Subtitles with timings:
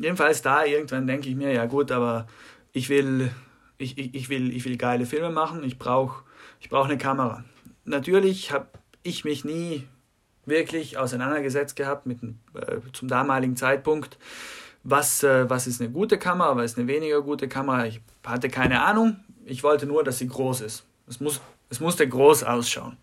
[0.00, 2.26] jedenfalls da irgendwann denke ich mir, ja gut, aber
[2.72, 3.30] ich will,
[3.78, 6.24] ich, ich, ich will, ich will geile Filme machen, ich brauche
[6.60, 7.44] ich brauch eine Kamera.
[7.84, 8.66] Natürlich habe
[9.02, 9.86] ich mich nie
[10.44, 14.18] wirklich auseinandergesetzt gehabt mit äh, zum damaligen Zeitpunkt,
[14.82, 17.86] was, äh, was ist eine gute Kamera, was ist eine weniger gute Kamera.
[17.86, 20.84] Ich hatte keine Ahnung, ich wollte nur, dass sie groß ist.
[21.06, 21.40] Es, muss,
[21.70, 22.96] es musste groß ausschauen.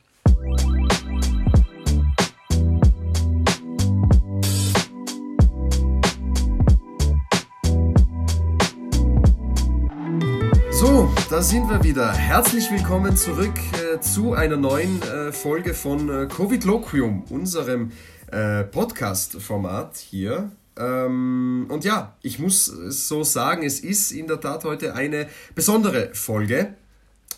[11.35, 12.13] Da sind wir wieder.
[12.13, 17.91] Herzlich willkommen zurück äh, zu einer neuen äh, Folge von äh, Covid Loquium, unserem
[18.31, 20.49] äh, Podcast-Format hier.
[20.77, 26.11] Ähm, und ja, ich muss so sagen, es ist in der Tat heute eine besondere
[26.13, 26.75] Folge.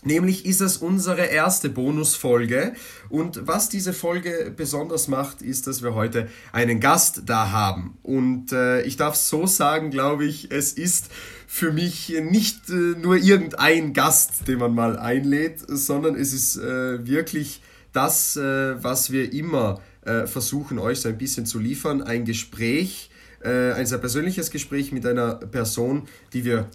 [0.08, 2.72] Nämlich ist es unsere erste Bonusfolge.
[3.10, 7.98] Und was diese Folge besonders macht, ist, dass wir heute einen Gast da haben.
[8.04, 11.10] Und äh, ich darf so sagen, glaube ich, es ist
[11.46, 17.06] für mich nicht äh, nur irgendein Gast, den man mal einlädt, sondern es ist äh,
[17.06, 17.62] wirklich
[17.92, 22.02] das, äh, was wir immer äh, versuchen, euch so ein bisschen zu liefern.
[22.02, 23.10] Ein Gespräch,
[23.44, 26.70] äh, ein sehr persönliches Gespräch mit einer Person, die wir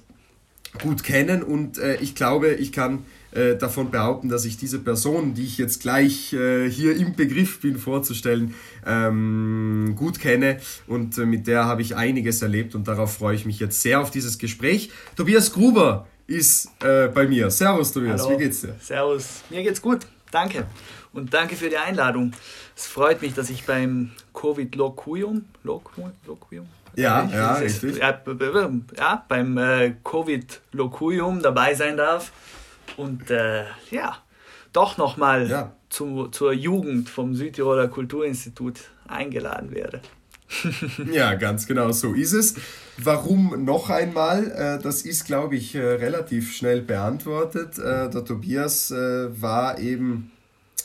[0.83, 1.42] gut kennen.
[1.42, 5.80] Und ich glaube, ich kann äh, davon behaupten, dass ich diese Person, die ich jetzt
[5.80, 8.55] gleich äh, hier im Begriff bin vorzustellen,
[8.86, 13.47] ähm, gut kenne und äh, mit der habe ich einiges erlebt und darauf freue ich
[13.47, 14.91] mich jetzt sehr auf dieses Gespräch.
[15.16, 17.50] Tobias Gruber ist äh, bei mir.
[17.50, 18.34] Servus Tobias, Hallo.
[18.34, 18.77] wie geht's dir?
[18.80, 20.67] Servus, mir geht's gut, danke.
[21.12, 22.33] Und danke für die Einladung.
[22.74, 26.12] Es freut mich, dass ich beim Covid Loquium, Loquium,
[26.94, 27.96] ja, ja, richtig.
[27.98, 32.33] Ja, beim äh, Covid Loquium dabei sein darf
[32.97, 34.19] und äh, ja,
[34.73, 35.73] doch nochmal ja.
[35.91, 40.01] Zu, zur Jugend vom Südtiroler Kulturinstitut eingeladen werde.
[41.13, 42.55] ja, ganz genau so ist es.
[42.98, 44.51] Warum noch einmal?
[44.51, 47.79] Äh, das ist, glaube ich, äh, relativ schnell beantwortet.
[47.79, 50.31] Äh, der Tobias war eben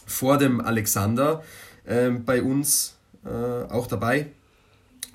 [0.05, 1.43] vor dem Alexander
[1.85, 2.93] ähm, bei uns
[3.69, 4.27] auch dabei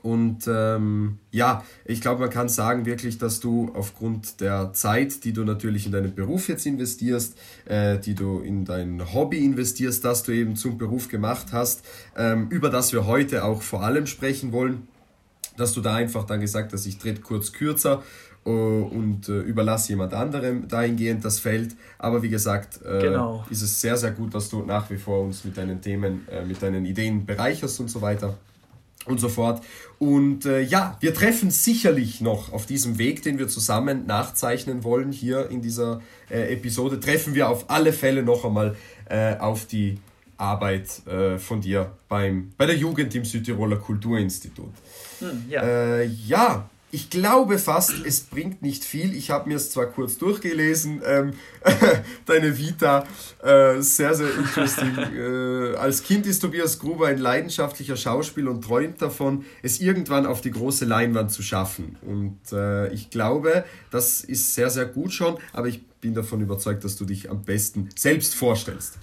[0.03, 5.33] und ähm, ja, ich glaube, man kann sagen wirklich, dass du aufgrund der Zeit, die
[5.33, 10.25] du natürlich in deinen Beruf jetzt investierst, äh, die du in dein Hobby investierst, das
[10.25, 11.85] du eben zum Beruf gemacht hast,
[12.17, 14.89] ähm, über das wir heute auch vor allem sprechen wollen,
[15.57, 18.03] dass du da einfach dann gesagt hast, ich tritt kurz kürzer
[18.45, 21.77] uh, und uh, überlasse jemand anderem dahingehend das Feld.
[21.99, 23.45] Aber wie gesagt, uh, genau.
[23.51, 26.63] ist es sehr, sehr gut, dass du nach wie vor uns mit deinen Themen, mit
[26.63, 28.37] deinen Ideen bereicherst und so weiter
[29.07, 29.63] und so fort.
[29.99, 35.13] Und äh, ja, wir treffen sicherlich noch auf diesem Weg, den wir zusammen nachzeichnen wollen,
[35.13, 38.77] hier in dieser äh, Episode, treffen wir auf alle Fälle noch einmal
[39.09, 39.99] äh, auf die
[40.37, 44.73] Arbeit äh, von dir beim, bei der Jugend im Südtiroler Kulturinstitut.
[45.21, 45.63] Hm, ja.
[45.63, 49.17] Äh, ja, ich glaube fast, es bringt nicht viel.
[49.17, 51.33] Ich habe mir es zwar kurz durchgelesen, ähm,
[52.27, 53.07] deine Vita,
[53.43, 54.99] äh, sehr, sehr interesting.
[55.17, 60.43] äh, als Kind ist Tobias Gruber ein leidenschaftlicher Schauspieler und träumt davon, es irgendwann auf
[60.43, 61.97] die große Leinwand zu schaffen.
[62.03, 66.85] Und äh, ich glaube, das ist sehr, sehr gut schon, aber ich bin davon überzeugt,
[66.85, 68.99] dass du dich am besten selbst vorstellst.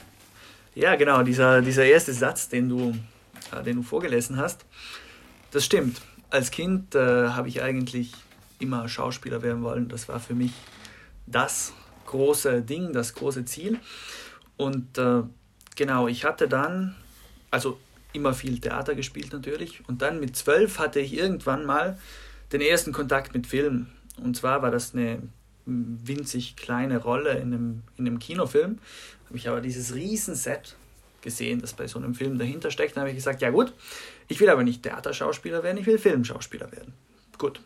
[0.75, 2.93] Ja, genau, dieser, dieser erste Satz, den du,
[3.51, 4.63] äh, den du vorgelesen hast,
[5.49, 5.99] das stimmt
[6.29, 8.13] als Kind äh, habe ich eigentlich
[8.59, 9.89] immer Schauspieler werden wollen.
[9.89, 10.51] Das war für mich
[11.25, 11.73] das
[12.05, 13.79] große Ding, das große Ziel.
[14.57, 15.23] Und äh,
[15.75, 16.95] genau, ich hatte dann,
[17.51, 17.79] also
[18.13, 19.87] immer viel Theater gespielt natürlich.
[19.87, 21.97] Und dann mit zwölf hatte ich irgendwann mal
[22.51, 23.87] den ersten Kontakt mit Film.
[24.17, 25.21] Und zwar war das eine
[25.65, 28.79] winzig kleine Rolle in einem, in einem Kinofilm.
[29.27, 30.75] Habe ich aber dieses Riesenset
[31.21, 32.95] gesehen, das bei so einem Film dahinter steckt.
[32.95, 33.73] Dann habe ich gesagt, ja gut,
[34.29, 36.93] ich will aber nicht Theaterschauspieler werden, ich will Filmschauspieler werden.
[37.37, 37.59] Gut.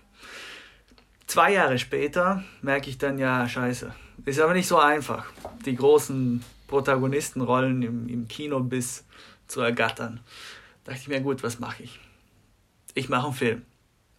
[1.28, 3.94] Zwei Jahre später merke ich dann, ja, scheiße,
[4.26, 5.28] ist aber nicht so einfach,
[5.66, 9.06] die großen Protagonistenrollen im, im Kino bis
[9.48, 10.20] zu ergattern.
[10.84, 12.00] Da dachte ich mir, gut, was mache ich?
[12.96, 13.62] Ich mache einen Film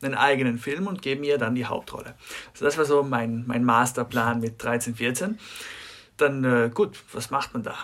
[0.05, 2.15] einen eigenen Film und gebe mir dann die Hauptrolle.
[2.53, 5.39] Also das war so mein, mein Masterplan mit 13, 14.
[6.17, 7.75] Dann, äh, gut, was macht man da?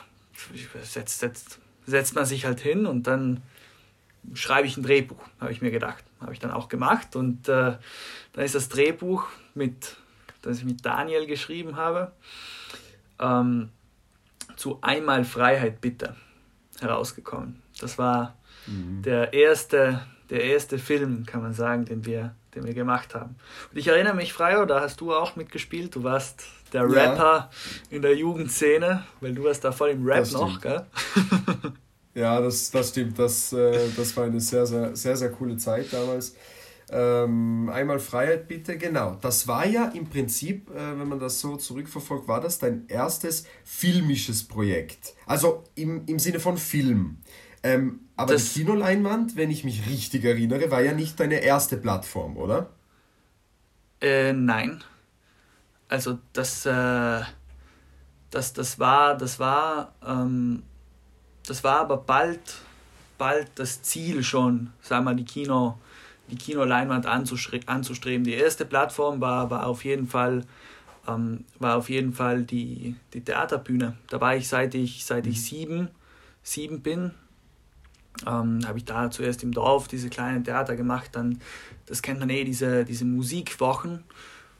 [0.82, 3.42] setzt, setzt, setzt man sich halt hin und dann
[4.34, 6.04] schreibe ich ein Drehbuch, habe ich mir gedacht.
[6.20, 7.76] Habe ich dann auch gemacht und äh,
[8.32, 9.96] dann ist das Drehbuch, mit,
[10.42, 12.12] das ich mit Daniel geschrieben habe,
[13.18, 13.70] ähm,
[14.56, 16.16] zu Einmal Freiheit bitte
[16.80, 17.62] herausgekommen.
[17.80, 18.36] Das war
[18.66, 19.02] mhm.
[19.02, 23.36] der, erste, der erste Film, kann man sagen, den wir, den wir gemacht haben.
[23.70, 25.94] Und ich erinnere mich, Freier, da hast du auch mitgespielt.
[25.94, 27.50] Du warst der Rapper ja.
[27.88, 30.84] in der Jugendszene, weil du warst da voll im Rap noch, gell?
[32.14, 33.18] ja, das, das stimmt.
[33.18, 36.34] Das, äh, das war eine sehr, sehr, sehr, sehr coole Zeit damals.
[36.92, 39.16] Ähm, einmal Freiheit bitte, genau.
[39.20, 43.44] Das war ja im Prinzip, äh, wenn man das so zurückverfolgt, war das dein erstes
[43.64, 45.14] filmisches Projekt.
[45.26, 47.18] Also im, im Sinne von Film.
[47.62, 51.76] Ähm, aber das die Kinoleinwand, wenn ich mich richtig erinnere, war ja nicht deine erste
[51.76, 52.70] Plattform, oder?
[54.00, 54.82] Äh, nein.
[55.88, 57.20] Also das, äh,
[58.30, 60.64] das, das war, das war, ähm,
[61.46, 62.40] das war aber bald,
[63.18, 65.78] bald das Ziel schon, sagen wir, die Kino,
[66.30, 68.24] die Kinoleinwand anzustreben.
[68.24, 70.44] Die erste Plattform war, war auf jeden Fall,
[71.08, 73.96] ähm, war auf jeden Fall die, die Theaterbühne.
[74.08, 75.40] Da war ich seit ich, seit ich mhm.
[75.40, 75.88] sieben,
[76.42, 77.12] sieben bin,
[78.26, 81.40] ähm, habe ich da zuerst im Dorf diese kleinen Theater gemacht, dann,
[81.86, 84.04] das kennt man eh, diese, diese Musikwochen,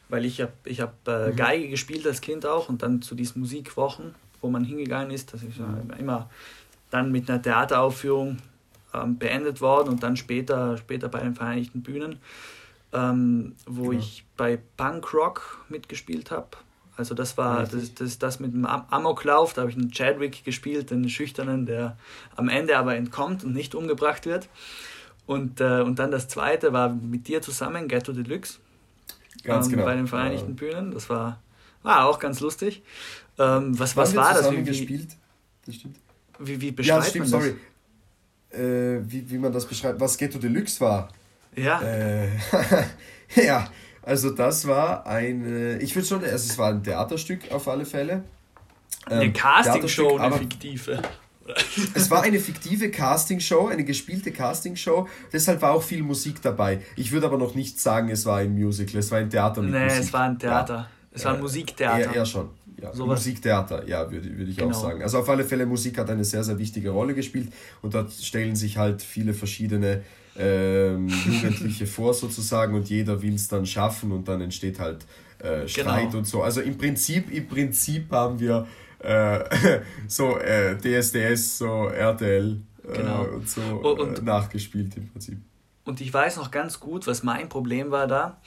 [0.09, 1.37] weil ich habe ich hab, äh, mhm.
[1.37, 5.43] Geige gespielt als Kind auch und dann zu diesen Musikwochen, wo man hingegangen ist, das
[5.43, 5.93] ist mhm.
[5.99, 6.31] immer
[6.91, 8.39] dann mit einer Theateraufführung
[8.95, 12.19] ähm, beendet worden und dann später, später bei den Vereinigten Bühnen,
[12.93, 13.99] ähm, wo genau.
[13.99, 16.49] ich bei Punkrock mitgespielt habe.
[16.97, 20.91] Also das war das, das, das mit dem Amoklauf, da habe ich einen Chadwick gespielt,
[20.91, 21.97] den Schüchternen, der
[22.37, 24.49] am Ende aber entkommt und nicht umgebracht wird.
[25.27, 28.59] Und, äh, und dann das zweite war mit dir zusammen, Ghetto Deluxe.
[29.45, 29.85] Ganz ähm, genau.
[29.85, 30.55] Bei den Vereinigten ja.
[30.57, 30.91] Bühnen.
[30.91, 31.41] Das war,
[31.83, 32.83] war auch ganz lustig.
[33.39, 34.51] Ähm, was was war das?
[34.51, 35.17] Wie, gespielt?
[35.65, 35.97] Das stimmt.
[36.41, 37.51] Wie, wie beschreibt ja, stimmt, man das?
[37.51, 37.57] sorry.
[38.63, 41.09] Äh, wie, wie man das beschreibt, was Ghetto Deluxe war.
[41.55, 41.81] Ja.
[41.83, 42.29] Äh,
[43.37, 43.69] ja,
[44.03, 48.25] also das war ein, ich würde schon, also es war ein Theaterstück auf alle Fälle.
[49.07, 51.03] Eine ähm, Castingshow, eine fiktive.
[51.95, 55.09] es war eine fiktive Castingshow, eine gespielte Castingshow.
[55.33, 56.81] Deshalb war auch viel Musik dabei.
[56.97, 59.73] Ich würde aber noch nicht sagen, es war ein Musical, es war ein Theater mit
[59.73, 60.01] nee, Musik.
[60.01, 60.75] es war ein Theater.
[60.75, 60.89] Ja.
[61.13, 61.99] Es war ein Musiktheater.
[61.99, 62.51] Eher, eher schon.
[62.81, 64.71] Ja, so Musiktheater, ja, würde, würde ich genau.
[64.71, 65.03] auch sagen.
[65.03, 68.57] Also auf alle Fälle, Musik hat eine sehr, sehr wichtige Rolle gespielt und dort stellen
[68.57, 70.03] sich halt viele verschiedene
[70.39, 75.07] ähm, Jugendliche vor sozusagen und jeder will es dann schaffen und dann entsteht halt
[75.39, 76.19] äh, Streit genau.
[76.19, 76.43] und so.
[76.43, 78.67] Also im Prinzip, im Prinzip haben wir
[79.01, 83.25] äh, so äh, DSDS, so RTL äh, genau.
[83.25, 85.39] und so und, äh, nachgespielt im Prinzip.
[85.85, 88.41] Und ich weiß noch ganz gut, was mein Problem war da.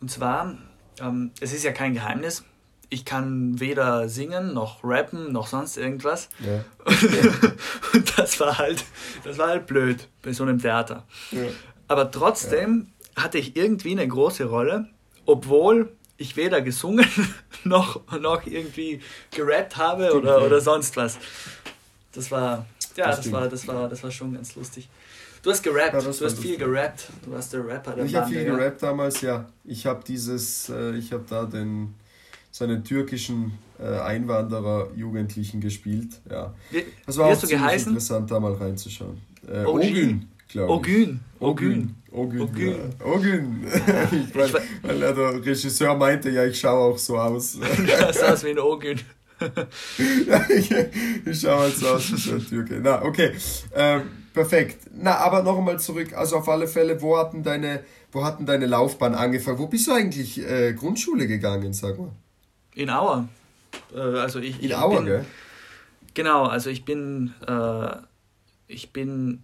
[0.00, 0.58] Und zwar,
[1.00, 2.44] ähm, es ist ja kein Geheimnis,
[2.90, 6.28] ich kann weder singen noch rappen noch sonst irgendwas.
[6.40, 6.64] Ja.
[7.94, 8.84] und das war halt,
[9.24, 11.04] das war halt blöd bei so einem Theater.
[11.30, 11.44] Ja.
[11.86, 13.22] Aber trotzdem ja.
[13.22, 14.88] hatte ich irgendwie eine große Rolle,
[15.24, 17.06] obwohl ich weder gesungen
[17.64, 19.00] noch, noch irgendwie
[19.30, 21.16] gerappt habe oder, oder sonst was.
[22.12, 22.66] Das war,
[22.96, 24.88] ja, das, das war, das war, das war schon ganz lustig.
[25.42, 27.08] Du hast gerappt, ja, du hast viel gerappt.
[27.24, 29.46] Du warst der Rapper der Ich habe viel gerappt damals, ja.
[29.64, 31.94] Ich habe dieses, äh, ich habe da den
[32.50, 36.20] so einen türkischen äh, Einwanderer-Jugendlichen gespielt.
[36.30, 36.54] Ja.
[36.70, 37.88] Wie, das war auch ziemlich geheißen?
[37.88, 39.18] interessant, da mal reinzuschauen.
[39.48, 40.78] Äh, Ogün, glaube ich.
[40.78, 41.20] Ogün.
[41.40, 41.94] Ogün.
[42.12, 42.76] Ogün.
[43.04, 43.64] Ogün.
[43.64, 44.08] Ja.
[44.82, 47.58] Weil der Regisseur meinte, ja, ich schaue auch so aus.
[47.76, 49.00] du sah aus wie ein Ogün.
[50.26, 50.44] ja,
[51.24, 52.80] ich, schaue halt so aus wie ein Türke.
[52.82, 53.32] Na, okay.
[53.74, 54.02] Ähm,
[54.34, 54.90] perfekt.
[54.92, 56.12] Na, aber noch einmal zurück.
[56.14, 59.58] Also auf alle Fälle, wo hatten deine, wo hatten deine Laufbahn angefangen?
[59.58, 62.10] Wo bist du eigentlich äh, Grundschule gegangen, sag mal?
[62.74, 63.28] In Auer.
[63.94, 65.24] Äh, also ich, in Auer, bin, gell?
[66.14, 67.96] Genau, also ich bin, äh,
[68.66, 69.42] ich bin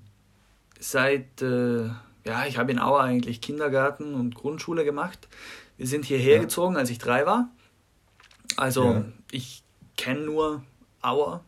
[0.79, 1.87] seit, äh,
[2.25, 5.29] ja, ich habe in Auer eigentlich Kindergarten und Grundschule gemacht.
[5.77, 6.41] Wir sind hierher ja.
[6.43, 7.51] gezogen, als ich drei war.
[8.57, 9.05] Also ja.
[9.31, 9.63] ich
[9.97, 10.63] kenne nur
[11.03, 11.43] Auer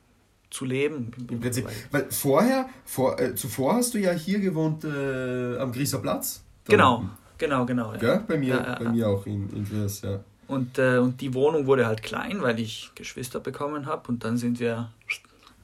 [0.50, 1.12] zu leben.
[1.30, 1.68] Im Prinzip.
[1.90, 6.42] Weil vorher, vor, äh, zuvor hast du ja hier gewohnt äh, am Grieser Platz.
[6.64, 7.04] Genau,
[7.36, 7.92] genau, genau.
[7.92, 7.98] Ja.
[7.98, 8.24] Gell?
[8.26, 10.20] Bei mir, bei mir auch in, in Gries, ja.
[10.48, 14.08] Und, äh, und die Wohnung wurde halt klein, weil ich Geschwister bekommen habe.
[14.08, 14.90] Und dann sind wir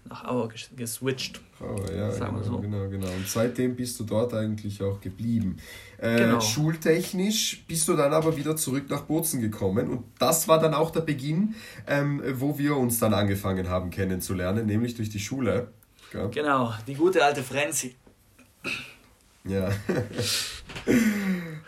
[0.09, 1.41] nach Auer geswitcht.
[1.61, 2.59] Oh, ja, sagen genau, so.
[2.59, 3.07] genau, genau.
[3.07, 5.57] Und seitdem bist du dort eigentlich auch geblieben.
[5.99, 6.41] Äh, genau.
[6.41, 9.89] Schultechnisch bist du dann aber wieder zurück nach Bozen gekommen.
[9.89, 11.55] Und das war dann auch der Beginn,
[11.87, 15.69] ähm, wo wir uns dann angefangen haben kennenzulernen, nämlich durch die Schule.
[16.13, 16.27] Ja.
[16.27, 17.97] Genau, die gute alte Frenzy.
[19.47, 19.69] Ja.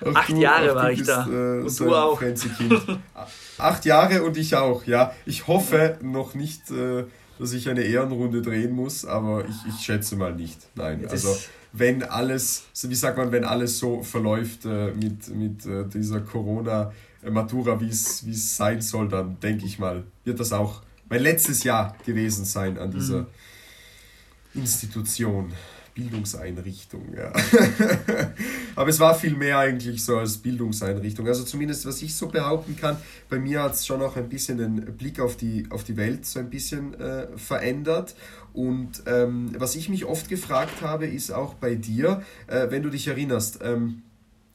[0.04, 1.26] Auch Acht du, Jahre war ich bist, da.
[1.26, 2.22] Äh, und du auch.
[3.58, 5.12] Acht Jahre und ich auch, ja.
[5.24, 7.04] Ich hoffe noch nicht, äh,
[7.38, 10.58] dass ich eine Ehrenrunde drehen muss, aber ich, ich schätze mal nicht.
[10.74, 11.36] Nein, das also
[11.72, 17.80] wenn alles, wie sagt man, wenn alles so verläuft äh, mit, mit äh, dieser Corona-Matura,
[17.80, 22.44] wie es sein soll, dann denke ich mal, wird das auch mein letztes Jahr gewesen
[22.44, 24.62] sein an dieser mhm.
[24.62, 25.52] Institution.
[25.96, 27.32] Bildungseinrichtung, ja.
[28.76, 31.26] Aber es war viel mehr eigentlich so als Bildungseinrichtung.
[31.26, 32.98] Also zumindest, was ich so behaupten kann,
[33.30, 36.26] bei mir hat es schon auch ein bisschen den Blick auf die, auf die Welt
[36.26, 38.14] so ein bisschen äh, verändert.
[38.52, 42.90] Und ähm, was ich mich oft gefragt habe, ist auch bei dir, äh, wenn du
[42.90, 44.02] dich erinnerst, ähm,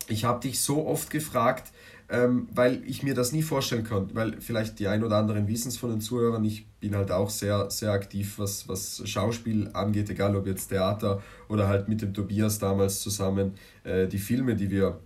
[0.08, 1.72] ich habe dich so oft gefragt,
[2.12, 5.70] ähm, weil ich mir das nie vorstellen konnte, weil vielleicht die ein oder anderen wissen
[5.70, 10.10] es von den Zuhörern, ich bin halt auch sehr, sehr aktiv, was, was Schauspiel angeht,
[10.10, 13.54] egal ob jetzt Theater oder halt mit dem Tobias damals zusammen
[13.86, 15.00] äh, die Filme, die wir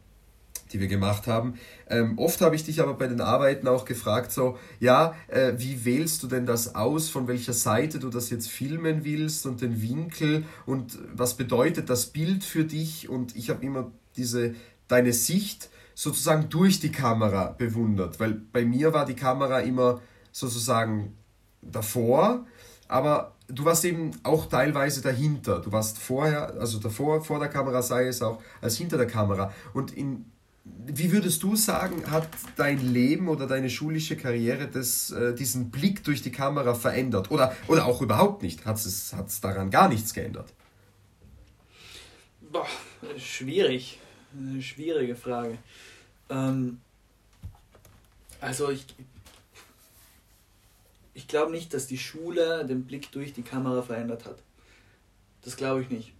[0.74, 1.54] die wir gemacht haben.
[1.88, 5.86] Ähm, oft habe ich dich aber bei den Arbeiten auch gefragt, so, ja, äh, wie
[5.86, 9.82] wählst du denn das aus, von welcher Seite du das jetzt filmen willst und den
[9.82, 13.10] Winkel und was bedeutet das Bild für dich?
[13.10, 14.56] Und ich habe immer diese,
[14.88, 21.18] deine Sicht sozusagen durch die Kamera bewundert, weil bei mir war die Kamera immer sozusagen
[21.62, 22.46] davor,
[22.88, 25.60] aber du warst eben auch teilweise dahinter.
[25.60, 29.54] Du warst vorher, also davor, vor der Kamera, sei es auch als hinter der Kamera.
[29.74, 30.26] Und in,
[30.64, 36.04] wie würdest du sagen, hat dein Leben oder deine schulische Karriere das, äh, diesen Blick
[36.04, 37.32] durch die Kamera verändert?
[37.32, 38.66] Oder, oder auch überhaupt nicht?
[38.66, 40.54] Hat es daran gar nichts geändert?
[42.52, 42.68] Boah,
[43.18, 44.00] schwierig.
[44.38, 45.58] Eine schwierige Frage.
[46.30, 46.82] Ähm,
[48.42, 48.86] also ich,
[51.14, 54.38] ich glaube nicht, dass die Schule den Blick durch die Kamera verändert hat.
[55.42, 56.14] Das glaube ich nicht.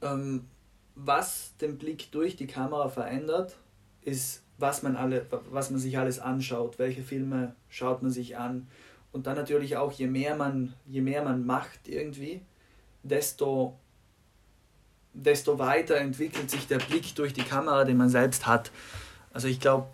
[0.00, 0.46] Ähm,
[0.94, 3.56] was den Blick durch die Kamera verändert,
[4.02, 8.68] ist, was man, alle, was man sich alles anschaut, welche Filme schaut man sich an.
[9.12, 12.40] Und dann natürlich auch, je mehr man, je mehr man macht irgendwie,
[13.02, 13.78] desto
[15.14, 18.70] desto weiter entwickelt sich der Blick durch die Kamera, den man selbst hat.
[19.32, 19.88] Also ich glaube,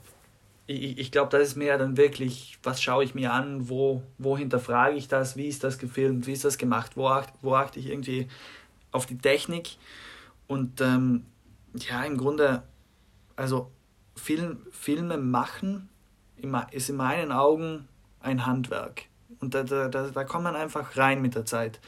[0.66, 4.36] ich, ich glaube, das ist mehr dann wirklich, was schaue ich mir an, wo, wo
[4.36, 7.80] hinterfrage ich das, wie ist das gefilmt, wie ist das gemacht, wo, acht, wo achte
[7.80, 8.28] ich irgendwie
[8.92, 9.76] auf die Technik.
[10.46, 11.24] Und ähm,
[11.74, 12.62] ja, im Grunde,
[13.36, 13.70] also
[14.14, 15.88] Film, Filme machen
[16.70, 17.88] ist in meinen Augen
[18.20, 19.04] ein Handwerk.
[19.40, 21.80] Und da, da, da, da kommt man einfach rein mit der Zeit.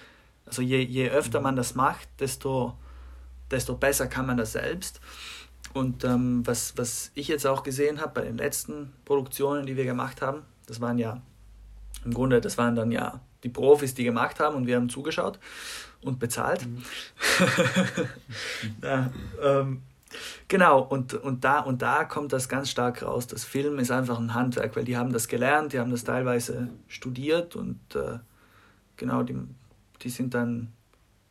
[0.47, 2.77] Also je, je öfter man das macht, desto,
[3.51, 5.01] desto besser kann man das selbst.
[5.73, 9.85] Und ähm, was, was ich jetzt auch gesehen habe bei den letzten Produktionen, die wir
[9.85, 11.21] gemacht haben, das waren ja
[12.05, 15.39] im Grunde, das waren dann ja die Profis, die gemacht haben und wir haben zugeschaut
[16.03, 16.67] und bezahlt.
[16.67, 16.83] Mhm.
[18.83, 19.11] ja,
[19.43, 19.83] ähm,
[20.49, 23.27] genau, und, und, da, und da kommt das ganz stark raus.
[23.27, 26.69] Das Film ist einfach ein Handwerk, weil die haben das gelernt, die haben das teilweise
[26.89, 28.19] studiert und äh,
[28.97, 29.37] genau, die,
[30.03, 30.73] die sind dann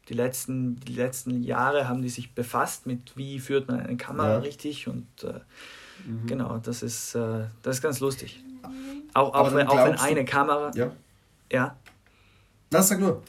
[0.10, 4.34] die letzten, die letzten Jahre haben die sich befasst mit, wie führt man eine Kamera
[4.34, 4.38] ja.
[4.40, 5.40] richtig und äh,
[6.06, 6.26] mhm.
[6.26, 8.44] genau, das ist, äh, das ist ganz lustig.
[9.14, 10.72] Auch, auch, wenn, auch wenn eine Kamera.
[10.76, 10.92] Ja.
[11.52, 11.76] Ja.
[12.72, 13.24] Na, sag nur.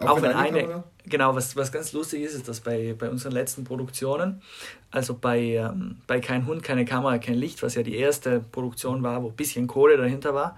[0.00, 0.60] Auch, auch wenn eine.
[0.62, 0.84] Kamera?
[1.04, 4.40] Genau, was, was ganz lustig ist, ist, dass bei, bei unseren letzten Produktionen,
[4.90, 9.02] also bei, ähm, bei Kein Hund, keine Kamera, kein Licht, was ja die erste Produktion
[9.02, 10.56] war, wo ein bisschen Kohle dahinter war,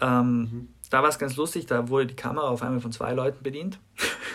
[0.00, 3.12] ähm, mhm da war es ganz lustig, da wurde die Kamera auf einmal von zwei
[3.12, 3.78] Leuten bedient.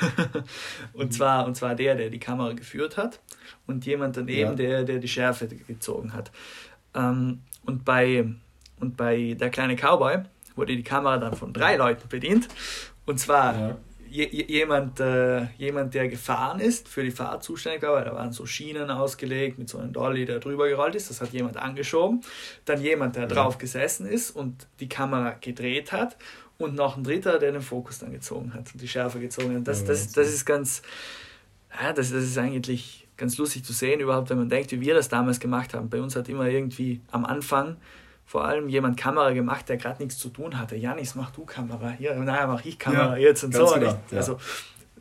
[0.94, 1.12] und, mhm.
[1.12, 3.20] zwar, und zwar der, der die Kamera geführt hat
[3.68, 4.56] und jemand daneben, ja.
[4.56, 6.32] der, der die Schärfe gezogen hat.
[6.94, 8.26] Ähm, und, bei,
[8.80, 10.24] und bei Der kleine Cowboy
[10.56, 12.48] wurde die Kamera dann von drei Leuten bedient.
[13.06, 13.78] Und zwar ja
[14.14, 18.46] jemand, äh, jemand, der gefahren ist, für die Fahrt zuständig war, weil da waren so
[18.46, 22.22] Schienen ausgelegt mit so einem Dolly, der drüber gerollt ist, das hat jemand angeschoben.
[22.66, 23.30] Dann jemand, der ja.
[23.30, 26.18] drauf gesessen ist und die Kamera gedreht hat
[26.58, 29.68] und noch ein dritter, der den Fokus dann gezogen hat und die Schärfe gezogen hat.
[29.68, 30.82] Das, das, das ist ganz,
[31.82, 34.94] ja, das, das ist eigentlich ganz lustig zu sehen, überhaupt, wenn man denkt, wie wir
[34.94, 35.90] das damals gemacht haben.
[35.90, 37.78] Bei uns hat immer irgendwie am Anfang
[38.26, 40.76] vor allem jemand Kamera gemacht, der gerade nichts zu tun hatte.
[40.76, 41.92] Janis, mach du Kamera.
[41.92, 43.66] Hier, naja, mach ich Kamera ja, jetzt und so.
[43.66, 44.00] Genau, ja.
[44.18, 44.40] Also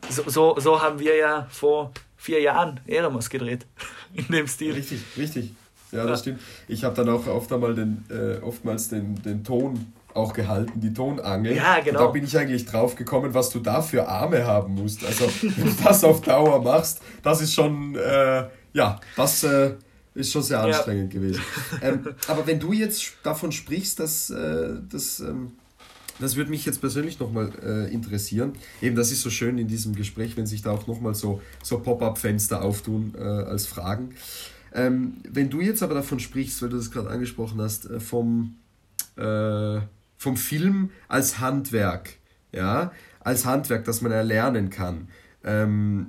[0.09, 3.65] so, so, so haben wir ja vor vier Jahren Eremos gedreht.
[4.13, 4.73] In dem Stil.
[4.73, 5.53] Richtig, richtig.
[5.91, 6.41] Ja, das stimmt.
[6.67, 10.93] Ich habe dann auch oft einmal den, äh, oftmals den, den Ton auch gehalten, die
[10.93, 11.55] Tonangel.
[11.55, 11.99] Ja, genau.
[11.99, 15.05] Und da bin ich eigentlich drauf gekommen, was du da für Arme haben musst.
[15.05, 19.73] Also, wenn du das auf Dauer machst, das ist schon, äh, ja, das äh,
[20.15, 21.19] ist schon sehr anstrengend ja.
[21.19, 21.41] gewesen.
[21.81, 25.19] Ähm, aber wenn du jetzt davon sprichst, dass äh, das.
[25.19, 25.53] Ähm,
[26.19, 28.53] das würde mich jetzt persönlich nochmal äh, interessieren.
[28.83, 31.79] Eben, das ist so schön in diesem Gespräch, wenn sich da auch nochmal so, so
[31.79, 34.13] Pop-up-Fenster auftun äh, als Fragen.
[34.73, 38.55] Ähm, wenn du jetzt aber davon sprichst, weil du das gerade angesprochen hast, äh, vom,
[39.17, 39.79] äh,
[40.23, 42.11] vom Film als Handwerk,
[42.53, 45.09] ja, als Handwerk, das man erlernen kann.
[45.43, 46.07] Ähm,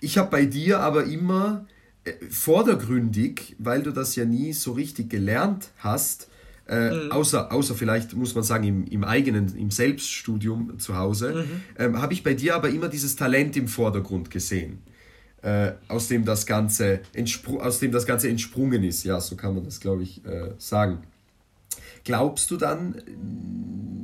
[0.00, 1.66] ich habe bei dir aber immer
[2.04, 6.28] äh, vordergründig, weil du das ja nie so richtig gelernt hast,
[6.66, 7.12] äh, mhm.
[7.12, 11.60] außer, außer vielleicht muss man sagen im, im eigenen, im Selbststudium zu Hause, mhm.
[11.78, 14.78] ähm, habe ich bei dir aber immer dieses Talent im Vordergrund gesehen.
[15.42, 17.00] Äh, aus dem das Ganze
[17.60, 21.02] aus dem das Ganze entsprungen ist, ja, so kann man das, glaube ich, äh, sagen.
[22.08, 22.94] Glaubst du dann,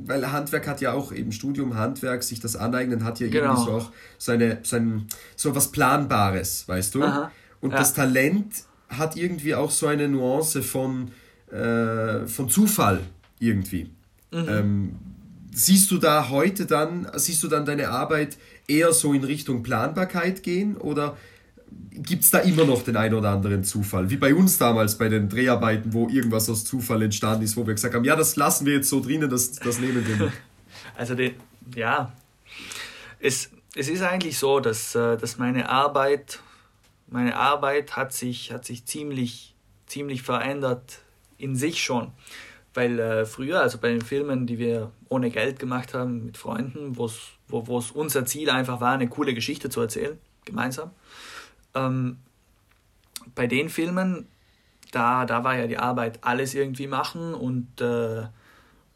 [0.05, 3.45] weil Handwerk hat ja auch eben Studium, Handwerk, sich das aneignen, hat ja genau.
[3.45, 7.03] irgendwie so auch seine, sein, so was Planbares, weißt du?
[7.03, 7.31] Aha.
[7.61, 7.77] Und ja.
[7.77, 8.53] das Talent
[8.89, 11.09] hat irgendwie auch so eine Nuance von,
[11.51, 13.01] äh, von Zufall
[13.39, 13.89] irgendwie.
[14.31, 14.45] Mhm.
[14.47, 14.95] Ähm,
[15.51, 20.43] siehst du da heute dann, siehst du dann deine Arbeit eher so in Richtung Planbarkeit
[20.43, 21.17] gehen oder
[21.91, 24.09] gibt es da immer noch den einen oder anderen Zufall?
[24.09, 27.73] Wie bei uns damals bei den Dreharbeiten, wo irgendwas aus Zufall entstanden ist, wo wir
[27.73, 30.37] gesagt haben, ja, das lassen wir jetzt so drinnen, das, das nehmen wir nicht.
[30.97, 31.33] Also, die,
[31.75, 32.13] ja,
[33.19, 36.39] es, es ist eigentlich so, dass, äh, dass meine Arbeit,
[37.07, 39.55] meine Arbeit hat sich, hat sich ziemlich,
[39.87, 40.99] ziemlich verändert
[41.37, 42.11] in sich schon.
[42.73, 46.97] Weil äh, früher, also bei den Filmen, die wir ohne Geld gemacht haben mit Freunden,
[46.97, 50.91] wo es unser Ziel einfach war, eine coole Geschichte zu erzählen, gemeinsam.
[51.75, 52.17] Ähm,
[53.33, 54.27] bei den Filmen,
[54.91, 58.23] da, da war ja die Arbeit alles irgendwie machen und äh,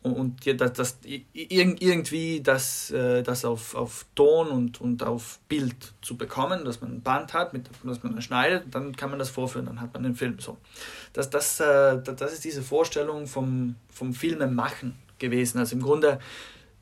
[0.02, 0.98] und das, das,
[1.34, 6.94] irgendwie das, äh, das auf, auf Ton und, und auf Bild zu bekommen, dass man
[6.94, 9.94] ein Band hat, mit, das man dann schneidet, dann kann man das vorführen, dann hat
[9.94, 10.58] man den Film so.
[11.12, 15.60] Das, das, äh, das ist diese Vorstellung vom, vom Filmemachen gewesen.
[15.60, 16.20] Also im Grunde,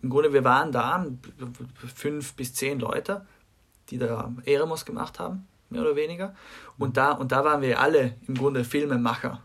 [0.04, 1.04] im Grunde, wir waren da,
[1.96, 3.26] fünf bis zehn Leute,
[3.90, 6.36] die da Eremos gemacht haben, mehr oder weniger.
[6.78, 9.42] Und da, und da waren wir alle im Grunde Filmemacher.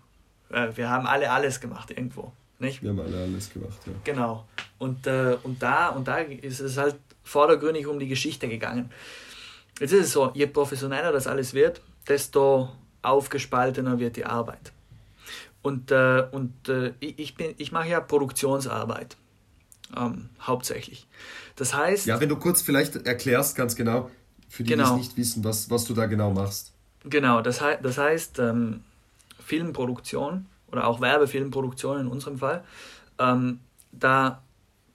[0.51, 2.33] Äh, wir haben alle alles gemacht irgendwo.
[2.59, 2.83] Nicht?
[2.83, 3.93] Wir haben alle alles gemacht, ja.
[4.05, 4.47] Genau.
[4.79, 8.91] Und, äh, und, da, und da ist es halt vordergründig um die Geschichte gegangen.
[9.81, 12.71] Jetzt ist es so, je professioneller das alles wird, desto
[13.03, 14.73] aufgespaltener wird die Arbeit.
[15.63, 19.17] Und, äh, und äh, ich, bin, ich mache ja Produktionsarbeit,
[19.97, 21.07] ähm, hauptsächlich.
[21.57, 22.07] Das heißt...
[22.07, 24.11] Ja, wenn du kurz vielleicht erklärst, ganz genau,
[24.53, 24.97] für die, genau.
[24.97, 26.73] die es nicht wissen, was, was du da genau machst.
[27.05, 28.85] Genau, das, he das heißt ähm,
[29.43, 32.63] Filmproduktion oder auch Werbefilmproduktion in unserem Fall,
[33.19, 33.61] ähm,
[33.93, 34.43] da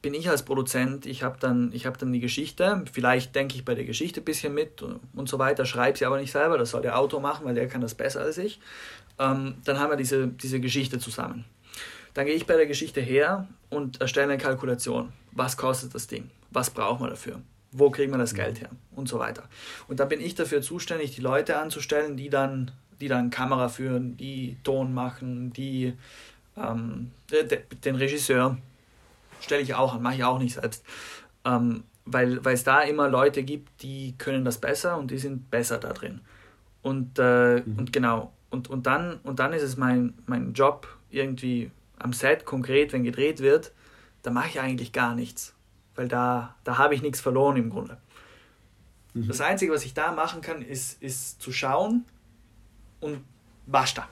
[0.03, 3.73] bin ich als Produzent, ich habe dann, hab dann die Geschichte, vielleicht denke ich bei
[3.73, 6.83] der Geschichte ein bisschen mit und so weiter, schreibe sie aber nicht selber, das soll
[6.83, 8.59] der Autor machen, weil der kann das besser als ich.
[9.17, 11.45] Ähm, dann haben wir diese, diese Geschichte zusammen.
[12.13, 15.11] Dann gehe ich bei der Geschichte her und erstelle eine Kalkulation.
[15.31, 16.29] Was kostet das Ding?
[16.51, 17.41] Was braucht man dafür?
[17.77, 18.69] Wo kriegt man das Geld her?
[18.95, 19.43] Und so weiter.
[19.87, 24.17] Und dann bin ich dafür zuständig, die Leute anzustellen, die dann die dann Kamera führen,
[24.17, 25.93] die Ton machen, die
[26.55, 27.11] ähm,
[27.83, 28.57] den Regisseur
[29.39, 30.83] stelle ich auch an, mache ich auch nicht selbst.
[31.45, 35.77] Ähm, weil es da immer Leute gibt, die können das besser und die sind besser
[35.77, 36.21] da drin.
[36.81, 37.79] Und, äh, mhm.
[37.79, 42.45] und genau, und, und, dann, und dann ist es mein, mein Job irgendwie am Set
[42.45, 43.73] konkret, wenn gedreht wird,
[44.23, 45.53] da mache ich eigentlich gar nichts.
[45.97, 47.97] Weil da, da habe ich nichts verloren im Grunde.
[49.13, 49.27] Mhm.
[49.27, 52.05] Das Einzige, was ich da machen kann, ist, ist zu schauen,
[52.99, 53.23] und
[53.65, 54.07] basta.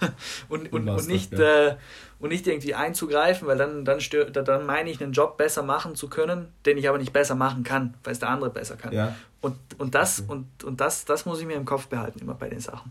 [0.48, 1.68] und, und, und, nicht, ja.
[1.68, 1.76] äh,
[2.18, 5.94] und nicht irgendwie einzugreifen, weil dann, dann, stör, dann meine ich, einen Job besser machen
[5.94, 8.92] zu können, den ich aber nicht besser machen kann, weil es der andere besser kann.
[8.92, 9.16] Ja.
[9.40, 10.32] Und, und, das, okay.
[10.32, 12.90] und, und das, das muss ich mir im Kopf behalten, immer bei den Sachen.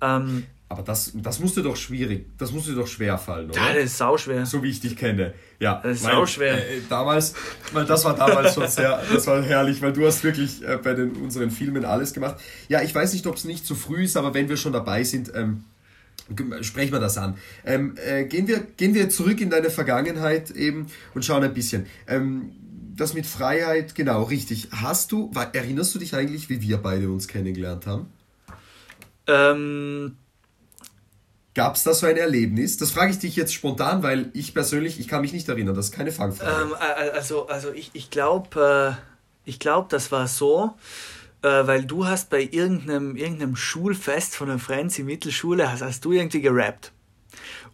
[0.00, 3.60] Ähm, aber das, das musste doch schwierig, das musste doch schwer fallen, oder?
[3.60, 4.44] Ja, das ist sauschwer.
[4.44, 5.32] So wie ich dich kenne.
[5.60, 6.54] Ja, das ist sauschwer.
[6.54, 7.34] Äh, damals,
[7.72, 10.94] weil das war damals schon sehr, das war herrlich, weil du hast wirklich äh, bei
[10.94, 12.36] den, unseren Filmen alles gemacht.
[12.68, 15.04] Ja, ich weiß nicht, ob es nicht zu früh ist, aber wenn wir schon dabei
[15.04, 15.62] sind, ähm,
[16.62, 17.36] sprechen wir das an.
[17.64, 21.86] Ähm, äh, gehen, wir, gehen wir zurück in deine Vergangenheit eben und schauen ein bisschen.
[22.08, 22.50] Ähm,
[22.96, 24.68] das mit Freiheit, genau, richtig.
[24.72, 28.06] Hast du, erinnerst du dich eigentlich, wie wir beide uns kennengelernt haben?
[29.26, 30.16] Ähm,
[31.54, 32.76] Gab es da so ein Erlebnis?
[32.78, 35.86] Das frage ich dich jetzt spontan, weil ich persönlich, ich kann mich nicht erinnern, das
[35.86, 36.72] ist keine Fangfrage.
[36.72, 36.74] Ähm,
[37.14, 40.74] also, also ich, ich glaube, äh, ich glaube, das war so,
[41.42, 46.12] äh, weil du hast bei irgendeinem, irgendeinem Schulfest von der Frenzy Mittelschule, hast, hast du
[46.12, 46.90] irgendwie gerappt.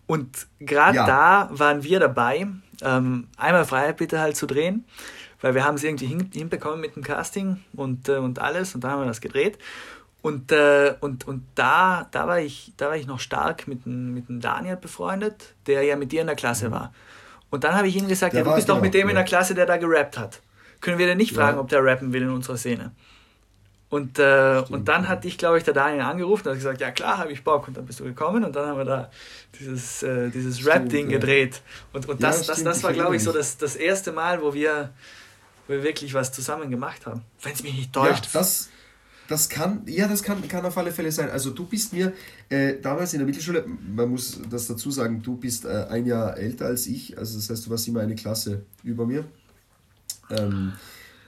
[0.06, 1.06] Und gerade ja.
[1.06, 2.48] da waren wir dabei,
[2.82, 4.84] ähm, einmal Freiheit bitte halt zu drehen,
[5.40, 8.82] weil wir haben es irgendwie hin, hinbekommen mit dem Casting und, äh, und alles und
[8.82, 9.56] dann haben wir das gedreht.
[10.22, 14.12] Und, äh, und, und da, da, war ich, da war ich noch stark mit dem,
[14.12, 16.72] mit dem Daniel befreundet, der ja mit dir in der Klasse mhm.
[16.72, 16.94] war.
[17.48, 19.10] Und dann habe ich ihm gesagt, ja, du bist doch genau, mit dem ja.
[19.10, 20.40] in der Klasse, der da gerappt hat.
[20.80, 21.62] Können wir denn nicht fragen, ja.
[21.62, 22.92] ob der rappen will in unserer Szene?
[23.90, 26.92] Und, äh, und dann hat dich, glaube ich, der Daniel angerufen und hat gesagt, ja
[26.92, 27.66] klar, habe ich Bock.
[27.66, 29.10] Und dann bist du gekommen und dann haben wir da
[29.58, 31.60] dieses, äh, dieses Rap-Ding gedreht.
[31.92, 34.54] Und, und das, ja, das, das war, glaube ich, so das, das erste Mal, wo
[34.54, 34.90] wir,
[35.66, 37.22] wo wir wirklich was zusammen gemacht haben.
[37.42, 38.28] Wenn es mich nicht täuscht.
[38.32, 38.70] Das,
[39.30, 41.30] das kann, ja, das kann, kann auf alle Fälle sein.
[41.30, 42.12] Also du bist mir
[42.48, 46.36] äh, damals in der Mittelschule, man muss das dazu sagen, du bist äh, ein Jahr
[46.36, 49.24] älter als ich, also das heißt, du warst immer eine Klasse über mir.
[50.30, 50.72] Ähm,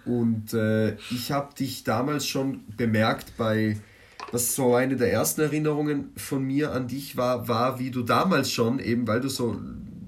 [0.04, 3.78] und äh, ich habe dich damals schon bemerkt bei,
[4.32, 8.50] was so eine der ersten Erinnerungen von mir an dich war, war, wie du damals
[8.50, 9.60] schon, eben weil du so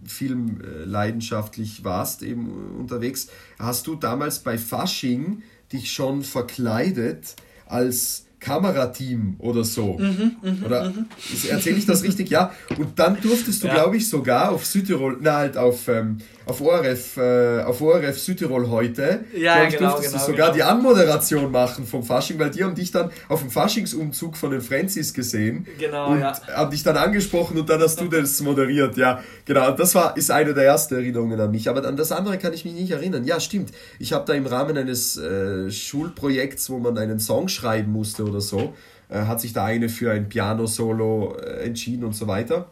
[0.04, 3.28] filmleidenschaftlich warst, eben unterwegs,
[3.60, 9.98] hast du damals bei Fasching dich schon verkleidet als Kamerateam oder so.
[9.98, 11.06] Mhm, mh, oder mh.
[11.48, 12.28] erzähle ich das richtig?
[12.28, 12.52] Ja.
[12.76, 13.74] Und dann durftest du, ja.
[13.74, 18.68] glaube ich, sogar auf Südtirol, na halt auf, ähm, auf ORF, äh, auf ORF Südtirol
[18.68, 20.54] heute, ja, ich, genau, durftest genau, du sogar genau.
[20.54, 24.60] die Anmoderation machen vom Fasching, weil die haben dich dann auf dem Faschingsumzug von den
[24.60, 26.38] Francis gesehen genau, und ja.
[26.54, 28.96] haben dich dann angesprochen und dann hast du das moderiert.
[28.96, 29.70] Ja, genau.
[29.72, 31.68] Das war, ist eine der ersten Erinnerungen an mich.
[31.68, 33.24] Aber an das andere kann ich mich nicht erinnern.
[33.24, 33.70] Ja, stimmt.
[33.98, 38.40] Ich habe da im Rahmen eines äh, Schulprojekts, wo man einen Song schreiben musste oder
[38.40, 38.74] so,
[39.08, 42.70] äh, hat sich da eine für ein Piano-Solo äh, entschieden und so weiter.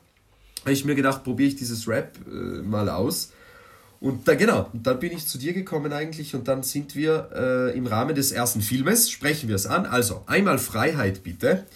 [0.60, 3.31] Habe ich mir gedacht, probiere ich dieses Rap äh, mal aus.
[4.02, 7.78] Und da, genau, dann bin ich zu dir gekommen eigentlich und dann sind wir äh,
[7.78, 9.86] im Rahmen des ersten Filmes, sprechen wir es an.
[9.86, 11.66] Also, einmal Freiheit bitte.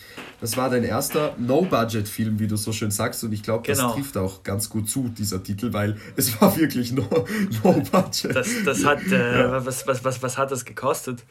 [0.40, 3.22] Das war dein erster No-Budget-Film, wie du so schön sagst.
[3.22, 3.94] Und ich glaube, das genau.
[3.94, 8.24] trifft auch ganz gut zu, dieser Titel, weil es war wirklich No-Budget.
[8.24, 9.64] No das, das hat, äh, ja.
[9.64, 11.22] was, was, was, was hat das gekostet?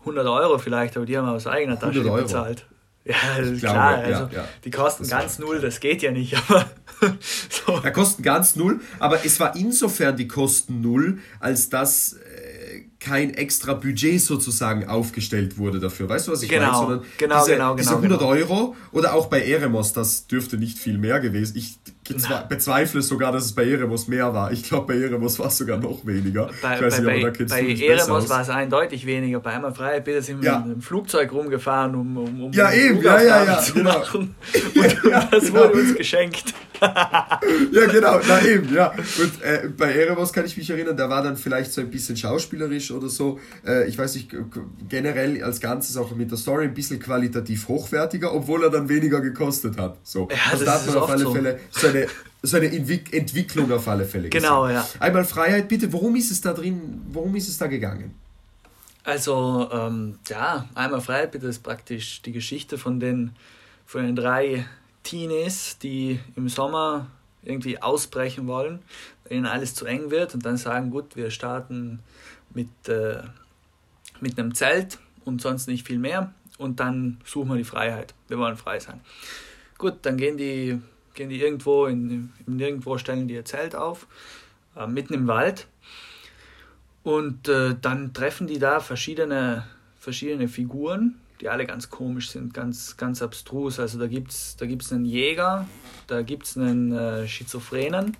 [0.00, 2.66] 100 Euro vielleicht, aber die haben aus eigener Tasche bezahlt.
[3.04, 6.70] Ja, ich klar, glaube, also ja, die kosten ganz null, das geht ja nicht, aber
[7.50, 7.80] so.
[7.84, 12.16] Ja, kosten ganz null, aber es war insofern die Kosten null, als dass
[13.04, 16.08] kein extra Budget sozusagen aufgestellt wurde dafür.
[16.08, 16.76] Weißt du, was ich genau, meine?
[16.78, 18.30] Sondern genau, diese, genau, genau, diese 100 genau.
[18.30, 21.58] Euro oder auch bei Eremos, das dürfte nicht viel mehr gewesen.
[21.58, 21.78] Ich
[22.48, 24.52] bezweifle sogar, dass es bei Eremos mehr war.
[24.52, 26.48] Ich glaube, bei Eremos war es sogar noch weniger.
[26.62, 29.40] Bei, ich weiß bei, nicht, aber da bei Eremos war es eindeutig weniger.
[29.40, 30.58] Bei einmal frei bitte sind wir ja.
[30.60, 33.98] mit einem Flugzeug rumgefahren, um, um, um ja, eben, ja, ja, ja, zu genau.
[33.98, 34.34] machen.
[34.74, 35.60] Und, ja, das genau.
[35.60, 36.54] wurde uns geschenkt.
[36.80, 38.90] Ja, genau, na eben, ja.
[38.90, 42.16] Und äh, bei Eremos kann ich mich erinnern, da war dann vielleicht so ein bisschen
[42.16, 43.38] schauspielerisch oder so.
[43.66, 44.30] Äh, ich weiß nicht,
[44.88, 49.20] generell als Ganzes auch mit der Story ein bisschen qualitativ hochwertiger, obwohl er dann weniger
[49.20, 49.98] gekostet hat.
[50.02, 50.28] So.
[50.30, 51.32] Ja, also da hat man auf alle so.
[51.32, 52.06] Fälle so eine,
[52.42, 54.86] so eine Entwicklung auf alle Fälle Genau, ja.
[54.98, 58.14] Einmal Freiheit, bitte, worum ist es da drin, worum ist es da gegangen?
[59.04, 63.32] Also, ähm, ja, einmal Freiheit, bitte, ist praktisch die Geschichte von den,
[63.86, 64.64] von den drei
[65.04, 67.06] Teenies, die im Sommer
[67.42, 68.80] irgendwie ausbrechen wollen,
[69.30, 72.00] ihnen alles zu eng wird und dann sagen, gut, wir starten
[72.52, 73.22] mit, äh,
[74.20, 78.14] mit einem Zelt und sonst nicht viel mehr und dann suchen wir die Freiheit.
[78.26, 79.00] Wir wollen frei sein.
[79.78, 80.80] Gut, dann gehen die
[81.14, 84.06] gehen die irgendwo, in, in nirgendwo stellen die ihr Zelt auf,
[84.76, 85.66] äh, mitten im Wald.
[87.02, 89.66] Und äh, dann treffen die da verschiedene,
[89.98, 93.78] verschiedene Figuren, die alle ganz komisch sind, ganz, ganz abstrus.
[93.78, 95.68] Also da gibt es da gibt's einen Jäger,
[96.06, 98.16] da gibt es einen äh, Schizophrenen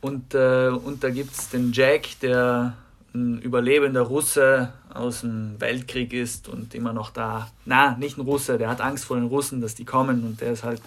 [0.00, 2.74] und, äh, und da gibt es den Jack, der
[3.12, 7.50] ein überlebender Russe aus dem Weltkrieg ist und immer noch da.
[7.64, 10.52] Na, nicht ein Russe, der hat Angst vor den Russen, dass die kommen und der
[10.52, 10.82] ist halt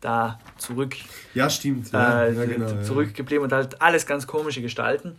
[0.00, 0.96] da zurück.
[1.34, 1.92] Ja, stimmt.
[1.92, 3.44] Ja, äh, ja, genau, zurückgeblieben ja.
[3.44, 5.16] und halt alles ganz komische Gestalten.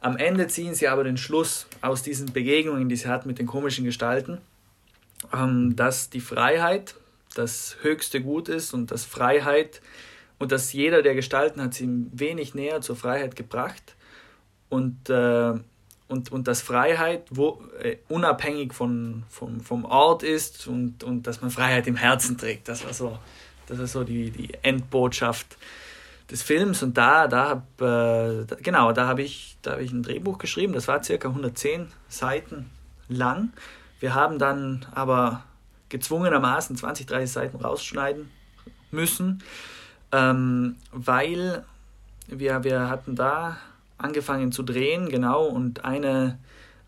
[0.00, 3.46] Am Ende ziehen sie aber den Schluss aus diesen Begegnungen, die sie hat mit den
[3.46, 4.38] komischen Gestalten,
[5.76, 6.94] dass die Freiheit
[7.34, 9.80] das höchste Gut ist und dass Freiheit
[10.38, 13.96] und dass jeder der Gestalten hat sie wenig näher zur Freiheit gebracht
[14.68, 15.54] und äh,
[16.08, 21.40] und, und dass Freiheit wo, äh, unabhängig von, vom, vom Ort ist und, und dass
[21.40, 22.68] man Freiheit im Herzen trägt.
[22.68, 23.18] Das war so
[23.66, 25.56] das ist so die, die Endbotschaft
[26.30, 26.82] des Films.
[26.82, 30.72] Und da, da habe äh, genau, da habe ich, da ich ein Drehbuch geschrieben.
[30.72, 32.70] Das war circa 110 Seiten
[33.08, 33.52] lang.
[34.00, 35.44] Wir haben dann aber
[35.88, 38.30] gezwungenermaßen 20, 30 Seiten rausschneiden
[38.90, 39.42] müssen,
[40.12, 41.64] ähm, weil
[42.28, 43.56] wir, wir hatten da
[43.98, 46.38] angefangen zu drehen, genau, und eine,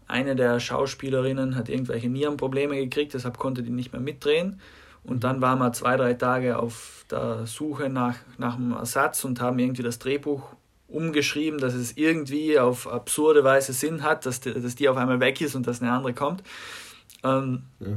[0.07, 4.61] eine der Schauspielerinnen hat irgendwelche Nierenprobleme gekriegt, deshalb konnte die nicht mehr mitdrehen.
[5.05, 9.40] Und dann waren wir zwei, drei Tage auf der Suche nach, nach einem Ersatz und
[9.40, 10.42] haben irgendwie das Drehbuch
[10.88, 15.21] umgeschrieben, dass es irgendwie auf absurde Weise Sinn hat, dass die, dass die auf einmal
[15.21, 16.42] weg ist und dass eine andere kommt.
[17.24, 17.88] Ähm, ja.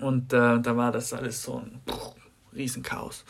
[0.00, 1.80] Und äh, da war das alles so ein
[2.54, 3.24] Riesenchaos.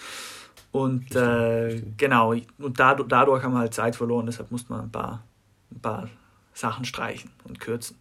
[0.72, 4.92] Und äh, genau, und dadurch, dadurch haben wir halt Zeit verloren, deshalb musste man ein
[4.92, 5.24] paar,
[5.72, 6.08] ein paar
[6.54, 7.96] Sachen streichen und kürzen.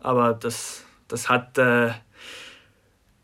[0.00, 1.90] Aber das, das hat, äh,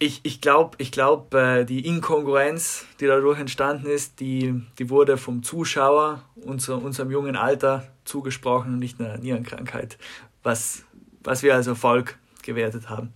[0.01, 5.17] ich, ich glaube, ich glaub, äh, die Inkongruenz, die dadurch entstanden ist, die, die wurde
[5.17, 9.97] vom Zuschauer unser, unserem jungen Alter zugesprochen und nicht einer Nierenkrankheit,
[10.43, 10.83] was,
[11.23, 13.13] was wir als Erfolg gewertet haben.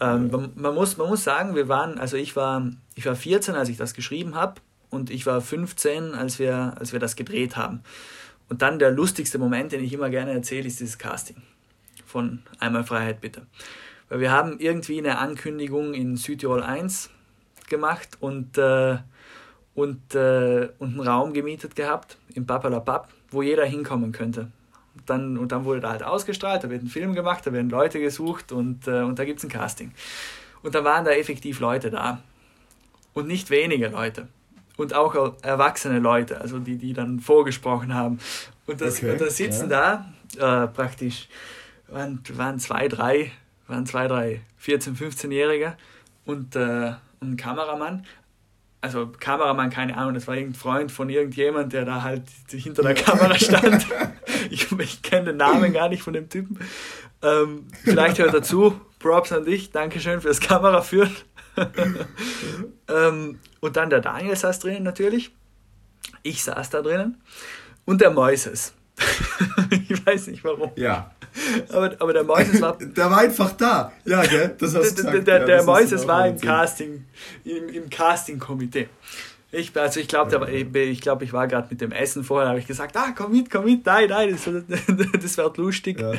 [0.00, 3.54] Ähm, man, man, muss, man muss sagen, wir waren, also ich war, ich war 14,
[3.54, 7.56] als ich das geschrieben habe und ich war 15, als wir, als wir das gedreht
[7.56, 7.82] haben.
[8.48, 11.36] Und dann der lustigste Moment, den ich immer gerne erzähle, ist dieses Casting
[12.06, 13.46] von Einmal Freiheit bitte.
[14.08, 17.10] Weil wir haben irgendwie eine Ankündigung in Südtirol 1
[17.68, 18.98] gemacht und, äh,
[19.74, 24.50] und, äh, und einen Raum gemietet gehabt im Papalapap, wo jeder hinkommen könnte.
[25.06, 28.00] Dann, und dann wurde da halt ausgestrahlt, da wird ein Film gemacht, da werden Leute
[28.00, 29.92] gesucht und, äh, und da gibt es ein Casting.
[30.62, 32.22] Und da waren da effektiv Leute da.
[33.14, 34.28] Und nicht wenige Leute.
[34.76, 38.18] Und auch erwachsene Leute, also die, die dann vorgesprochen haben.
[38.66, 40.04] Und, das, okay, und da sitzen ja.
[40.36, 41.28] da äh, praktisch,
[41.88, 43.32] waren, waren zwei, drei,
[43.66, 45.76] waren zwei, drei 14-, 15-Jährige
[46.26, 48.04] und äh, ein Kameramann
[48.80, 52.94] also Kameramann, keine Ahnung, das war irgendein Freund von irgendjemand, der da halt hinter der
[52.94, 53.86] Kamera stand.
[54.50, 56.58] ich, ich kenne den Namen gar nicht von dem Typen.
[57.22, 58.80] Ähm, vielleicht hört er zu.
[58.98, 59.70] Props an dich.
[59.70, 61.14] Dankeschön fürs Kameraführen.
[62.88, 65.32] ähm, und dann der Daniel saß drinnen natürlich.
[66.22, 67.20] Ich saß da drinnen.
[67.84, 68.74] Und der Moises.
[69.70, 70.72] ich weiß nicht warum.
[70.76, 71.12] Ja.
[71.70, 72.76] Aber, aber der Moises war.
[72.78, 73.92] Der war einfach da.
[74.04, 74.56] Ja, gell?
[74.58, 75.14] Das hast du gesagt.
[75.14, 77.04] Der, der, der ja, Moises war im Casting,
[77.44, 78.88] im, im Casting-Komitee.
[79.50, 82.66] Ich, also ich glaube, ich, glaub, ich war gerade mit dem Essen vorher, habe ich
[82.66, 84.44] gesagt, ah, komm mit, komm mit, nein, nein, das,
[85.22, 85.98] das wird lustig.
[86.00, 86.12] Ja.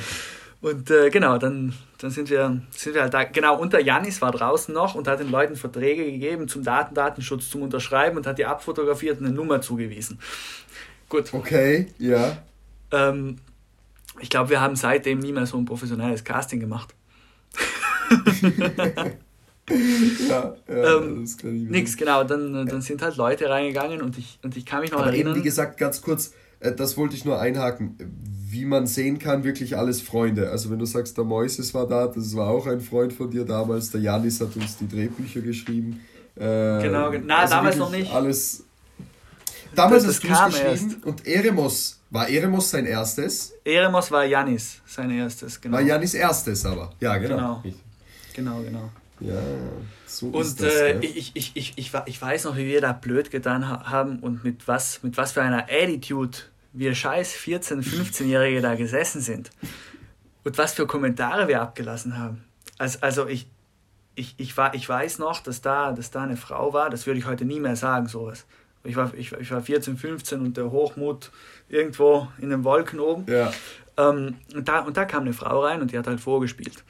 [0.61, 3.23] Und äh, genau, dann, dann sind, wir, sind wir halt da.
[3.23, 6.95] Genau, und der Janis war draußen noch und hat den Leuten Verträge gegeben zum Daten
[6.95, 10.19] Datenschutz zum Unterschreiben und hat die abfotografiert und eine Nummer zugewiesen.
[11.07, 11.33] Gut.
[11.33, 12.39] Okay, ja.
[12.91, 13.37] Ähm,
[14.19, 16.93] ich glaube, wir haben seitdem nie mehr so ein professionelles Casting gemacht.
[20.29, 21.27] ja, ja ähm,
[21.69, 22.23] Nix, genau.
[22.23, 25.33] Dann, dann sind halt Leute reingegangen und ich, und ich kann mich noch Aber erinnern.
[25.33, 27.95] Eben, wie gesagt, ganz kurz, äh, das wollte ich nur einhaken.
[28.51, 30.49] Wie man sehen kann, wirklich alles Freunde.
[30.49, 33.45] Also wenn du sagst, der Moises war da, das war auch ein Freund von dir
[33.45, 33.91] damals.
[33.91, 35.99] Der Janis hat uns die Drehbücher geschrieben.
[36.35, 36.41] Äh,
[36.81, 38.11] genau, na, also damals noch nicht.
[38.11, 38.63] Alles.
[39.75, 41.05] Damals das, das hast du es geschrieben erst.
[41.05, 43.53] und Eremos war Eremos sein erstes?
[43.63, 45.77] Eremos war Janis sein erstes, genau.
[45.77, 46.91] War Janis erstes aber.
[46.99, 47.61] Ja, genau.
[48.33, 48.61] Genau, genau.
[48.63, 48.89] genau.
[49.19, 49.41] Ja,
[50.05, 52.93] so und ist das, äh, ich, ich, ich, ich, ich weiß noch, wie wir da
[52.93, 56.37] blöd getan haben und mit was, mit was für einer Attitude
[56.71, 59.49] wir scheiß 14-, 15-Jährige da gesessen sind.
[60.43, 62.43] Und was für Kommentare wir abgelassen haben.
[62.77, 63.47] Also, also ich,
[64.15, 67.19] ich, ich, war, ich weiß noch, dass da, dass da eine Frau war, das würde
[67.19, 68.45] ich heute nie mehr sagen, sowas.
[68.83, 71.31] Ich war, ich, ich war 14, 15 und der Hochmut
[71.67, 73.25] irgendwo in den Wolken oben.
[73.31, 73.51] Ja.
[73.97, 76.83] Ähm, und, da, und da kam eine Frau rein und die hat halt vorgespielt.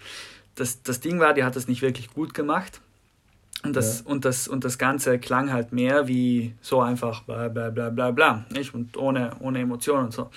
[0.59, 2.81] Das, das Ding war, die hat das nicht wirklich gut gemacht.
[3.63, 4.11] Und das, ja.
[4.11, 8.11] und, das, und das Ganze klang halt mehr wie so einfach bla bla bla bla
[8.11, 8.45] bla.
[8.51, 8.73] Nicht?
[8.73, 10.29] Und ohne, ohne Emotionen und so.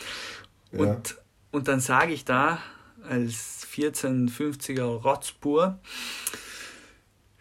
[0.73, 0.81] Ja.
[0.81, 1.17] Und,
[1.51, 2.59] und dann sage ich da
[3.09, 5.79] als 1450er Rotzpur,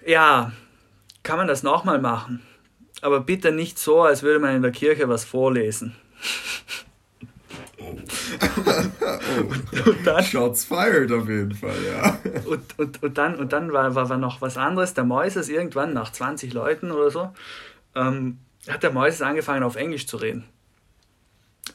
[0.06, 0.52] ja,
[1.24, 2.42] kann man das nochmal machen?
[3.02, 5.96] Aber bitte nicht so, als würde man in der Kirche was vorlesen.
[9.38, 12.18] Und, und dann, Shots fired auf jeden Fall, ja.
[12.46, 14.94] Und, und, und dann, und dann war, war, war noch was anderes.
[14.94, 17.32] Der Moises irgendwann nach 20 Leuten oder so,
[17.96, 20.46] ähm, hat der Moises angefangen auf Englisch zu reden.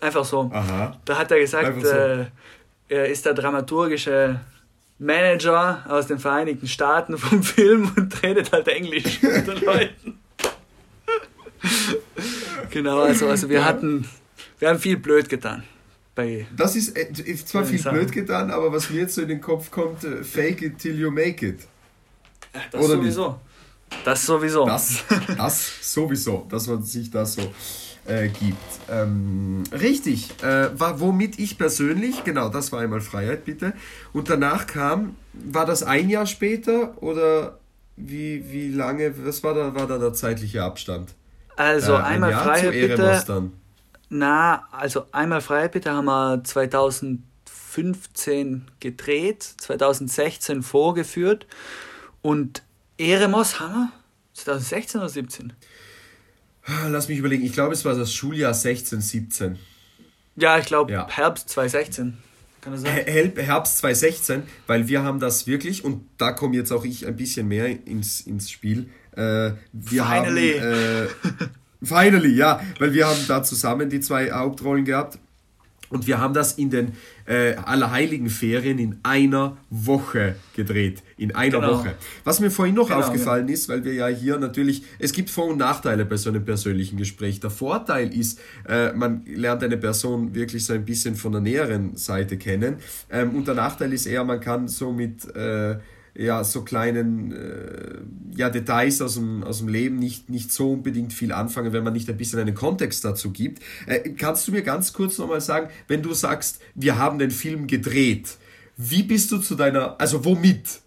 [0.00, 0.50] Einfach so.
[0.52, 0.96] Aha.
[1.04, 1.88] Da hat er gesagt, so.
[1.88, 2.26] äh,
[2.88, 4.40] er ist der dramaturgische
[4.98, 10.18] Manager aus den Vereinigten Staaten vom Film und redet halt Englisch mit den Leuten.
[12.70, 14.08] genau, also, also wir hatten,
[14.58, 15.64] wir haben viel blöd getan.
[16.16, 17.98] Bei das ist äh, zwar viel Sachen.
[17.98, 20.98] blöd getan, aber was mir jetzt so in den Kopf kommt, äh, fake it till
[20.98, 21.60] you make it.
[22.72, 23.28] Das Oder sowieso.
[23.28, 23.40] Nicht?
[24.04, 24.66] Das sowieso.
[24.66, 25.04] Das,
[25.36, 27.42] das sowieso, dass man sich das so
[28.06, 28.56] äh, gibt.
[28.90, 33.74] Ähm, richtig, äh, war, womit ich persönlich, genau, das war einmal Freiheit, bitte.
[34.14, 37.58] Und danach kam, war das ein Jahr später oder
[37.96, 41.14] wie, wie lange, was war da, war da der zeitliche Abstand?
[41.56, 43.24] Also äh, ein einmal Freiheit bitte.
[43.26, 43.52] Dann.
[44.08, 51.46] Na, also einmal bitte haben wir 2015 gedreht, 2016 vorgeführt
[52.22, 52.62] und
[52.98, 53.92] Eremos haben wir
[54.34, 55.52] 2016 oder 17?
[56.88, 59.58] Lass mich überlegen, ich glaube es war das Schuljahr 16, 17.
[60.36, 61.08] Ja, ich glaube ja.
[61.08, 62.16] Herbst 2016.
[62.60, 63.32] Kann das sein?
[63.36, 67.48] Herbst 2016, weil wir haben das wirklich, und da komme jetzt auch ich ein bisschen
[67.48, 68.90] mehr ins, ins Spiel.
[69.12, 70.58] Äh, wir Finally.
[70.58, 71.06] haben.
[71.06, 71.08] Äh,
[71.82, 75.18] Finally, ja, weil wir haben da zusammen die zwei Hauptrollen gehabt.
[75.88, 76.92] Und wir haben das in den
[77.26, 81.02] äh, Allerheiligen Ferien in einer Woche gedreht.
[81.16, 81.78] In einer genau.
[81.78, 81.94] Woche.
[82.24, 83.54] Was mir vorhin noch genau, aufgefallen genau.
[83.54, 86.96] ist, weil wir ja hier natürlich, es gibt Vor- und Nachteile bei so einem persönlichen
[86.96, 87.38] Gespräch.
[87.38, 91.96] Der Vorteil ist, äh, man lernt eine Person wirklich so ein bisschen von der näheren
[91.96, 92.76] Seite kennen.
[93.08, 95.34] Ähm, und der Nachteil ist eher, man kann so mit...
[95.36, 95.76] Äh,
[96.18, 97.98] ja, so kleinen äh,
[98.36, 101.92] ja, Details aus dem, aus dem Leben nicht, nicht so unbedingt viel anfangen, wenn man
[101.92, 103.62] nicht ein bisschen einen Kontext dazu gibt.
[103.86, 107.66] Äh, kannst du mir ganz kurz nochmal sagen, wenn du sagst, wir haben den Film
[107.66, 108.36] gedreht,
[108.76, 110.80] wie bist du zu deiner, also womit?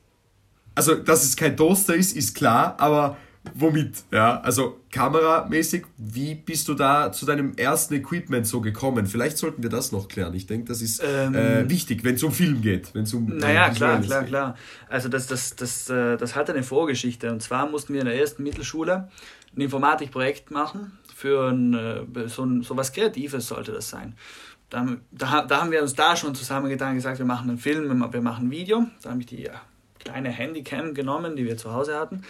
[0.75, 3.17] Also, dass es kein Toaster ist, ist klar, aber
[3.53, 4.03] womit?
[4.11, 9.05] Ja, also kameramäßig, wie bist du da zu deinem ersten Equipment so gekommen?
[9.05, 10.33] Vielleicht sollten wir das noch klären.
[10.33, 12.93] Ich denke, das ist ähm, äh, wichtig, wenn es um Film geht.
[12.93, 14.29] Wenn's um, naja, um klar, klar, geht.
[14.29, 14.55] klar.
[14.89, 17.31] Also das, das, das, äh, das hat eine Vorgeschichte.
[17.31, 19.09] Und zwar mussten wir in der ersten Mittelschule
[19.55, 24.15] ein Informatikprojekt machen für ein, äh, so, ein, so was Kreatives sollte das sein.
[24.69, 27.87] Da, da, da haben wir uns da schon zusammengetan und gesagt, wir machen einen Film,
[27.87, 28.85] wir machen ein Video.
[29.01, 29.61] Da habe ich die ja,
[29.99, 32.23] kleine Handycam genommen, die wir zu Hause hatten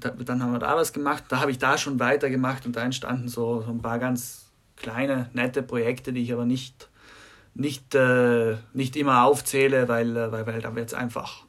[0.00, 1.24] dann haben wir da was gemacht.
[1.28, 5.28] Da habe ich da schon weitergemacht und da entstanden so, so ein paar ganz kleine,
[5.32, 6.88] nette Projekte, die ich aber nicht,
[7.54, 11.44] nicht, äh, nicht immer aufzähle, weil, äh, weil, weil da wird es einfach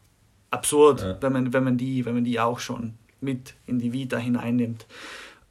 [0.52, 1.18] absurd, ja.
[1.22, 4.88] wenn, man, wenn, man die, wenn man die auch schon mit in die Vita hineinnimmt.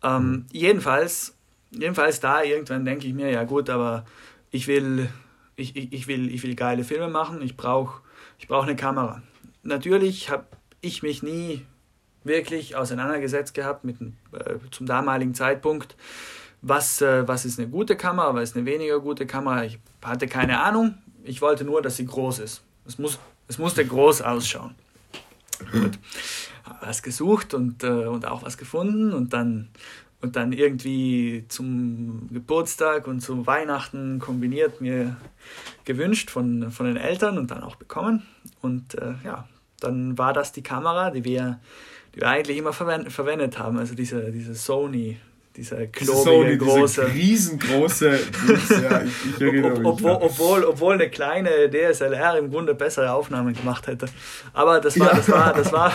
[0.02, 0.46] Ähm, mhm.
[0.52, 1.36] jedenfalls,
[1.70, 4.04] jedenfalls da irgendwann denke ich mir, ja gut, aber
[4.50, 5.08] ich will,
[5.56, 8.00] ich, ich, ich will, ich will geile Filme machen, ich brauche
[8.38, 9.22] ich brauch eine Kamera.
[9.62, 10.46] Natürlich habe
[10.80, 11.66] ich mich nie
[12.28, 15.96] wirklich auseinandergesetzt gehabt mit äh, zum damaligen Zeitpunkt,
[16.62, 19.64] was, äh, was ist eine gute Kamera, was ist eine weniger gute Kamera.
[19.64, 20.94] Ich hatte keine Ahnung.
[21.24, 22.62] Ich wollte nur, dass sie groß ist.
[22.86, 24.74] Es, muss, es musste groß ausschauen.
[25.72, 25.98] Gut.
[26.80, 29.68] Was gesucht und, äh, und auch was gefunden und dann,
[30.20, 35.16] und dann irgendwie zum Geburtstag und zu Weihnachten kombiniert mir
[35.84, 38.26] gewünscht von, von den Eltern und dann auch bekommen.
[38.60, 39.48] Und äh, ja,
[39.80, 41.60] dann war das die Kamera, die wir
[42.14, 43.78] die wir eigentlich immer verwendet haben.
[43.78, 45.18] Also diese, diese Sony
[45.58, 47.04] dieser klobige, Sony, große.
[47.06, 48.10] Diese riesengroße.
[48.10, 49.86] ja, ich, ich erinnere mich.
[49.86, 54.06] Obwohl, obwohl, obwohl eine kleine DSLR im Grunde bessere Aufnahmen gemacht hätte.
[54.52, 55.16] Aber das war, ja.
[55.16, 55.92] das war, das war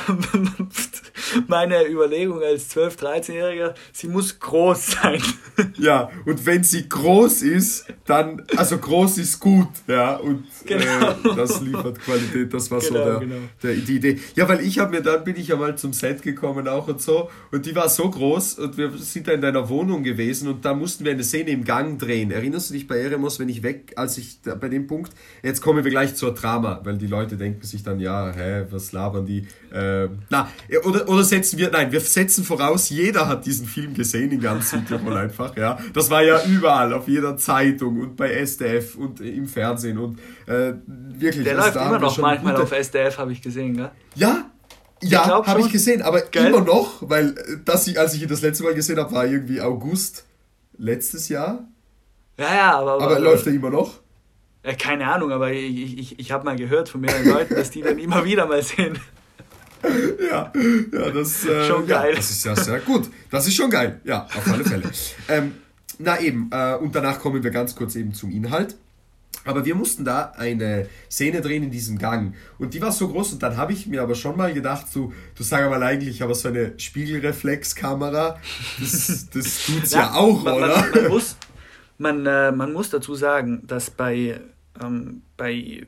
[1.47, 3.73] meine Überlegung als 12-, 13-Jähriger.
[3.93, 5.21] Sie muss groß sein.
[5.77, 10.83] Ja, und wenn sie groß ist, dann, also groß ist gut, ja, und genau.
[10.83, 12.51] äh, das liefert Qualität.
[12.51, 13.35] Das war genau, so der, genau.
[13.61, 14.19] der, die Idee.
[14.35, 17.01] Ja, weil ich habe mir, dann bin ich ja mal zum Set gekommen auch und
[17.01, 20.47] so, und die war so groß und wir sind da in der deiner Wohnung gewesen
[20.47, 22.31] und da mussten wir eine Szene im Gang drehen.
[22.31, 25.61] Erinnerst du dich bei Eremos, wenn ich weg, als ich da, bei dem Punkt, jetzt
[25.61, 29.25] kommen wir gleich zur Drama, weil die Leute denken sich dann, ja, hä, was labern
[29.25, 29.47] die?
[29.71, 30.49] Äh, na,
[30.83, 34.71] oder, oder setzen wir, nein, wir setzen voraus, jeder hat diesen Film gesehen in ganz
[34.71, 35.77] Südtirol einfach, ja.
[35.93, 40.73] Das war ja überall, auf jeder Zeitung und bei SDF und im Fernsehen und äh,
[40.87, 41.43] wirklich.
[41.43, 42.63] Der läuft immer noch manchmal gute...
[42.63, 43.91] auf SDF, habe ich gesehen, gell?
[44.15, 44.49] Ja,
[45.03, 46.47] ja, habe ich gesehen, aber Geil.
[46.47, 49.61] immer noch, weil äh, das, als ich ihn das letzte Mal gesehen habe, war irgendwie
[49.61, 50.25] August
[50.77, 51.67] letztes Jahr.
[52.37, 52.93] Ja, ja, aber.
[52.93, 53.99] Aber, aber läuft er immer noch?
[54.63, 57.81] Ja, keine Ahnung, aber ich, ich, ich habe mal gehört von mehreren Leuten, dass die
[57.81, 58.97] dann immer wieder mal sehen.
[60.31, 60.53] Ja,
[60.93, 62.11] ja, das äh, schon geil.
[62.11, 63.09] Ja, das ist ja sehr gut.
[63.29, 64.89] Das ist schon geil, ja, auf alle Fälle.
[65.27, 65.55] ähm,
[65.99, 68.77] na eben, äh, und danach kommen wir ganz kurz eben zum Inhalt.
[69.45, 72.35] Aber wir mussten da eine Szene drehen in diesem Gang.
[72.57, 73.33] Und die war so groß.
[73.33, 76.35] Und dann habe ich mir aber schon mal gedacht, so, du sag mal eigentlich, aber
[76.35, 78.39] so eine Spiegelreflexkamera,
[78.79, 80.67] das, das tut's ja, ja auch, man, oder?
[80.67, 81.37] Man, man, muss,
[81.97, 84.39] man, äh, man muss dazu sagen, dass bei,
[84.81, 85.85] ähm, bei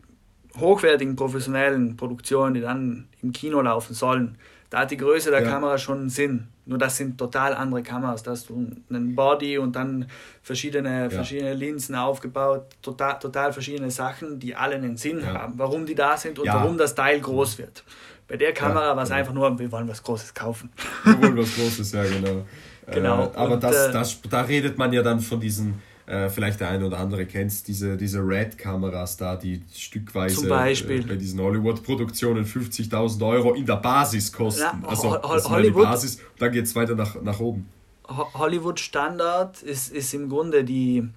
[0.57, 4.37] hochwertigen professionellen Produktionen, die dann im Kino laufen sollen,
[4.69, 5.49] da hat die Größe der ja.
[5.49, 6.47] Kamera schon einen Sinn.
[6.65, 8.23] Nur das sind total andere Kameras.
[8.23, 10.07] Da hast du einen Body und dann
[10.41, 11.09] verschiedene, ja.
[11.09, 15.33] verschiedene Linsen aufgebaut, total, total verschiedene Sachen, die alle einen Sinn ja.
[15.33, 17.83] haben, warum die da sind und warum das Teil groß wird.
[18.27, 19.19] Bei der Kamera war es genau.
[19.19, 20.71] einfach nur, wir wollen was Großes kaufen.
[21.03, 22.45] Wir wollen was Großes, ja, genau.
[22.91, 23.25] genau.
[23.25, 26.59] Äh, aber und, das, äh, das, da redet man ja dann von diesen äh, vielleicht
[26.59, 32.45] der eine oder andere kennt diese, diese Red-Kameras da, die stückweise äh, bei diesen Hollywood-Produktionen
[32.45, 34.61] 50.000 Euro in der Basis kosten.
[34.61, 37.67] Ja, also das Hollywood, die Basis, dann geht es weiter nach, nach oben.
[38.07, 41.07] Hollywood-Standard ist, ist im Grunde die,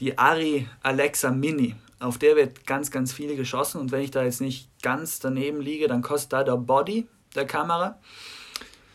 [0.00, 1.76] die Ari Alexa Mini.
[2.00, 5.60] Auf der wird ganz, ganz viel geschossen und wenn ich da jetzt nicht ganz daneben
[5.60, 7.98] liege, dann kostet da der Body der Kamera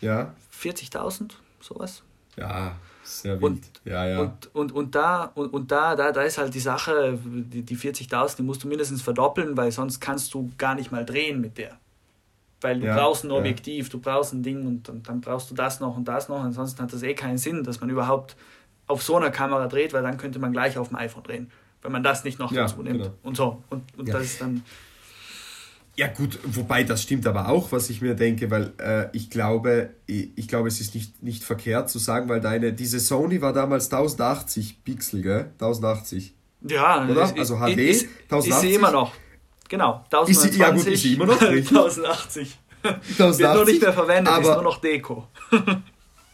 [0.02, 0.34] ja.
[0.54, 2.04] 40.000, sowas.
[2.36, 2.76] Ja,
[3.20, 3.44] sehr wild.
[3.44, 4.20] Und, ja, ja.
[4.22, 7.78] Und, und, und, da, und, und da, da, da ist halt die Sache, die, die
[7.78, 11.58] 40.000, die musst du mindestens verdoppeln, weil sonst kannst du gar nicht mal drehen mit
[11.58, 11.78] der.
[12.62, 13.92] Weil du ja, brauchst ein Objektiv, ja.
[13.92, 16.44] du brauchst ein Ding und, und dann brauchst du das noch und das noch.
[16.44, 18.36] Ansonsten hat das eh keinen Sinn, dass man überhaupt
[18.88, 21.92] auf so einer Kamera dreht, weil dann könnte man gleich auf dem iPhone drehen, wenn
[21.92, 23.04] man das nicht noch ja, dazu nimmt.
[23.04, 23.16] Genau.
[23.24, 23.64] Und so.
[23.70, 24.64] Und, und das ist dann.
[26.02, 29.92] Ja gut, wobei das stimmt aber auch, was ich mir denke, weil äh, ich glaube,
[30.08, 33.54] ich, ich, glaube, es ist nicht, nicht verkehrt zu sagen, weil deine, diese Sony war
[33.54, 35.52] damals 1080 Pixel, gell?
[35.60, 36.34] 1080.
[36.62, 37.26] Ja, oder?
[37.26, 38.50] Ist, also HD, ist, 1080.
[38.50, 39.14] Ist sie immer noch.
[39.70, 40.32] Genau, 1020.
[40.32, 41.40] Ist sie, ja gut, ist sie immer noch?
[41.40, 42.58] 1080.
[42.84, 43.40] 1080.
[43.40, 45.28] Wird nur nicht mehr verwendet, aber, ist nur noch Deko.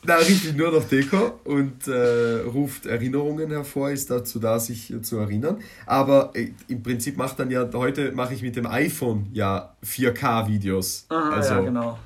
[0.08, 5.18] Na, richtig, nur noch Deko und äh, ruft Erinnerungen hervor, ist dazu da, sich zu
[5.18, 5.62] erinnern.
[5.86, 11.08] Aber äh, im Prinzip macht dann ja, heute mache ich mit dem iPhone ja 4K-Videos.
[11.10, 12.00] Also, ja, genau.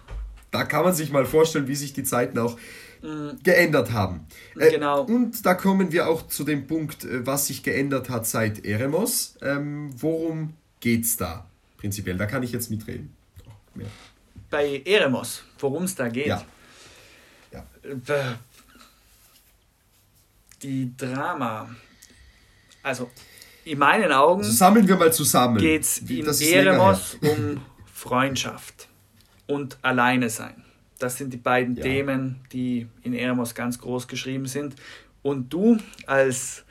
[0.49, 2.57] da kann man sich mal vorstellen, wie sich die Zeiten auch
[3.43, 4.25] geändert haben.
[4.57, 5.03] Äh, genau.
[5.03, 9.37] Und da kommen wir auch zu dem Punkt, äh, was sich geändert hat seit Eremos.
[9.43, 11.45] Ähm, worum geht's da
[11.77, 12.17] prinzipiell?
[12.17, 13.15] Da kann ich jetzt mitreden.
[13.47, 13.81] Oh,
[14.49, 16.25] Bei Eremos, worum es da geht.
[16.27, 16.43] Ja.
[17.83, 18.33] Äh,
[20.61, 21.69] die Drama.
[22.83, 23.09] Also,
[23.65, 24.41] in meinen Augen.
[24.41, 25.57] Also sammeln wir mal zusammen.
[25.57, 27.61] Geht es in Eremos um
[27.93, 28.87] Freundschaft
[29.47, 30.63] und Alleine sein.
[30.99, 31.83] Das sind die beiden ja.
[31.83, 34.75] Themen, die in Eremos ganz groß geschrieben sind.
[35.23, 36.63] Und du als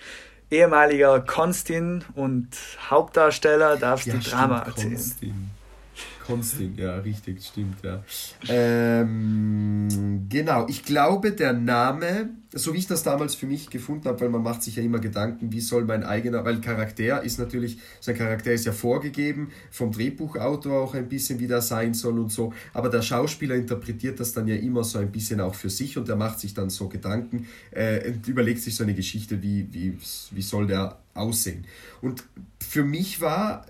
[0.50, 2.48] ehemaliger Konstin und
[2.88, 4.94] Hauptdarsteller darfst ja, die Drama erzählen.
[4.94, 5.50] Konstin.
[6.26, 8.02] Konstin, ja, richtig, stimmt, ja.
[8.48, 14.20] Ähm, genau, ich glaube, der Name, so wie ich das damals für mich gefunden habe,
[14.20, 17.78] weil man macht sich ja immer Gedanken, wie soll mein eigener, weil Charakter ist natürlich,
[18.00, 22.30] sein Charakter ist ja vorgegeben, vom Drehbuchautor auch ein bisschen, wie der sein soll und
[22.30, 25.96] so, aber der Schauspieler interpretiert das dann ja immer so ein bisschen auch für sich
[25.96, 29.66] und er macht sich dann so Gedanken äh, und überlegt sich so eine Geschichte, wie,
[29.72, 29.98] wie,
[30.30, 31.64] wie soll der aussehen.
[32.00, 32.24] Und
[32.60, 33.66] für mich war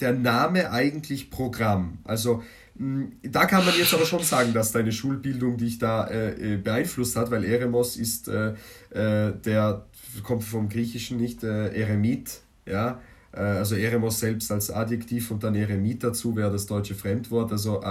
[0.00, 1.98] der Name eigentlich Programm.
[2.04, 2.42] Also
[2.76, 6.56] hm, da kann man jetzt aber schon sagen, dass deine Schulbildung dich da äh, äh,
[6.56, 8.54] beeinflusst hat, weil Eremos ist äh,
[8.90, 9.86] äh, der
[10.22, 13.00] kommt vom Griechischen nicht äh, Eremit, ja,
[13.32, 17.82] äh, also Eremos selbst als Adjektiv und dann Eremit dazu wäre das deutsche Fremdwort, also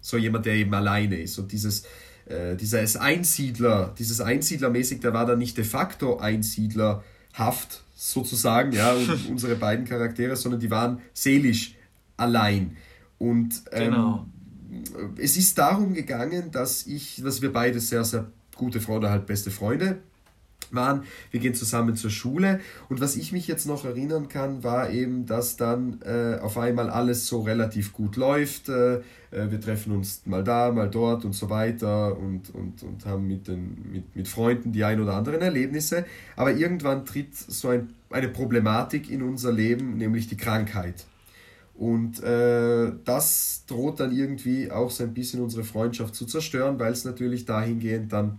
[0.00, 1.38] so jemand, der eben alleine ist.
[1.38, 1.84] Und dieses
[2.60, 8.94] dieses Einsiedler, dieses Einsiedlermäßig, der war dann nicht de facto Einsiedlerhaft, sozusagen, ja,
[9.28, 11.74] unsere beiden Charaktere, sondern die waren seelisch
[12.16, 12.76] allein.
[13.18, 14.26] Und ähm, genau.
[15.18, 19.50] es ist darum gegangen, dass ich, dass wir beide sehr, sehr gute Freunde, halt beste
[19.50, 19.98] Freunde
[20.76, 21.04] waren.
[21.30, 25.26] Wir gehen zusammen zur Schule und was ich mich jetzt noch erinnern kann, war eben,
[25.26, 28.68] dass dann äh, auf einmal alles so relativ gut läuft.
[28.68, 29.00] Äh,
[29.30, 33.26] äh, wir treffen uns mal da, mal dort und so weiter und, und, und haben
[33.26, 36.04] mit, den, mit, mit Freunden die ein oder anderen Erlebnisse.
[36.36, 41.06] Aber irgendwann tritt so ein, eine Problematik in unser Leben, nämlich die Krankheit.
[41.74, 46.92] Und äh, das droht dann irgendwie auch so ein bisschen unsere Freundschaft zu zerstören, weil
[46.92, 48.38] es natürlich dahingehend dann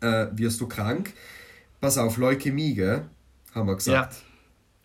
[0.00, 1.12] äh, wirst du krank.
[1.80, 3.02] Pass auf, Leukämie, gell?
[3.54, 4.14] Haben wir gesagt.
[4.14, 4.18] Ja.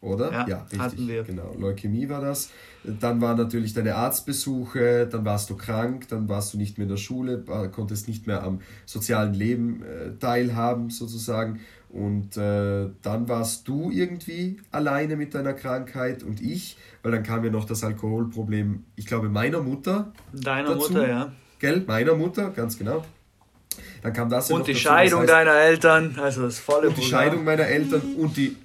[0.02, 0.32] Oder?
[0.32, 1.28] Ja, ja richtig.
[1.28, 2.50] Genau, Leukämie war das.
[2.84, 6.90] Dann waren natürlich deine Arztbesuche, dann warst du krank, dann warst du nicht mehr in
[6.90, 11.60] der Schule, konntest nicht mehr am sozialen Leben äh, teilhaben sozusagen.
[11.90, 17.44] Und äh, dann warst du irgendwie alleine mit deiner Krankheit und ich, weil dann kam
[17.44, 20.14] ja noch das Alkoholproblem, ich glaube, meiner Mutter.
[20.32, 20.94] Deiner dazu.
[20.94, 21.32] Mutter, ja.
[21.58, 21.84] Gell?
[21.88, 23.04] Meiner Mutter, ganz genau.
[24.02, 26.98] Dann kam das und die dazu, Scheidung das heißt, deiner Eltern, also das volle Und
[26.98, 27.22] die Programm.
[27.22, 28.56] Scheidung meiner Eltern und die,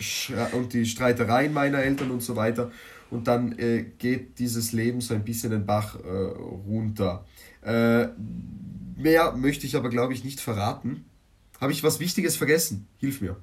[0.52, 2.70] und die Streitereien meiner Eltern und so weiter.
[3.10, 7.24] Und dann äh, geht dieses Leben so ein bisschen den Bach äh, runter.
[7.62, 8.08] Äh,
[8.96, 11.04] mehr möchte ich aber, glaube ich, nicht verraten.
[11.60, 12.88] Habe ich was Wichtiges vergessen?
[12.98, 13.36] Hilf mir.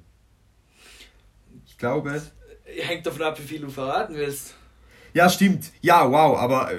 [1.66, 2.22] Ich glaube.
[2.64, 4.54] Hängt davon ab, wie viel du verraten willst.
[5.14, 5.72] Ja, stimmt.
[5.80, 6.76] Ja, wow, aber äh,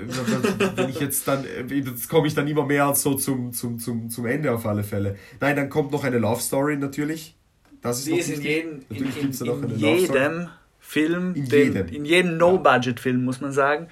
[0.76, 4.10] wenn ich jetzt dann, äh, jetzt komme ich dann immer mehr so zum, zum, zum,
[4.10, 5.18] zum Ende auf alle Fälle.
[5.40, 7.36] Nein, dann kommt noch eine Love Story natürlich.
[7.82, 11.88] Das ist, Die ist in, jeden, natürlich in, in, in jedem Film, in den, jedem,
[11.88, 13.88] in jedem No-Budget-Film, muss man sagen,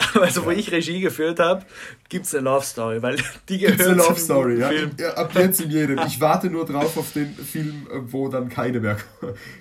[0.20, 1.64] also, wo ich Regie geführt habe,
[2.08, 3.16] gibt es eine Love Story, weil
[3.48, 4.70] die gehört gibt's eine Love Story, ja?
[4.72, 5.14] ja?
[5.14, 5.98] Ab jetzt in jedem.
[6.06, 8.96] Ich warte nur drauf auf den Film, wo dann keine mehr,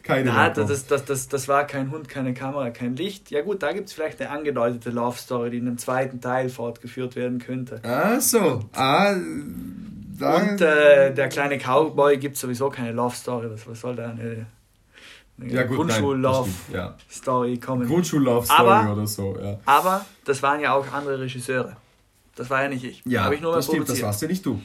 [0.04, 0.70] keine Na, mehr kommt.
[0.70, 3.32] Das, das, das, das war kein Hund, keine Kamera, kein Licht.
[3.32, 6.50] Ja gut, da gibt es vielleicht eine angedeutete Love Story, die in einem zweiten Teil
[6.50, 7.82] fortgeführt werden könnte.
[7.84, 8.62] Ah, so.
[8.74, 13.50] Ah, Und äh, der kleine Cowboy gibt sowieso keine Love Story.
[13.52, 14.46] Was, was soll da eine
[15.40, 17.60] ja, Grundschul-Love-Story ja.
[17.60, 17.88] kommen.
[17.88, 19.60] Grundschul-Love-Story oder so, ja.
[19.66, 21.78] Aber das waren ja auch andere Regisseure.
[22.36, 23.02] Das war ja nicht ich.
[23.06, 24.62] Ja, ich nur das stimmt, das warst ja nicht du.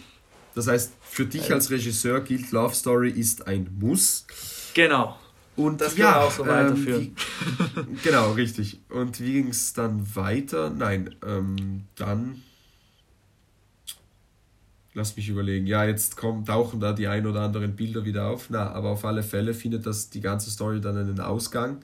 [0.55, 4.27] Das heißt, für dich als Regisseur gilt Love Story ist ein Muss.
[4.75, 5.17] Genau.
[5.57, 7.15] Und das ja, auch so weiterführen.
[7.77, 8.81] Ähm, wie, genau, richtig.
[8.89, 10.71] Und wie ging es dann weiter?
[10.71, 12.43] Nein, ähm, dann
[14.95, 15.67] Lass mich überlegen.
[15.67, 18.51] Ja, jetzt kommen, tauchen da die ein oder anderen Bilder wieder auf.
[18.51, 21.83] Na, aber auf alle Fälle findet das die ganze Story dann einen Ausgang.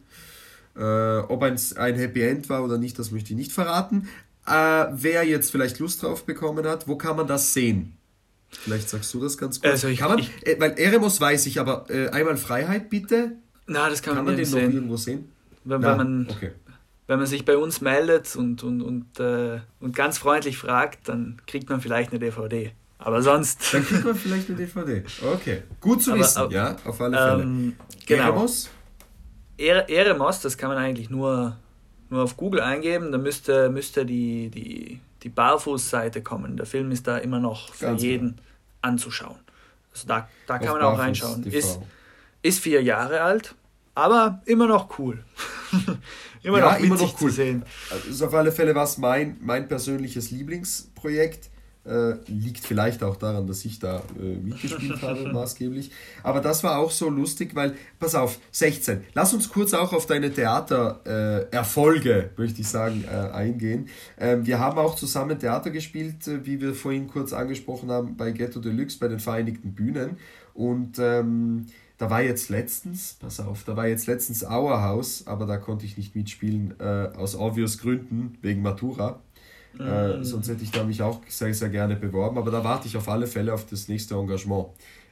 [0.77, 4.09] Äh, ob ein, ein Happy End war oder nicht, das möchte ich nicht verraten.
[4.47, 7.95] Äh, wer jetzt vielleicht Lust drauf bekommen hat, wo kann man das sehen?
[8.51, 9.73] Vielleicht sagst du das ganz kurz.
[9.73, 13.33] Also ich, kann man, ich, äh, weil Eremos weiß ich, aber äh, einmal Freiheit bitte.
[13.67, 14.67] Na, das kann, kann man, den sehen.
[14.67, 15.31] noch irgendwo sehen.
[15.65, 16.53] Wenn, wenn man, okay.
[17.07, 21.41] wenn man sich bei uns meldet und, und, und, äh, und ganz freundlich fragt, dann
[21.47, 22.73] kriegt man vielleicht eine DVD.
[22.99, 23.73] Aber sonst.
[23.73, 25.05] Dann kriegt man vielleicht eine DVD.
[25.35, 25.63] Okay.
[25.81, 27.43] Gut zu aber, wissen, aber, ja, auf alle Fälle.
[27.43, 27.77] Ähm,
[28.07, 28.25] genau.
[28.25, 28.71] Eremos?
[29.57, 31.57] Eremos, das kann man eigentlich nur,
[32.11, 33.13] nur auf Google eingeben.
[33.13, 36.57] Da müsste, müsste die, die, die Barfußseite kommen.
[36.57, 38.43] Der Film ist da immer noch für Ganz jeden genau.
[38.83, 39.39] anzuschauen.
[39.93, 41.45] Also da, da kann man auch reinschauen.
[41.45, 41.81] Ist,
[42.43, 43.55] ist vier Jahre alt,
[43.95, 45.25] aber immer noch cool.
[46.43, 47.31] immer ja, noch immer noch cool.
[47.31, 47.65] zu sehen.
[47.91, 51.51] Also auf alle Fälle war es mein, mein persönliches Lieblingsprojekt.
[51.89, 55.91] Äh, liegt vielleicht auch daran, dass ich da äh, mitgespielt habe, maßgeblich.
[56.23, 59.05] Aber das war auch so lustig, weil, pass auf, 16.
[59.15, 63.89] Lass uns kurz auch auf deine Theatererfolge, äh, möchte ich sagen, äh, eingehen.
[64.19, 68.33] Ähm, wir haben auch zusammen Theater gespielt, äh, wie wir vorhin kurz angesprochen haben, bei
[68.33, 70.19] Ghetto Deluxe, bei den Vereinigten Bühnen.
[70.53, 71.67] Und ähm,
[71.99, 75.87] da war jetzt letztens, pass auf, da war jetzt letztens Our House, aber da konnte
[75.87, 79.21] ich nicht mitspielen, äh, aus obvious Gründen, wegen Matura.
[79.79, 82.39] Äh, sonst hätte ich da mich auch sehr, sehr gerne beworben.
[82.39, 84.69] Aber da warte ich auf alle Fälle auf das nächste Engagement.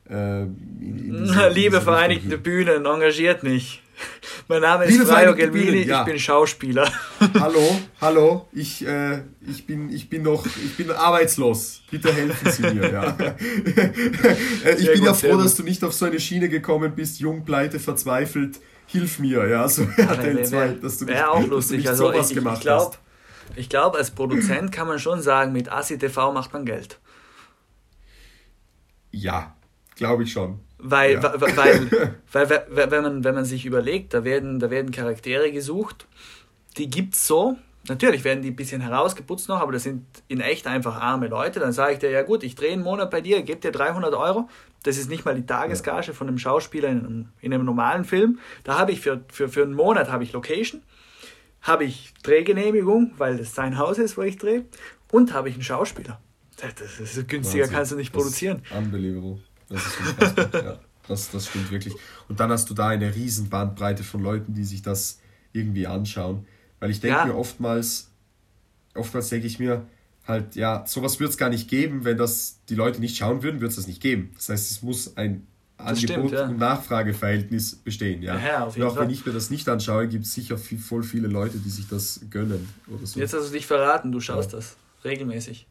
[0.08, 3.82] Äh, in, in diese, Liebe Vereinigte Bühnen, engagiert mich.
[4.48, 6.00] Mein Name ist Liebe Freio Gelmini, ja.
[6.00, 6.90] ich bin Schauspieler.
[7.40, 11.80] Hallo, hallo, ich, äh, ich, bin, ich bin noch, ich bin arbeitslos.
[11.90, 13.16] Bitte helfen Sie mir, ja.
[14.64, 17.20] Äh, ich bin gut, ja froh, dass du nicht auf so eine Schiene gekommen bist,
[17.20, 18.60] jung, pleite, verzweifelt.
[18.86, 21.50] Hilf mir, ja, so RTL 2, dass du nicht, auch lustig.
[21.50, 23.00] Dass du nicht also sowas ich, gemacht ich glaub, hast.
[23.54, 26.98] Ich glaube, als Produzent kann man schon sagen, mit ASI-TV macht man Geld.
[29.10, 29.54] Ja,
[29.94, 30.60] glaube ich schon.
[30.78, 31.22] Weil, ja.
[31.22, 31.56] weil,
[32.32, 36.06] weil, weil, wenn, man, wenn man sich überlegt, da werden, da werden Charaktere gesucht,
[36.76, 37.56] die gibt es so.
[37.88, 41.60] Natürlich werden die ein bisschen herausgeputzt noch, aber das sind in echt einfach arme Leute.
[41.60, 44.12] Dann sage ich dir, ja gut, ich drehe einen Monat bei dir, gebe dir 300
[44.12, 44.48] Euro.
[44.82, 48.40] Das ist nicht mal die Tagesgage von einem Schauspieler in einem, in einem normalen Film.
[48.64, 50.82] Da habe ich für, für, für einen Monat habe ich Location
[51.66, 54.64] habe ich Drehgenehmigung, weil das sein Haus ist, wo ich drehe,
[55.10, 56.20] und habe ich einen Schauspieler.
[56.56, 57.76] Das ist günstiger, Wahnsinn.
[57.76, 58.62] kannst du nicht produzieren.
[58.76, 59.40] unbelievable.
[59.68, 60.64] Das ist unfassbar.
[60.64, 61.94] ja, das, das stimmt wirklich.
[62.28, 65.20] Und dann hast du da eine riesen Bandbreite von Leuten, die sich das
[65.52, 66.46] irgendwie anschauen.
[66.80, 67.26] Weil ich denke ja.
[67.26, 68.10] mir oftmals,
[68.94, 69.86] oftmals denke ich mir,
[70.26, 73.60] halt, ja, sowas wird es gar nicht geben, wenn das die Leute nicht schauen würden,
[73.60, 74.32] würde es das nicht geben.
[74.36, 75.46] Das heißt, es muss ein
[75.78, 76.46] Angebot stimmt, ja.
[76.46, 78.22] und Nachfrageverhältnis bestehen.
[78.22, 79.04] Ja, ja auf jeden und auch Fall.
[79.04, 81.86] wenn ich mir das nicht anschaue, gibt es sicher viel, voll viele Leute, die sich
[81.88, 82.68] das gönnen.
[82.88, 83.20] Oder so.
[83.20, 84.58] Jetzt hast du dich verraten, du schaust ja.
[84.58, 85.66] das regelmäßig.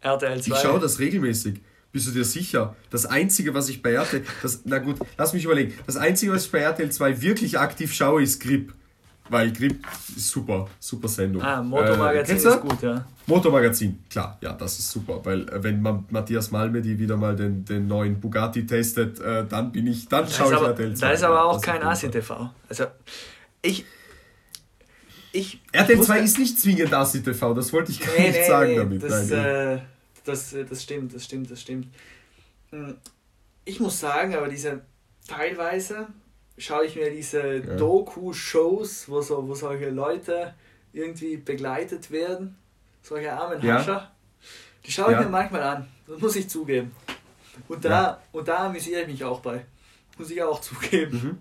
[0.00, 0.54] RTL 2.
[0.54, 1.60] Ich schaue das regelmäßig.
[1.92, 2.74] Bist du dir sicher?
[2.90, 5.74] Das Einzige, was ich bei RTL, das, na gut, lass mich überlegen.
[5.86, 8.72] Das Einzige, was ich bei RTL 2 wirklich aktiv schaue, ist Grip.
[9.32, 11.40] Weil Grip ist super, super Sendung.
[11.40, 13.02] Ah, Motormagazin äh, ist gut, ja.
[13.26, 17.64] Motormagazin, klar, ja, das ist super, weil äh, wenn man Matthias Malmedy wieder mal den,
[17.64, 21.06] den neuen Bugatti testet, äh, dann bin ich, dann schaue ich aber, RTL 2.
[21.06, 22.50] Da ist aber auch kein ASI-TV.
[22.68, 22.84] Also,
[23.62, 23.86] ich,
[25.32, 28.70] ich, RTL 2 ist nicht zwingend ASI-TV, das wollte ich gar nee, nicht nee, sagen
[28.70, 29.02] nee, damit.
[29.02, 29.78] Das, äh,
[30.26, 31.86] das, äh, das stimmt, das stimmt, das stimmt.
[32.68, 32.96] Hm,
[33.64, 34.82] ich muss sagen, aber diese
[35.26, 36.08] teilweise
[36.62, 37.76] schaue ich mir diese ja.
[37.76, 40.54] Doku-Shows, wo, so, wo solche Leute
[40.92, 42.56] irgendwie begleitet werden,
[43.02, 43.74] solche armen ja.
[43.74, 44.12] Hascher,
[44.84, 45.22] die schaue ich ja.
[45.22, 46.92] mir manchmal an, das muss ich zugeben.
[47.68, 49.64] Und da, und da amüsiere ich mich auch bei,
[50.18, 51.20] muss ich auch zugeben.
[51.22, 51.38] Mhm.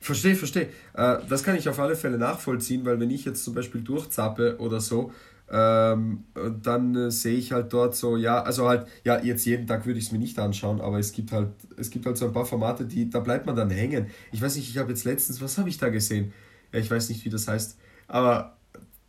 [0.00, 0.68] Verstehe, verstehe.
[0.92, 4.58] Äh, das kann ich auf alle Fälle nachvollziehen, weil wenn ich jetzt zum Beispiel durchzappe
[4.58, 5.12] oder so,
[5.50, 6.24] ähm,
[6.62, 9.98] dann äh, sehe ich halt dort so, ja, also halt, ja, jetzt jeden Tag würde
[9.98, 12.46] ich es mir nicht anschauen, aber es gibt halt, es gibt halt so ein paar
[12.46, 14.10] Formate, die, da bleibt man dann hängen.
[14.32, 16.32] Ich weiß nicht, ich habe jetzt letztens, was habe ich da gesehen?
[16.72, 17.76] Ja, ich weiß nicht, wie das heißt,
[18.08, 18.56] aber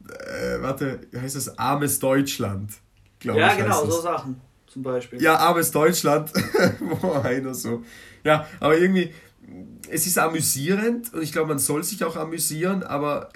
[0.10, 2.72] äh, warte, heißt das Armes Deutschland?
[3.24, 5.22] ja, ich, genau, so Sachen zum Beispiel.
[5.22, 6.32] Ja, Armes Deutschland,
[7.02, 7.84] wo einer so.
[8.24, 9.14] Ja, aber irgendwie,
[9.90, 13.30] es ist amüsierend und ich glaube, man soll sich auch amüsieren, aber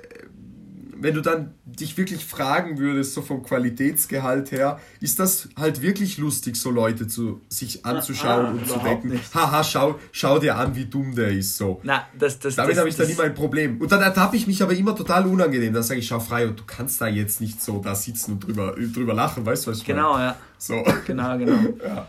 [1.02, 6.18] wenn du dann dich wirklich fragen würdest, so vom Qualitätsgehalt her, ist das halt wirklich
[6.18, 10.76] lustig, so Leute zu sich anzuschauen ah, und zu denken, haha, schau, schau dir an,
[10.76, 11.58] wie dumm der ist.
[11.58, 11.80] So.
[11.84, 13.80] Na, das, das, Damit habe ich dann immer ein Problem.
[13.80, 15.74] Und dann ertappe ich mich aber immer total unangenehm.
[15.74, 18.40] Dann sage ich, schau frei und du kannst da jetzt nicht so da sitzen und
[18.46, 20.26] drüber, drüber lachen, weißt du, was ich Genau, meine?
[20.26, 20.38] ja.
[20.58, 20.84] So.
[21.08, 21.58] Genau, genau.
[21.86, 22.08] ja.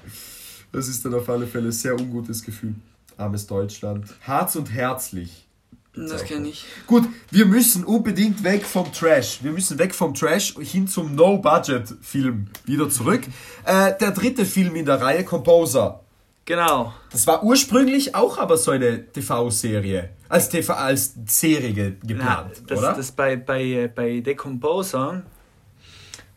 [0.72, 2.74] Das ist dann auf alle Fälle ein sehr ungutes Gefühl.
[3.16, 4.06] Armes Deutschland.
[4.22, 5.46] Harz und herzlich.
[5.94, 6.64] Das kenne ich.
[6.86, 9.42] Gut, wir müssen unbedingt weg vom Trash.
[9.42, 13.22] Wir müssen weg vom Trash hin zum No-Budget-Film wieder zurück.
[13.64, 16.00] äh, der dritte Film in der Reihe, Composer.
[16.44, 16.94] Genau.
[17.10, 20.10] Das war ursprünglich auch aber so eine TV-Serie.
[20.28, 22.92] Als, TV, als Serie geplant, Na, das, oder?
[22.94, 25.22] Das bei, bei, bei The Composer,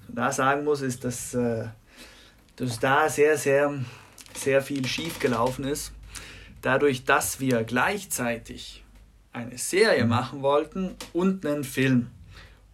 [0.07, 1.67] da sagen muss, ist, dass, äh,
[2.55, 3.73] dass da sehr, sehr,
[4.35, 5.91] sehr viel schief gelaufen ist.
[6.63, 8.82] Dadurch, dass wir gleichzeitig
[9.33, 12.07] eine Serie machen wollten und einen Film.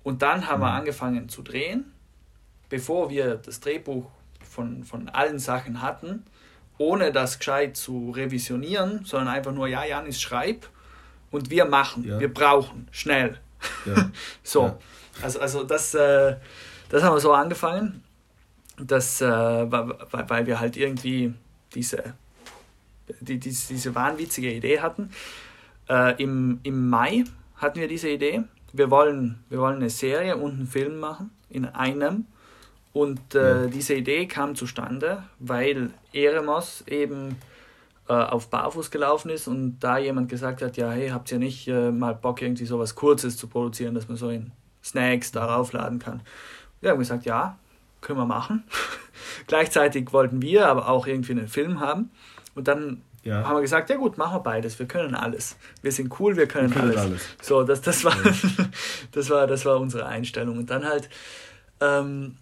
[0.04, 0.78] Und dann haben wir mhm.
[0.78, 1.92] angefangen zu drehen,
[2.70, 4.10] bevor wir das Drehbuch
[4.48, 6.24] von, von allen Sachen hatten,
[6.78, 10.68] ohne das gescheit zu revisionieren, sondern einfach nur, ja, Janis, schreib
[11.32, 12.20] und wir machen, ja.
[12.20, 13.38] wir brauchen, schnell.
[13.86, 14.12] Ja.
[14.44, 14.78] so, ja.
[15.22, 16.36] Also, also das, äh,
[16.90, 18.04] das haben wir so angefangen,
[18.78, 21.34] dass, äh, weil wir halt irgendwie
[21.74, 22.14] diese,
[23.20, 25.12] die, diese, diese wahnwitzige Idee hatten.
[25.90, 27.24] Äh, im, Im Mai
[27.56, 28.44] hatten wir diese Idee.
[28.72, 32.26] Wir wollen, wir wollen eine Serie und einen Film machen in einem.
[32.94, 33.68] Und äh, ja.
[33.68, 37.38] diese Idee kam zustande, weil Eremos eben
[38.08, 41.68] äh, auf Barfuß gelaufen ist und da jemand gesagt hat, ja, hey, habt ihr nicht
[41.68, 44.52] äh, mal Bock, irgendwie sowas Kurzes zu produzieren, dass man so in
[44.84, 46.22] Snacks darauf laden kann?
[46.82, 47.58] Wir haben gesagt, ja,
[48.02, 48.64] können wir machen.
[49.48, 52.10] Gleichzeitig wollten wir aber auch irgendwie einen Film haben.
[52.56, 53.44] Und dann ja.
[53.44, 54.80] haben wir gesagt, ja gut, machen wir beides.
[54.80, 55.58] Wir können alles.
[55.82, 57.02] Wir sind cool, wir können, wir können alles.
[57.02, 57.22] alles.
[57.42, 58.32] So, das, das, war, ja.
[59.12, 60.58] das, war, das war unsere Einstellung.
[60.58, 61.10] Und dann halt,
[61.82, 62.38] ähm,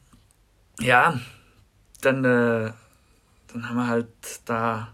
[0.80, 1.20] ja,
[2.02, 2.72] dann, äh,
[3.54, 4.08] dann haben wir halt
[4.46, 4.90] da,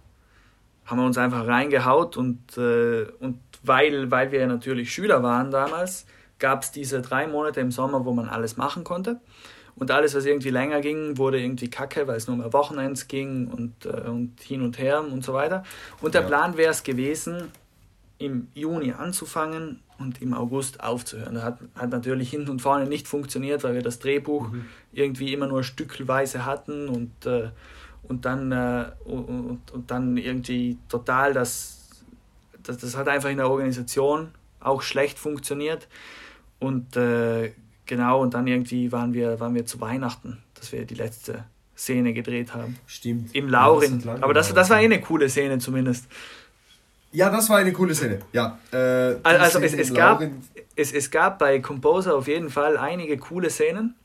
[0.86, 6.06] haben wir uns einfach reingehaut und, äh, und weil, weil wir natürlich Schüler waren damals,
[6.40, 9.22] gab es diese drei Monate im Sommer, wo man alles machen konnte.
[9.76, 13.48] Und alles, was irgendwie länger ging, wurde irgendwie kacke, weil es nur mehr Wochenends ging
[13.48, 15.64] und, äh, und hin und her und so weiter.
[16.02, 16.28] Und der ja.
[16.28, 17.52] Plan wäre es gewesen,
[18.20, 21.36] im Juni anzufangen und im August aufzuhören.
[21.36, 24.66] Das hat, hat natürlich hinten und vorne nicht funktioniert, weil wir das Drehbuch mhm.
[24.92, 27.50] irgendwie immer nur stückelweise hatten und, äh,
[28.04, 31.90] und, dann, äh, und, und dann irgendwie total das,
[32.62, 35.88] das, das hat einfach in der Organisation auch schlecht funktioniert.
[36.60, 37.52] Und äh,
[37.86, 41.44] Genau, und dann irgendwie waren wir, waren wir zu Weihnachten, dass wir die letzte
[41.76, 42.78] Szene gedreht haben.
[42.88, 43.36] Stimmt.
[43.36, 44.00] Im Laurin.
[44.00, 46.06] Ja, das Aber das, das war eh eine coole Szene zumindest.
[47.12, 48.20] Ja, das war eine coole Szene.
[48.32, 48.58] Ja.
[48.72, 50.24] Äh, also es, es, gab,
[50.76, 53.96] es, es gab bei Composer auf jeden Fall einige coole Szenen.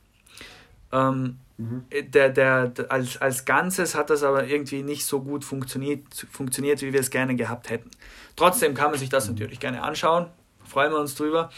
[0.92, 1.84] Ähm, mhm.
[2.10, 6.92] der, der, als, als Ganzes hat das aber irgendwie nicht so gut funktioniert, funktioniert, wie
[6.92, 7.90] wir es gerne gehabt hätten.
[8.36, 9.34] Trotzdem kann man sich das mhm.
[9.34, 10.26] natürlich gerne anschauen.
[10.64, 11.50] Freuen wir uns drüber.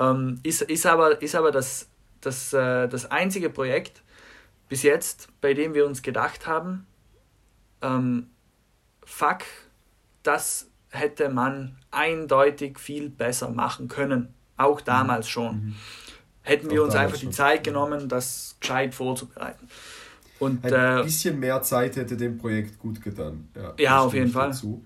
[0.00, 1.88] Ähm, ist, ist aber, ist aber das,
[2.20, 4.02] das, äh, das einzige Projekt
[4.68, 6.86] bis jetzt, bei dem wir uns gedacht haben,
[7.82, 8.30] ähm,
[9.04, 9.40] fuck,
[10.22, 14.34] das hätte man eindeutig viel besser machen können.
[14.56, 15.30] Auch damals mhm.
[15.30, 15.54] schon.
[15.54, 15.76] Mhm.
[16.42, 19.68] Hätten wir uns einfach die Zeit genommen, das gescheit vorzubereiten.
[20.38, 23.48] Und, Ein äh, bisschen mehr Zeit hätte dem Projekt gut getan.
[23.54, 24.48] Ja, ja auf jeden Fall.
[24.48, 24.82] Dazu.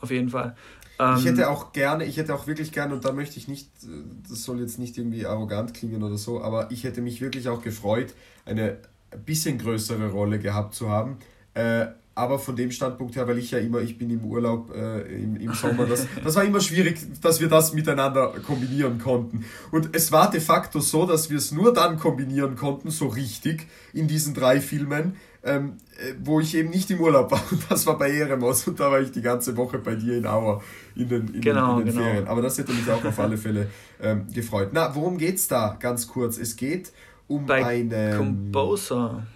[0.00, 0.56] Auf jeden Fall
[0.98, 3.70] ich hätte ähm, auch gerne, ich hätte auch wirklich gerne, und da möchte ich nicht,
[4.28, 7.62] das soll jetzt nicht irgendwie arrogant klingen oder so, aber ich hätte mich wirklich auch
[7.62, 8.78] gefreut, eine
[9.24, 11.18] bisschen größere Rolle gehabt zu haben.
[11.54, 11.86] Äh,
[12.18, 15.36] aber von dem Standpunkt her, weil ich ja immer, ich bin im Urlaub äh, im,
[15.36, 19.44] im Sommer, das, das war immer schwierig, dass wir das miteinander kombinieren konnten.
[19.70, 23.68] Und es war de facto so, dass wir es nur dann kombinieren konnten, so richtig,
[23.92, 25.14] in diesen drei Filmen,
[25.48, 27.42] ähm, äh, wo ich eben nicht im Urlaub war.
[27.50, 30.26] Und das war bei Eremos und da war ich die ganze Woche bei dir in
[30.26, 30.62] Auer
[30.94, 32.06] in den, in genau, den, in den genau.
[32.06, 32.28] Ferien.
[32.28, 33.68] Aber das hätte mich auch auf alle Fälle
[34.00, 34.70] ähm, gefreut.
[34.72, 36.38] Na, worum geht es da ganz kurz?
[36.38, 36.92] Es geht
[37.26, 38.16] um bei eine.
[38.16, 39.26] Composer.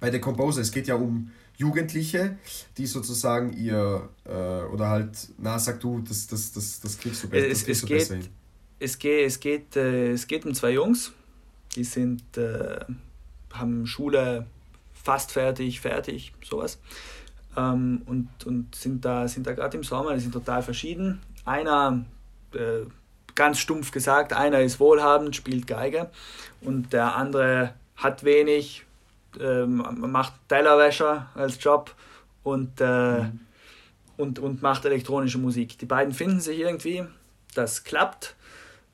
[0.00, 0.62] Bei der Composer.
[0.62, 2.38] Es geht ja um Jugendliche,
[2.76, 7.28] die sozusagen ihr, äh, oder halt, na, sag du, das, das, das, das kriegst du,
[7.28, 8.28] besser, es, es, geht, besser hin.
[8.78, 11.12] Es geht, es, geht, äh, es geht um zwei Jungs,
[11.76, 12.80] die sind, äh,
[13.52, 14.46] haben Schule
[15.02, 16.78] fast fertig, fertig, sowas.
[17.56, 21.20] Ähm, und, und sind da, sind da gerade im Sommer, die sind total verschieden.
[21.44, 22.04] Einer,
[22.54, 22.86] äh,
[23.34, 26.10] ganz stumpf gesagt, einer ist wohlhabend, spielt Geige
[26.60, 28.84] und der andere hat wenig,
[29.40, 31.94] ähm, macht Tellerwäscher als Job
[32.42, 33.40] und, äh, mhm.
[34.16, 35.78] und, und macht elektronische Musik.
[35.78, 37.04] Die beiden finden sich irgendwie,
[37.54, 38.34] das klappt.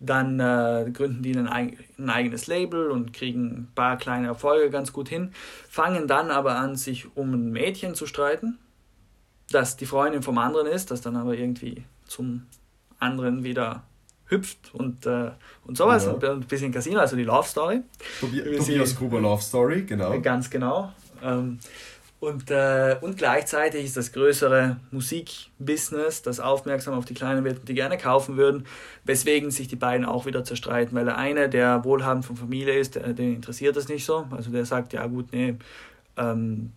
[0.00, 4.92] Dann äh, gründen die ein, ein, eigenes Label und kriegen ein paar kleine Erfolge ganz
[4.92, 5.32] gut hin,
[5.68, 8.58] fangen dann aber an, sich um ein Mädchen zu streiten,
[9.50, 12.46] das die Freundin vom anderen ist, das dann aber irgendwie zum
[13.00, 13.82] anderen wieder
[14.26, 15.30] hüpft und, äh,
[15.64, 16.04] und sowas.
[16.04, 16.12] Ja.
[16.12, 17.80] Und ein bisschen Casino, also die Love Story.
[18.20, 20.20] Tobias Gruber Love Story, genau.
[20.20, 20.92] Ganz genau.
[21.22, 21.58] Ähm,
[22.20, 27.74] und, äh, und gleichzeitig ist das größere Musikbusiness, das aufmerksam auf die Kleinen wird, die
[27.74, 28.66] gerne kaufen würden,
[29.04, 30.96] weswegen sich die beiden auch wieder zerstreiten.
[30.96, 34.26] Weil der eine, der wohlhabend von Familie ist, den interessiert das nicht so.
[34.32, 35.54] Also der sagt, ja gut, nee,
[36.16, 36.72] ähm,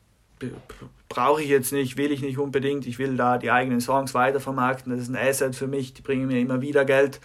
[1.10, 4.92] brauche ich jetzt nicht, will ich nicht unbedingt, ich will da die eigenen Songs weitervermarkten,
[4.92, 7.20] das ist ein Asset für mich, die bringen mir immer wieder Geld.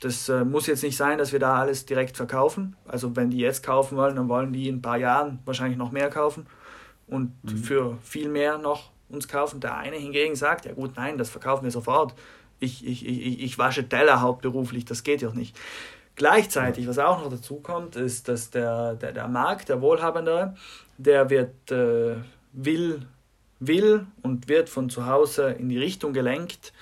[0.00, 2.74] Das äh, muss jetzt nicht sein, dass wir da alles direkt verkaufen.
[2.88, 5.92] Also wenn die jetzt kaufen wollen, dann wollen die in ein paar Jahren wahrscheinlich noch
[5.92, 6.46] mehr kaufen
[7.10, 7.56] und mhm.
[7.56, 9.60] für viel mehr noch uns kaufen.
[9.60, 12.14] Der eine hingegen sagt, ja gut, nein, das verkaufen wir sofort.
[12.60, 15.58] Ich, ich, ich, ich wasche Teller hauptberuflich, das geht ja nicht.
[16.16, 20.54] Gleichzeitig, was auch noch dazu kommt, ist, dass der, der, der Markt, der Wohlhabendere,
[20.98, 22.16] der wird, äh,
[22.52, 23.06] will
[23.60, 26.72] will und wird von zu Hause in die Richtung gelenkt,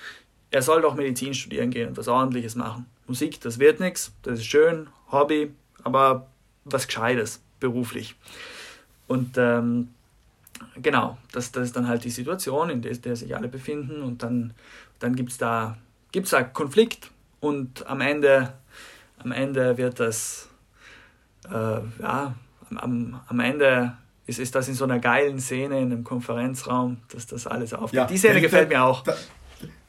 [0.49, 2.87] er soll doch Medizin studieren gehen und was Ordentliches machen.
[3.05, 5.51] Musik, das wird nichts, das ist schön, Hobby,
[5.83, 6.27] aber
[6.65, 7.41] was Gescheites.
[7.59, 8.15] beruflich.
[9.07, 9.89] Und ähm,
[10.81, 14.23] genau, das, das ist dann halt die Situation, in der, der sich alle befinden und
[14.23, 14.53] dann,
[14.99, 15.77] dann gibt es da,
[16.11, 18.53] gibt's da Konflikt und am Ende,
[19.19, 20.49] am Ende wird das,
[21.47, 22.35] äh, ja,
[22.75, 27.25] am, am Ende ist, ist das in so einer geilen Szene in einem Konferenzraum, dass
[27.25, 27.97] das alles aufgeht.
[27.97, 29.03] Ja, die Szene gefällt mir auch.
[29.03, 29.15] Da,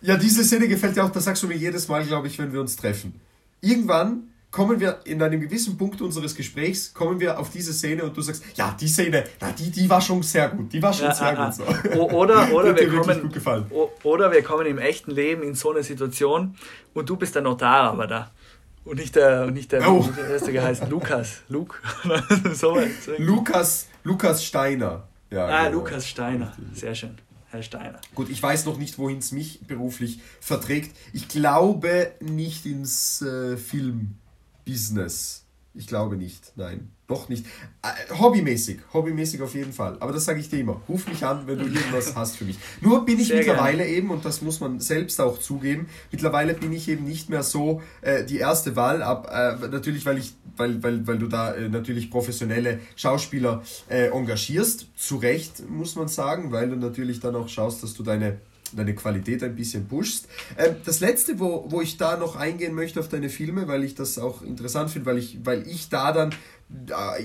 [0.00, 2.52] ja, diese Szene gefällt dir auch, das sagst du mir jedes Mal, glaube ich, wenn
[2.52, 3.20] wir uns treffen.
[3.60, 8.16] Irgendwann kommen wir in einem gewissen Punkt unseres Gesprächs, kommen wir auf diese Szene und
[8.16, 11.06] du sagst, ja, die Szene, na, die, die war schon sehr gut, die war schon
[11.06, 11.54] ja, sehr ah, gut.
[11.54, 12.00] So.
[12.10, 13.32] Oder, oder, wir kommen,
[14.02, 16.56] oder wir kommen im echten Leben in so eine Situation
[16.94, 18.30] und du bist der Notar aber da.
[18.84, 20.08] Und nicht der, und nicht der, oh.
[20.16, 21.42] der erste heißt Lukas.
[21.48, 21.76] Luke.
[22.54, 22.78] so,
[23.18, 25.06] Lukas, Lukas Steiner.
[25.30, 25.78] Ja, ah, genau.
[25.78, 26.52] Lukas Steiner.
[26.72, 27.18] Sehr schön.
[27.50, 28.00] Herr Steiner.
[28.14, 30.96] Gut, ich weiß noch nicht, wohin es mich beruflich verträgt.
[31.12, 33.56] Ich glaube nicht ins äh,
[34.70, 35.44] Filmbusiness.
[35.72, 36.90] Ich glaube nicht, nein.
[37.06, 37.46] Doch nicht.
[37.82, 39.96] Äh, hobbymäßig, hobbymäßig auf jeden Fall.
[40.00, 40.80] Aber das sage ich dir immer.
[40.88, 42.58] Ruf mich an, wenn du irgendwas hast für mich.
[42.80, 43.92] Nur bin ich Sehr mittlerweile gerne.
[43.92, 47.82] eben, und das muss man selbst auch zugeben, mittlerweile bin ich eben nicht mehr so
[48.00, 51.68] äh, die erste Wahl, ab, äh, natürlich, weil ich, weil, weil, weil du da äh,
[51.68, 54.88] natürlich professionelle Schauspieler äh, engagierst.
[54.96, 58.40] Zu Recht, muss man sagen, weil du natürlich dann auch schaust, dass du deine
[58.76, 60.28] deine Qualität ein bisschen pushst.
[60.56, 63.94] Ähm, das letzte, wo, wo ich da noch eingehen möchte auf deine Filme, weil ich
[63.94, 66.34] das auch interessant finde, weil ich, weil ich da dann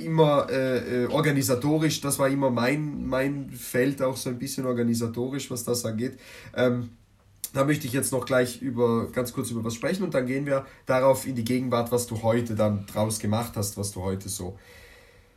[0.03, 5.51] immer äh, äh, organisatorisch, das war immer mein, mein Feld, auch so ein bisschen organisatorisch,
[5.51, 6.17] was das angeht.
[6.55, 6.89] Ähm,
[7.53, 10.45] da möchte ich jetzt noch gleich über ganz kurz über was sprechen und dann gehen
[10.45, 14.29] wir darauf in die Gegenwart, was du heute dann draus gemacht hast, was du heute
[14.29, 14.57] so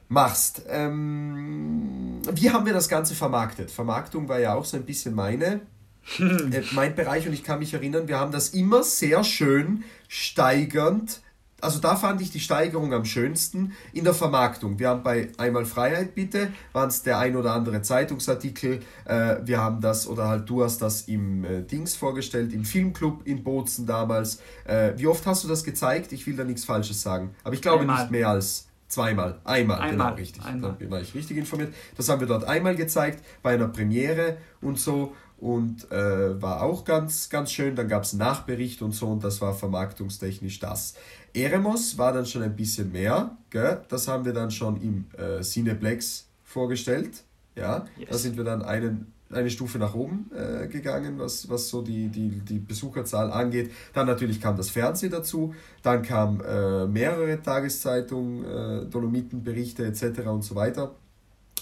[0.08, 0.62] machst.
[0.68, 3.70] Ähm, wie haben wir das Ganze vermarktet?
[3.70, 5.60] Vermarktung war ja auch so ein bisschen meine,
[6.18, 11.20] äh, mein Bereich und ich kann mich erinnern, wir haben das immer sehr schön steigernd
[11.60, 14.78] also da fand ich die Steigerung am schönsten in der Vermarktung.
[14.78, 19.58] Wir haben bei Einmal Freiheit bitte, waren es der ein oder andere Zeitungsartikel, äh, wir
[19.58, 23.86] haben das, oder halt du hast das im äh, Dings vorgestellt, im Filmclub in Bozen
[23.86, 24.40] damals.
[24.64, 26.12] Äh, wie oft hast du das gezeigt?
[26.12, 28.02] Ich will da nichts Falsches sagen, aber ich glaube einmal.
[28.02, 29.40] nicht mehr als zweimal.
[29.44, 30.44] Einmal, einmal genau, richtig.
[30.44, 30.76] Einmal.
[30.78, 31.74] Dann war ich richtig informiert.
[31.96, 36.84] Das haben wir dort einmal gezeigt, bei einer Premiere und so und äh, war auch
[36.84, 37.76] ganz, ganz schön.
[37.76, 40.94] Dann gab es Nachbericht und so und das war vermarktungstechnisch das.
[41.32, 43.82] Eremos war dann schon ein bisschen mehr, gell?
[43.88, 47.22] das haben wir dann schon im äh, Cineplex vorgestellt.
[47.54, 48.08] Ja, yes.
[48.10, 52.08] da sind wir dann einen, eine Stufe nach oben äh, gegangen, was, was so die,
[52.08, 53.72] die, die Besucherzahl angeht.
[53.94, 60.20] Dann natürlich kam das Fernsehen dazu, dann kamen äh, mehrere Tageszeitungen, äh, Dolomitenberichte etc.
[60.26, 60.94] und so weiter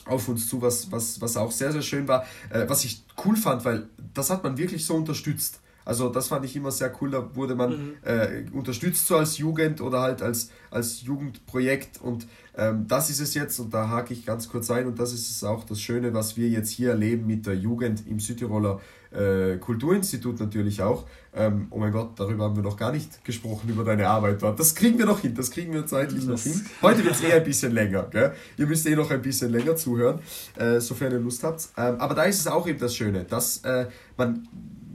[0.06, 3.36] auf uns zu, was, was, was auch sehr, sehr schön war, äh, was ich cool
[3.36, 5.60] fand, weil das hat man wirklich so unterstützt.
[5.86, 7.94] Also das fand ich immer sehr cool, da wurde man mhm.
[8.02, 12.26] äh, unterstützt so als Jugend oder halt als, als Jugendprojekt und
[12.56, 15.30] ähm, das ist es jetzt und da hake ich ganz kurz ein und das ist
[15.30, 18.80] es auch das Schöne, was wir jetzt hier erleben mit der Jugend im Südtiroler
[19.16, 21.06] äh, Kulturinstitut natürlich auch.
[21.34, 24.58] Ähm, oh mein Gott, darüber haben wir noch gar nicht gesprochen, über deine Arbeit dort.
[24.58, 26.66] Das kriegen wir noch hin, das kriegen wir zeitlich das noch hin.
[26.82, 28.04] Heute wird es eh ein bisschen länger.
[28.10, 28.32] Gell?
[28.56, 30.20] Ihr müsst eh noch ein bisschen länger zuhören,
[30.56, 31.68] äh, sofern ihr Lust habt.
[31.76, 33.86] Ähm, aber da ist es auch eben das Schöne, dass äh,
[34.16, 34.48] man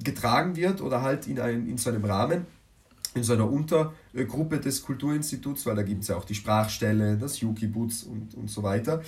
[0.04, 2.46] getragen wird oder halt in, ein, in so einem Rahmen,
[3.14, 7.42] in so einer Untergruppe des Kulturinstituts, weil da gibt es ja auch die Sprachstelle, das
[7.42, 9.02] Yuki-Butz und, und so weiter.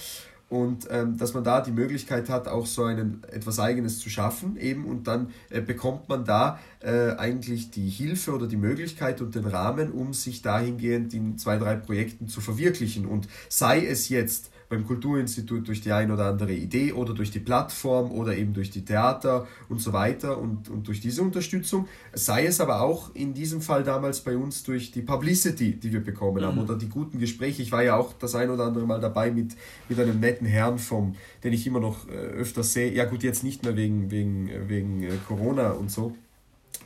[0.54, 4.56] Und ähm, dass man da die Möglichkeit hat, auch so einen, etwas Eigenes zu schaffen,
[4.58, 9.34] eben, und dann äh, bekommt man da äh, eigentlich die Hilfe oder die Möglichkeit und
[9.34, 13.08] den Rahmen, um sich dahingehend in zwei, drei Projekten zu verwirklichen.
[13.08, 17.40] Und sei es jetzt beim Kulturinstitut durch die ein oder andere Idee oder durch die
[17.40, 22.46] Plattform oder eben durch die Theater und so weiter und, und durch diese Unterstützung, sei
[22.46, 26.42] es aber auch in diesem Fall damals bei uns durch die Publicity, die wir bekommen
[26.42, 26.48] mhm.
[26.48, 27.62] haben oder die guten Gespräche.
[27.62, 29.56] Ich war ja auch das ein oder andere Mal dabei mit,
[29.90, 32.94] mit einem netten Herrn, vom, den ich immer noch äh, öfter sehe.
[32.94, 36.16] Ja gut, jetzt nicht mehr wegen, wegen, wegen äh, Corona und so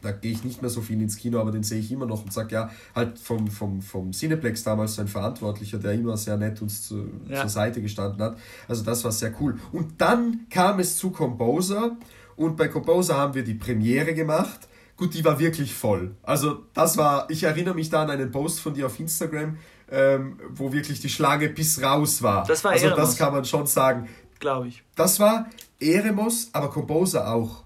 [0.07, 2.23] da gehe ich nicht mehr so viel ins Kino, aber den sehe ich immer noch
[2.23, 6.37] und sage, ja, halt vom, vom, vom Cineplex damals so ein Verantwortlicher, der immer sehr
[6.37, 7.41] nett uns zu, ja.
[7.41, 8.37] zur Seite gestanden hat.
[8.69, 9.59] Also das war sehr cool.
[9.73, 11.97] Und dann kam es zu Composer
[12.37, 14.69] und bei Composer haben wir die Premiere gemacht.
[14.95, 16.15] Gut, die war wirklich voll.
[16.23, 19.57] Also das war, ich erinnere mich da an einen Post von dir auf Instagram,
[19.91, 22.45] ähm, wo wirklich die Schlange bis raus war.
[22.45, 23.09] Das war Also Eremos.
[23.09, 24.07] das kann man schon sagen.
[24.39, 24.83] Glaube ich.
[24.95, 25.49] Das war
[25.81, 27.63] Eremos, aber Composer auch.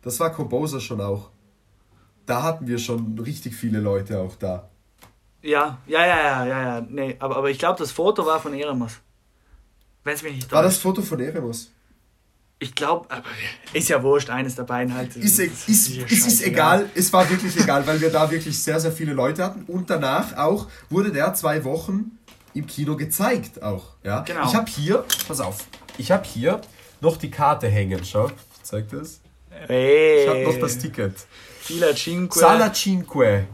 [0.00, 1.32] Das war Composer schon auch
[2.32, 4.70] da hatten wir schon richtig viele Leute auch da.
[5.42, 6.86] Ja, ja, ja, ja, ja, ja.
[6.88, 8.92] Nee, aber, aber ich glaube, das Foto war von Eremos.
[10.02, 10.54] Wenn es mich nicht täuscht.
[10.54, 11.70] War das Foto von Eremos?
[12.58, 13.28] Ich glaube, aber
[13.74, 15.14] ist ja wurscht, eines der beiden halt.
[15.14, 18.62] Ist, e- ist, ist, ist, ist egal, es war wirklich egal, weil wir da wirklich
[18.62, 19.64] sehr, sehr viele Leute hatten.
[19.64, 22.18] Und danach auch wurde der zwei Wochen
[22.54, 23.96] im Kino gezeigt auch.
[24.02, 24.20] Ja?
[24.20, 24.46] Genau.
[24.46, 25.66] Ich habe hier, pass auf,
[25.98, 26.62] ich habe hier
[27.02, 28.02] noch die Karte hängen.
[28.04, 28.30] Schau,
[28.62, 29.21] zeig das.
[29.66, 30.22] Hey.
[30.22, 31.14] Ich habe noch das Ticket.
[31.60, 32.38] Fila Cinque.
[32.38, 33.46] Sala Cinque.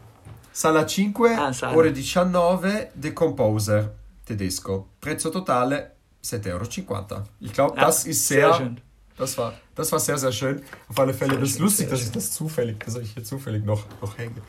[0.52, 1.76] Sala Cinque, ah, sala.
[1.76, 3.92] ore 19, The Composer,
[4.24, 4.88] tedesco.
[5.00, 5.92] Prezzo totale
[6.24, 6.52] 7,50
[6.90, 7.22] Euro.
[7.38, 8.80] Ich glaube, ja, das ist sehr, sehr schön.
[9.16, 10.62] Das war, das war sehr, sehr schön.
[10.88, 13.64] Auf alle Fälle, sehr das ist lustig, dass ich das zufällig, dass ich hier zufällig
[13.64, 14.40] noch, noch hänge.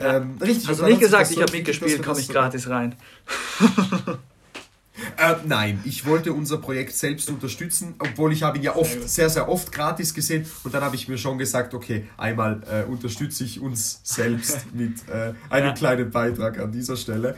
[0.00, 0.16] Ja.
[0.16, 0.76] Ähm, richtig.
[0.76, 2.96] Du nicht gesagt, ich habe mitgespielt, komme ich gratis rein.
[5.16, 9.28] Äh, nein, ich wollte unser Projekt selbst unterstützen, obwohl ich habe ihn ja oft, sehr,
[9.28, 13.44] sehr oft gratis gesehen und dann habe ich mir schon gesagt, okay, einmal äh, unterstütze
[13.44, 15.72] ich uns selbst mit äh, einem ja.
[15.72, 17.36] kleinen Beitrag an dieser Stelle.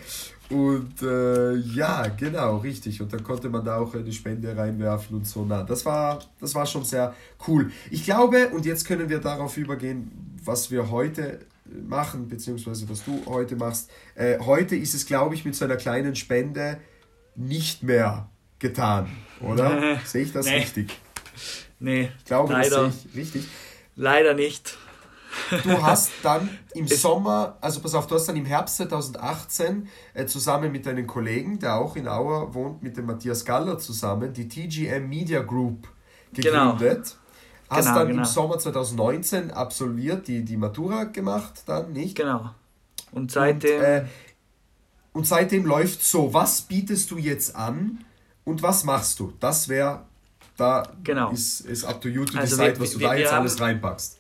[0.51, 3.03] Und äh, ja, genau, richtig.
[3.03, 5.45] Und dann konnte man da auch eine Spende reinwerfen und so.
[5.47, 7.15] Na, das war, das war schon sehr
[7.47, 7.71] cool.
[7.91, 11.41] Ich glaube, und jetzt können wir darauf übergehen, was wir heute
[11.87, 13.91] machen, beziehungsweise was du heute machst.
[14.15, 16.79] Äh, heute ist es, glaube ich, mit so einer kleinen Spende
[17.39, 18.29] nicht mehr
[18.59, 19.09] getan,
[19.41, 19.99] oder?
[20.05, 20.57] sehe ich das nee.
[20.57, 20.99] richtig?
[21.81, 23.49] Nee, ich glaube, leider, das sehe ich richtig.
[23.97, 24.77] Leider nicht.
[25.63, 30.27] Du hast dann im Sommer, also pass auf, du hast dann im Herbst 2018 äh,
[30.27, 34.49] zusammen mit deinen Kollegen, der auch in Auer wohnt, mit dem Matthias Galler zusammen, die
[34.49, 35.89] TGM Media Group
[36.33, 36.73] genau.
[36.73, 37.05] gegründet.
[37.05, 37.17] Genau.
[37.71, 38.19] Hast genau, dann genau.
[38.21, 42.17] im Sommer 2019 absolviert, die, die Matura gemacht, dann nicht?
[42.17, 42.51] Genau.
[43.13, 43.79] Und seitdem.
[43.79, 44.05] Und, äh,
[45.13, 48.05] und seitdem läuft so, was bietest du jetzt an
[48.45, 49.33] und was machst du?
[49.41, 50.05] Das wäre,
[50.57, 51.31] da genau.
[51.31, 53.61] ist, ist up to you to also decide, wir, was du wir, da jetzt alles
[53.61, 54.19] reinpackst.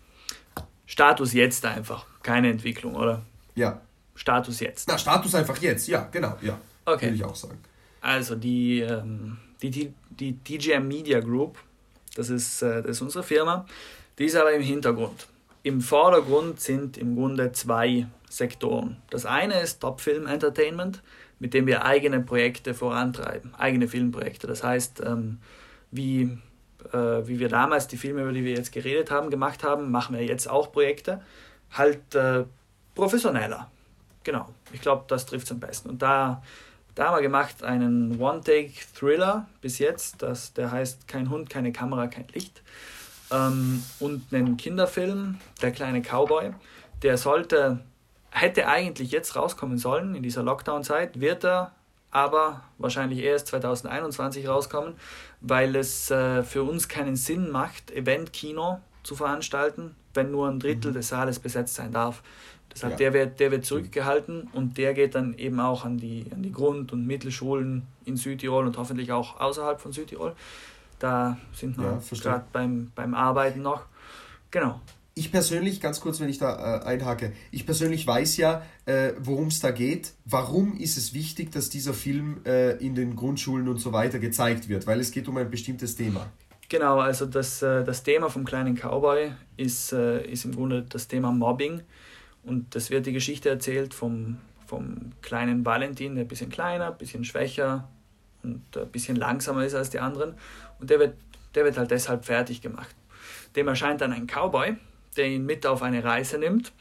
[0.86, 3.22] Status jetzt einfach, keine Entwicklung, oder?
[3.54, 3.80] Ja.
[4.14, 4.88] Status jetzt.
[4.88, 6.58] Na, Status einfach jetzt, ja, genau, ja.
[6.84, 7.08] Okay.
[7.08, 7.58] Will ich auch sagen.
[8.00, 11.58] Also die, ähm, die, die, die DJM Media Group,
[12.14, 13.66] das ist, äh, das ist unsere Firma,
[14.18, 15.26] die ist aber im Hintergrund.
[15.68, 18.96] Im Vordergrund sind im Grunde zwei Sektoren.
[19.10, 21.02] Das eine ist Top Film Entertainment,
[21.40, 24.46] mit dem wir eigene Projekte vorantreiben, eigene Filmprojekte.
[24.46, 25.40] Das heißt, ähm,
[25.90, 26.38] wie,
[26.90, 30.16] äh, wie wir damals die Filme, über die wir jetzt geredet haben, gemacht haben, machen
[30.16, 31.20] wir jetzt auch Projekte,
[31.70, 32.44] halt äh,
[32.94, 33.70] professioneller.
[34.24, 35.90] Genau, ich glaube, das trifft es am besten.
[35.90, 36.42] Und da,
[36.94, 42.06] da haben wir gemacht einen One-Take-Thriller bis jetzt, das, der heißt Kein Hund, keine Kamera,
[42.06, 42.62] kein Licht.
[43.30, 46.52] Ähm, und einen Kinderfilm, Der kleine Cowboy.
[47.02, 47.80] Der sollte
[48.30, 51.72] hätte eigentlich jetzt rauskommen sollen in dieser Lockdown-Zeit, wird er
[52.10, 54.94] aber wahrscheinlich erst 2021 rauskommen,
[55.40, 60.90] weil es äh, für uns keinen Sinn macht, Event-Kino zu veranstalten, wenn nur ein Drittel
[60.90, 60.96] mhm.
[60.96, 62.22] des Saales besetzt sein darf.
[62.72, 62.98] Deshalb, ja.
[62.98, 66.52] der, wird, der wird zurückgehalten und der geht dann eben auch an die, an die
[66.52, 70.34] Grund- und Mittelschulen in Südtirol und hoffentlich auch außerhalb von Südtirol.
[70.98, 73.82] Da sind wir ja, gerade beim, beim Arbeiten noch.
[74.50, 74.80] Genau
[75.18, 79.48] ich persönlich, ganz kurz, wenn ich da äh, einhake, ich persönlich weiß ja, äh, worum
[79.48, 80.12] es da geht.
[80.24, 84.68] Warum ist es wichtig, dass dieser Film äh, in den Grundschulen und so weiter gezeigt
[84.68, 84.86] wird?
[84.86, 86.30] Weil es geht um ein bestimmtes Thema.
[86.68, 91.08] Genau, also das, äh, das Thema vom kleinen Cowboy ist, äh, ist im Grunde das
[91.08, 91.82] Thema Mobbing.
[92.44, 96.98] Und das wird die Geschichte erzählt vom, vom kleinen Valentin, der ein bisschen kleiner, ein
[96.98, 97.88] bisschen schwächer
[98.44, 100.34] und ein bisschen langsamer ist als die anderen.
[100.80, 101.16] Und der wird,
[101.54, 102.94] der wird halt deshalb fertig gemacht.
[103.56, 104.76] Dem erscheint dann ein Cowboy,
[105.16, 106.72] der ihn mit auf eine Reise nimmt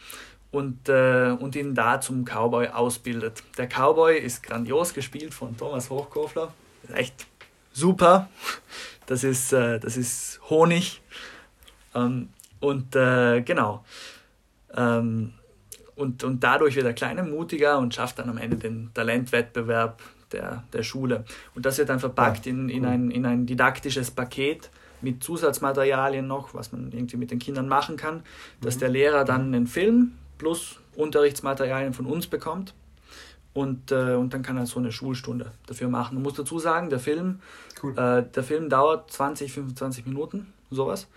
[0.51, 3.43] und, äh, und ihn da zum Cowboy ausbildet.
[3.57, 6.53] Der Cowboy ist grandios gespielt von Thomas Hochkofler.
[6.93, 7.27] Echt
[7.73, 8.29] super.
[9.05, 11.01] Das ist, äh, das ist Honig.
[11.95, 12.29] Ähm,
[12.59, 13.85] und äh, genau.
[14.75, 15.33] Ähm,
[15.95, 20.01] und, und dadurch wird der Kleine mutiger und schafft dann am Ende den Talentwettbewerb
[20.31, 21.25] der, der Schule.
[21.55, 24.69] Und das wird dann verpackt in, in, ein, in ein didaktisches Paket
[25.01, 28.23] mit Zusatzmaterialien noch, was man irgendwie mit den Kindern machen kann,
[28.61, 28.79] dass mhm.
[28.79, 32.73] der Lehrer dann einen Film plus Unterrichtsmaterialien von uns bekommt.
[33.53, 36.15] Und, äh, und dann kann er so eine Schulstunde dafür machen.
[36.15, 37.39] Man muss dazu sagen, der Film,
[37.81, 37.97] cool.
[37.97, 41.07] äh, der Film dauert 20, 25 Minuten, sowas.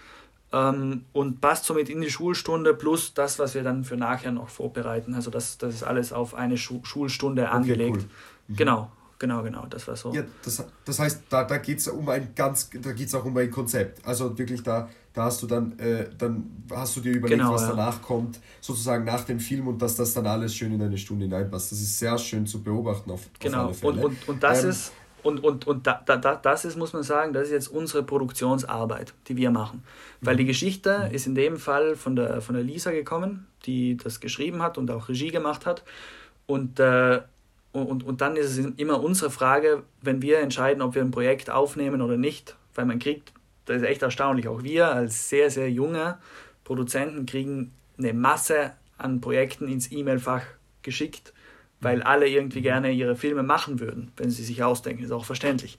[0.53, 4.49] Ähm, und passt somit in die Schulstunde plus das, was wir dann für nachher noch
[4.49, 5.15] vorbereiten.
[5.15, 7.97] Also das, das ist alles auf eine Schu Schulstunde okay, angelegt.
[7.99, 8.09] Cool.
[8.49, 8.57] Mhm.
[8.57, 8.93] Genau.
[9.21, 10.13] Genau, genau, das war so.
[10.15, 13.25] Ja, das, das heißt, da, da geht es um ein ganz, da geht es auch
[13.27, 14.05] um ein Konzept.
[14.07, 17.63] Also wirklich da, da hast du dann, äh, dann hast du dir überlegt, genau, was
[17.63, 17.69] ja.
[17.69, 21.27] danach kommt, sozusagen nach dem Film und dass das dann alles schön in eine Stunde
[21.27, 21.71] hineinpasst.
[21.71, 23.69] Das ist sehr schön zu beobachten auf, genau.
[23.69, 23.93] auf Fälle.
[23.93, 24.93] Und, und, und das ähm, ist,
[25.23, 29.13] und, und, und da, da, das ist, muss man sagen, das ist jetzt unsere Produktionsarbeit,
[29.29, 29.83] die wir machen.
[30.23, 30.49] Weil die mhm.
[30.49, 31.15] Geschichte mhm.
[31.15, 34.91] ist in dem Fall von der, von der Lisa gekommen, die das geschrieben hat und
[34.91, 35.85] auch Regie gemacht hat.
[36.47, 37.21] Und äh,
[37.73, 41.51] und, und dann ist es immer unsere Frage, wenn wir entscheiden, ob wir ein Projekt
[41.51, 43.33] aufnehmen oder nicht, weil man kriegt,
[43.67, 46.19] das ist echt erstaunlich, auch wir als sehr, sehr junge
[46.65, 50.43] Produzenten kriegen eine Masse an Projekten ins E-Mail-Fach
[50.83, 51.33] geschickt
[51.81, 55.79] weil alle irgendwie gerne ihre Filme machen würden, wenn sie sich ausdenken, ist auch verständlich.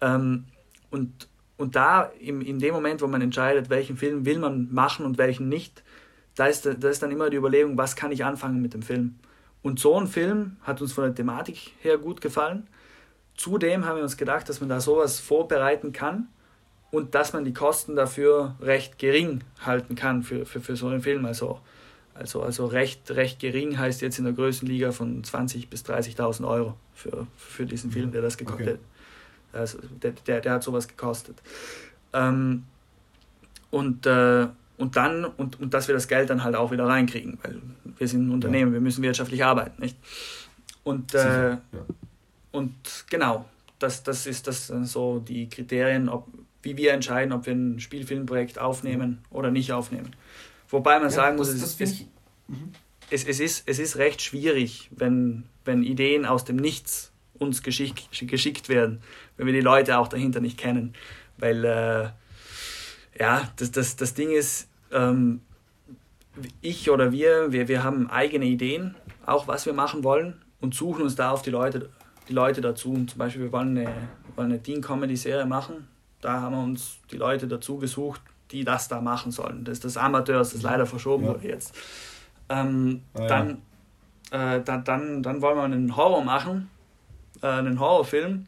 [0.00, 0.44] Ähm,
[0.90, 5.04] und, und da im, in dem Moment, wo man entscheidet, welchen Film will man machen
[5.04, 5.82] und welchen nicht,
[6.36, 9.16] da ist, da ist dann immer die Überlegung, was kann ich anfangen mit dem Film.
[9.64, 12.68] Und so ein Film hat uns von der Thematik her gut gefallen.
[13.34, 16.28] Zudem haben wir uns gedacht, dass man da sowas vorbereiten kann
[16.90, 21.00] und dass man die Kosten dafür recht gering halten kann für, für, für so einen
[21.00, 21.24] Film.
[21.24, 21.60] Also,
[22.12, 26.74] also, also recht, recht gering heißt jetzt in der Größenliga von 20.000 bis 30.000 Euro
[26.92, 28.78] für, für diesen Film, der das gekostet okay.
[29.54, 31.40] Also der, der, der hat sowas gekostet.
[32.12, 32.64] Ähm,
[33.70, 37.38] und, äh, und dann, und, und dass wir das Geld dann halt auch wieder reinkriegen,
[37.42, 37.60] weil
[37.96, 38.74] wir sind ein Unternehmen, ja.
[38.74, 39.96] wir müssen wirtschaftlich arbeiten, nicht?
[40.82, 41.60] Und, äh, ja.
[42.50, 42.74] und
[43.08, 43.46] genau,
[43.78, 46.26] das, das ist das so die Kriterien, ob,
[46.62, 50.14] wie wir entscheiden, ob wir ein Spielfilmprojekt aufnehmen oder nicht aufnehmen.
[50.68, 52.00] Wobei man ja, sagen muss, das, das es, es,
[52.48, 52.72] mhm.
[53.10, 58.08] es, es, ist, es ist recht schwierig, wenn, wenn Ideen aus dem Nichts uns geschick,
[58.10, 59.02] geschickt werden,
[59.36, 60.94] wenn wir die Leute auch dahinter nicht kennen.
[61.38, 62.08] Weil, äh,
[63.18, 65.40] ja, das, das, das Ding ist, ähm,
[66.60, 68.94] ich oder wir, wir, wir haben eigene Ideen,
[69.24, 71.90] auch was wir machen wollen und suchen uns da auf die Leute,
[72.28, 72.92] die Leute dazu.
[73.06, 73.92] Zum Beispiel, wir wollen eine,
[74.34, 75.88] wollen eine Teen-Comedy-Serie machen.
[76.20, 79.64] Da haben wir uns die Leute dazu gesucht, die das da machen sollen.
[79.64, 81.30] Das ist das Amateurs, das leider verschoben ja.
[81.30, 81.74] wurde jetzt.
[82.48, 83.62] Ähm, ah, dann,
[84.32, 84.56] ja.
[84.56, 86.68] äh, dann, dann, dann wollen wir einen Horror machen
[87.44, 88.46] äh, einen Horrorfilm.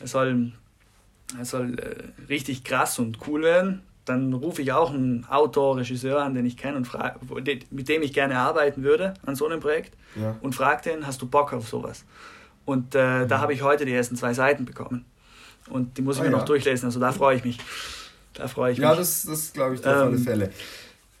[0.00, 0.52] Er soll,
[1.38, 3.82] er soll äh, richtig krass und cool werden.
[4.04, 7.18] Dann rufe ich auch einen Autor, Regisseur an, den ich kenne und frage,
[7.70, 10.36] mit dem ich gerne arbeiten würde an so einem Projekt ja.
[10.40, 12.04] und frage den, hast du Bock auf sowas?
[12.64, 13.28] Und äh, mhm.
[13.28, 15.04] da habe ich heute die ersten zwei Seiten bekommen.
[15.68, 16.38] Und die muss ich ah, mir ja.
[16.38, 17.58] noch durchlesen, also da freue ich mich.
[18.34, 18.96] Da freue ich ja, mich.
[18.96, 20.50] Ja, das, das glaube ich auf ähm, alle Fälle.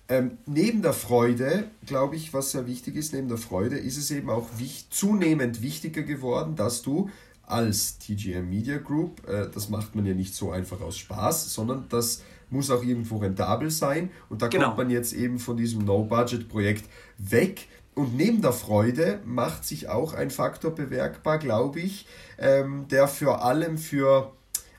[0.08, 4.12] Ähm, neben der Freude, glaube ich, was sehr wichtig ist, neben der Freude ist es
[4.12, 7.10] eben auch wich zunehmend wichtiger geworden, dass du
[7.46, 11.86] als TGM Media Group, äh, das macht man ja nicht so einfach aus Spaß, sondern
[11.88, 14.10] das muss auch irgendwo rentabel sein.
[14.28, 14.66] Und da genau.
[14.66, 16.84] kommt man jetzt eben von diesem No-Budget-Projekt
[17.18, 17.68] weg.
[17.94, 22.06] Und neben der Freude macht sich auch ein Faktor bewerkbar, glaube ich,
[22.38, 24.32] ähm, der vor allem für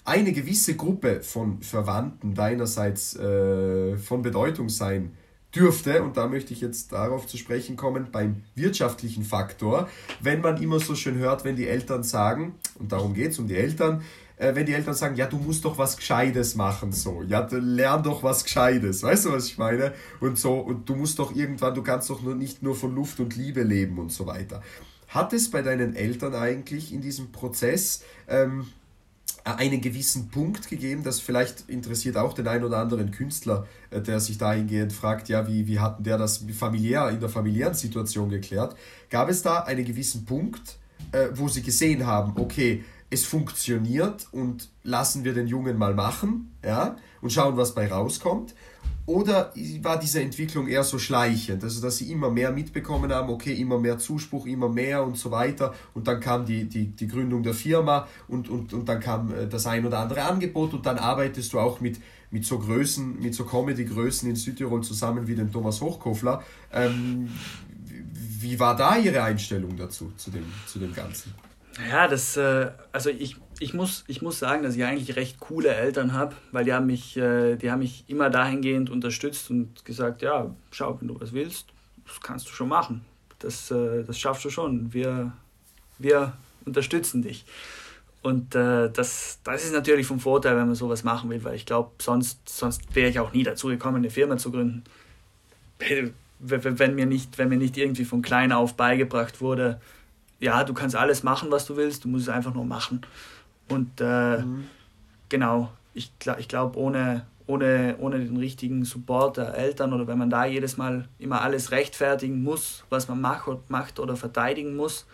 [0.05, 5.13] eine gewisse Gruppe von Verwandten deinerseits äh, von Bedeutung sein
[5.57, 9.89] dürfte, und da möchte ich jetzt darauf zu sprechen kommen, beim wirtschaftlichen Faktor,
[10.21, 13.47] wenn man immer so schön hört, wenn die Eltern sagen, und darum geht es um
[13.47, 14.03] die Eltern,
[14.37, 18.03] äh, wenn die Eltern sagen, ja, du musst doch was Gescheites machen, so, ja, lern
[18.03, 19.93] doch was Gescheites, weißt du, was ich meine?
[20.19, 23.19] Und so, und du musst doch irgendwann, du kannst doch nur nicht nur von Luft
[23.19, 24.61] und Liebe leben und so weiter.
[25.07, 28.67] Hat es bei deinen Eltern eigentlich in diesem Prozess ähm,
[29.55, 34.19] einen gewissen Punkt gegeben, das vielleicht interessiert auch den einen oder anderen Künstler, äh, der
[34.19, 38.75] sich dahingehend fragt, ja, wie, wie hat der das familiär, in der familiären Situation geklärt?
[39.09, 40.77] Gab es da einen gewissen Punkt,
[41.11, 46.51] äh, wo sie gesehen haben, okay, es funktioniert und lassen wir den Jungen mal machen,
[46.63, 48.53] ja, und schauen, was bei rauskommt?
[49.07, 49.53] Oder
[49.83, 53.79] war diese Entwicklung eher so schleichend, also dass sie immer mehr mitbekommen haben, okay, immer
[53.79, 55.73] mehr Zuspruch, immer mehr und so weiter.
[55.93, 59.47] Und dann kam die, die, die Gründung der Firma und, und, und dann kam äh,
[59.47, 62.01] das ein oder andere Angebot und dann arbeitest du auch mit,
[62.31, 66.43] mit so Größen, mit so Comedy-Größen in Südtirol zusammen wie dem Thomas Hochkofler.
[66.73, 67.29] Ähm,
[68.41, 71.33] wie war da Ihre Einstellung dazu, zu dem, zu dem Ganzen?
[71.89, 75.69] Ja, das, äh, also ich, ich, muss, ich muss sagen, dass ich eigentlich recht coole
[75.69, 80.21] Eltern habe, weil die haben, mich, äh, die haben mich immer dahingehend unterstützt und gesagt,
[80.21, 81.67] ja, schau, wenn du was willst,
[82.05, 83.05] das kannst du schon machen.
[83.39, 84.93] Das, äh, das schaffst du schon.
[84.93, 85.33] Wir,
[85.99, 86.33] wir
[86.65, 87.45] unterstützen dich.
[88.23, 91.65] Und äh, das, das ist natürlich vom Vorteil, wenn man sowas machen will, weil ich
[91.65, 94.83] glaube, sonst, sonst wäre ich auch nie dazu gekommen, eine Firma zu gründen.
[96.39, 99.81] Wenn mir, nicht, wenn mir nicht irgendwie von klein auf beigebracht wurde,
[100.39, 103.01] ja, du kannst alles machen, was du willst, du musst es einfach nur machen.
[103.69, 104.67] Und äh, mhm.
[105.29, 110.29] genau, ich, ich glaube, ohne, ohne, ohne den richtigen Support der Eltern oder wenn man
[110.29, 115.05] da jedes Mal immer alles rechtfertigen muss, was man macht, macht oder verteidigen muss,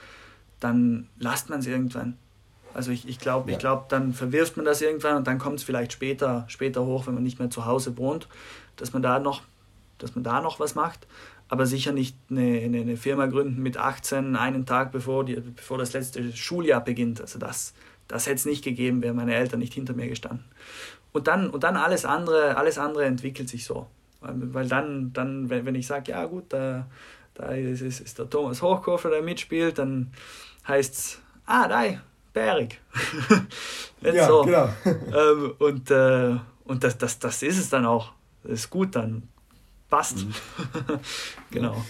[0.60, 2.18] dann lasst man es irgendwann.
[2.74, 3.58] Also ich, ich glaube, ja.
[3.58, 7.14] glaub, dann verwirft man das irgendwann und dann kommt es vielleicht später, später hoch, wenn
[7.14, 8.28] man nicht mehr zu Hause wohnt,
[8.78, 9.44] dass man da noch,
[10.00, 11.06] dass man da noch was macht
[11.50, 15.94] aber sicher nicht eine, eine, Firma gründen mit 18, einen Tag bevor, die, bevor das
[15.94, 17.22] letzte Schuljahr beginnt.
[17.22, 17.74] Also das,
[18.08, 20.46] das hätte es nicht gegeben, wären meine Eltern nicht hinter mir gestanden.
[21.12, 23.88] Und dann, und dann alles, andere, alles andere entwickelt sich so.
[24.22, 26.88] Weil dann, dann wenn ich sage, ja gut, da,
[27.34, 30.12] da ist, ist der Thomas Hochkofer, der mitspielt, dann
[30.68, 31.84] heißt es, ah, da,
[32.34, 32.80] Bärig.
[34.02, 34.42] ja, so.
[34.42, 34.70] genau.
[34.86, 38.12] ähm, und äh, und das, das, das ist es dann auch.
[38.44, 39.24] Das ist gut dann
[39.94, 40.26] passt.
[40.26, 40.34] Mhm.
[41.52, 41.86] genau.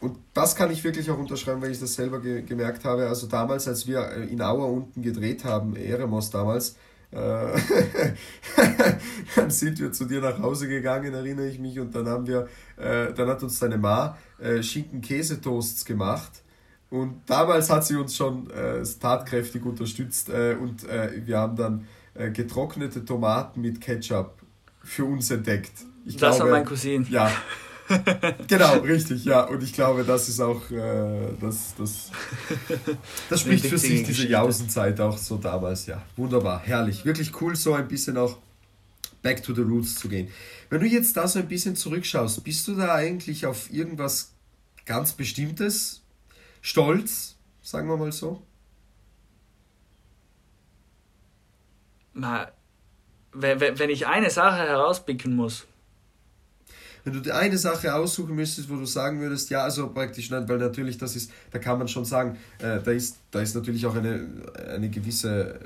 [0.00, 3.06] und das kann ich wirklich auch unterschreiben, weil ich das selber ge gemerkt habe.
[3.06, 6.76] Also damals, als wir äh, in Auer unten gedreht haben, Eremos damals,
[7.10, 7.16] äh,
[9.36, 12.48] dann sind wir zu dir nach Hause gegangen, erinnere ich mich, und dann haben wir,
[12.78, 16.32] äh, dann hat uns deine Ma äh, Schinken-Käsetoasts gemacht.
[16.88, 21.86] Und damals hat sie uns schon äh, tatkräftig unterstützt äh, und äh, wir haben dann
[22.14, 24.34] äh, getrocknete Tomaten mit Ketchup
[24.82, 25.72] für uns entdeckt.
[26.06, 27.06] Ich das glaube, war mein Cousin.
[27.10, 27.30] Ja,
[28.48, 29.44] genau, richtig, ja.
[29.44, 32.10] Und ich glaube, das ist auch, äh, das, das,
[33.28, 36.02] das spricht für sich, diese Jausenzeit auch so damals, ja.
[36.16, 37.04] Wunderbar, herrlich.
[37.04, 38.38] Wirklich cool, so ein bisschen auch
[39.22, 40.28] back to the roots zu gehen.
[40.70, 44.32] Wenn du jetzt da so ein bisschen zurückschaust, bist du da eigentlich auf irgendwas
[44.86, 46.02] ganz Bestimmtes
[46.62, 48.42] stolz, sagen wir mal so?
[52.14, 52.50] Na,
[53.32, 55.66] wenn ich eine Sache herauspicken muss,
[57.04, 60.48] wenn du dir eine Sache aussuchen müsstest, wo du sagen würdest, ja, also praktisch, nein,
[60.48, 63.84] weil natürlich das ist, da kann man schon sagen, äh, da, ist, da ist natürlich
[63.86, 64.26] auch eine,
[64.74, 65.60] eine gewisse,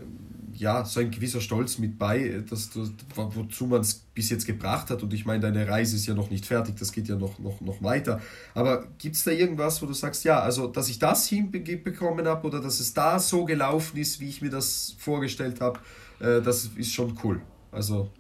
[0.54, 4.90] ja, so ein gewisser Stolz mit bei, dass du, wozu man es bis jetzt gebracht
[4.90, 5.04] hat.
[5.04, 7.60] Und ich meine, deine Reise ist ja noch nicht fertig, das geht ja noch, noch,
[7.60, 8.20] noch weiter.
[8.54, 12.46] Aber gibt es da irgendwas, wo du sagst, ja, also, dass ich das hinbekommen habe
[12.48, 15.78] oder dass es da so gelaufen ist, wie ich mir das vorgestellt habe,
[16.18, 17.40] äh, das ist schon cool.
[17.70, 18.10] Also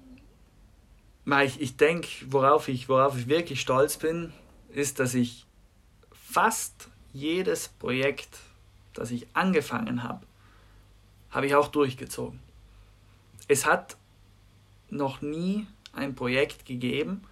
[1.44, 4.32] ich, ich denke, worauf ich, worauf ich wirklich stolz bin,
[4.70, 5.46] ist, dass ich
[6.12, 8.38] fast jedes Projekt,
[8.94, 10.24] das ich angefangen habe,
[11.30, 12.40] habe ich auch durchgezogen.
[13.46, 13.96] Es hat
[14.90, 17.22] noch nie ein Projekt gegeben,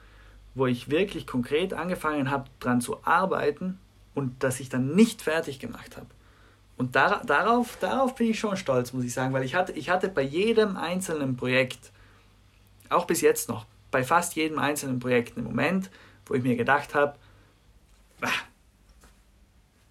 [0.54, 3.78] wo ich wirklich konkret angefangen habe, daran zu arbeiten
[4.14, 6.06] und das ich dann nicht fertig gemacht habe.
[6.78, 9.88] Und dar darauf, darauf bin ich schon stolz, muss ich sagen, weil ich hatte, ich
[9.88, 11.90] hatte bei jedem einzelnen Projekt,
[12.88, 13.66] auch bis jetzt noch,
[13.96, 15.90] bei fast jedem einzelnen Projekt einen Moment,
[16.26, 17.16] wo ich mir gedacht habe,
[18.20, 18.28] ah,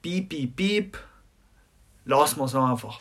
[0.04, 0.98] piep, piep, piep,
[2.06, 3.00] lassen wir es einfach.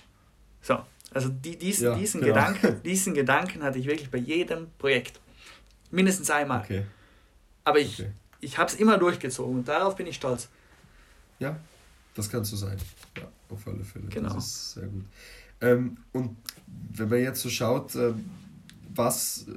[0.63, 0.79] So,
[1.13, 2.33] also die, dies, ja, diesen, genau.
[2.33, 5.21] Gedanken, diesen Gedanken hatte ich wirklich bei jedem Projekt.
[5.91, 6.63] Mindestens einmal.
[6.63, 6.87] Okay.
[7.65, 8.13] Aber ich, okay.
[8.41, 10.49] ich habe es immer durchgezogen und darauf bin ich stolz.
[11.39, 11.61] Ja,
[12.15, 12.79] das kann so sein.
[13.19, 14.07] Ja, auf alle Fälle.
[14.07, 14.33] Genau.
[14.33, 15.05] Das ist sehr gut.
[15.61, 16.39] Ähm, und
[16.95, 18.15] wenn man jetzt so schaut, äh,
[18.95, 19.53] was, äh,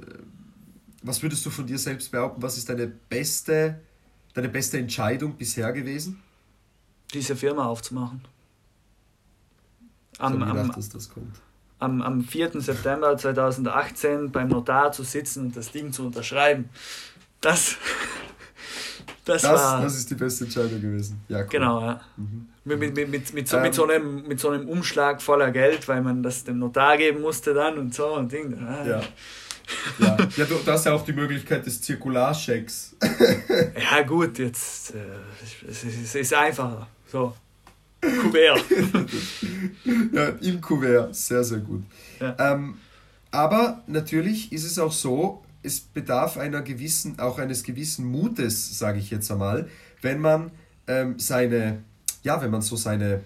[1.02, 2.42] was würdest du von dir selbst behaupten?
[2.42, 3.80] Was ist deine beste,
[4.34, 6.22] deine beste Entscheidung bisher gewesen?
[7.14, 8.22] Diese Firma aufzumachen.
[10.18, 11.40] Am, gedacht, am, dass das kommt.
[11.78, 12.60] Am, am 4.
[12.60, 16.68] September 2018 beim Notar zu sitzen und das Ding zu unterschreiben.
[17.40, 17.76] Das,
[19.24, 21.20] das, das, war, das ist die beste Entscheidung gewesen.
[21.28, 21.46] Ja, cool.
[21.50, 22.00] Genau, ja.
[22.16, 22.48] Mhm.
[22.64, 25.86] Mit, mit, mit, mit, so, ähm, mit, so einem, mit so einem Umschlag voller Geld,
[25.86, 28.58] weil man das dem Notar geben musste dann und so und Ding.
[28.60, 28.84] Ja.
[28.84, 29.02] Ja,
[29.98, 32.96] ja du, du hast ja auch die Möglichkeit des Zirkularschecks.
[33.90, 34.98] ja, gut, jetzt äh,
[35.68, 36.88] es, es ist einfacher.
[37.10, 37.34] So.
[38.00, 38.64] Kuvert.
[40.12, 41.82] ja, im Kuvert, sehr, sehr gut.
[42.20, 42.36] Ja.
[42.38, 42.78] Ähm,
[43.30, 48.98] aber natürlich ist es auch so, es bedarf einer gewissen, auch eines gewissen Mutes, sage
[48.98, 49.68] ich jetzt einmal,
[50.00, 50.50] wenn man
[50.86, 51.82] ähm, seine,
[52.22, 53.22] ja, wenn man so seine,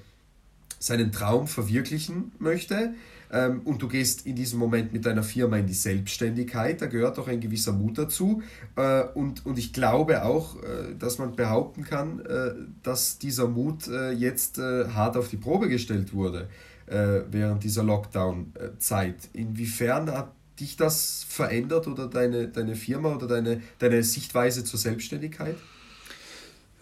[0.79, 2.95] seinen Traum verwirklichen möchte,
[3.33, 7.19] ähm, und du gehst in diesem Moment mit deiner Firma in die Selbstständigkeit, da gehört
[7.19, 8.43] auch ein gewisser Mut dazu.
[8.77, 12.53] Äh, und, und ich glaube auch, äh, dass man behaupten kann, äh,
[12.83, 16.49] dass dieser Mut äh, jetzt äh, hart auf die Probe gestellt wurde
[16.87, 19.31] äh, während dieser Lockdown-Zeit.
[19.33, 25.57] Inwiefern hat dich das verändert oder deine, deine Firma oder deine, deine Sichtweise zur Selbstständigkeit?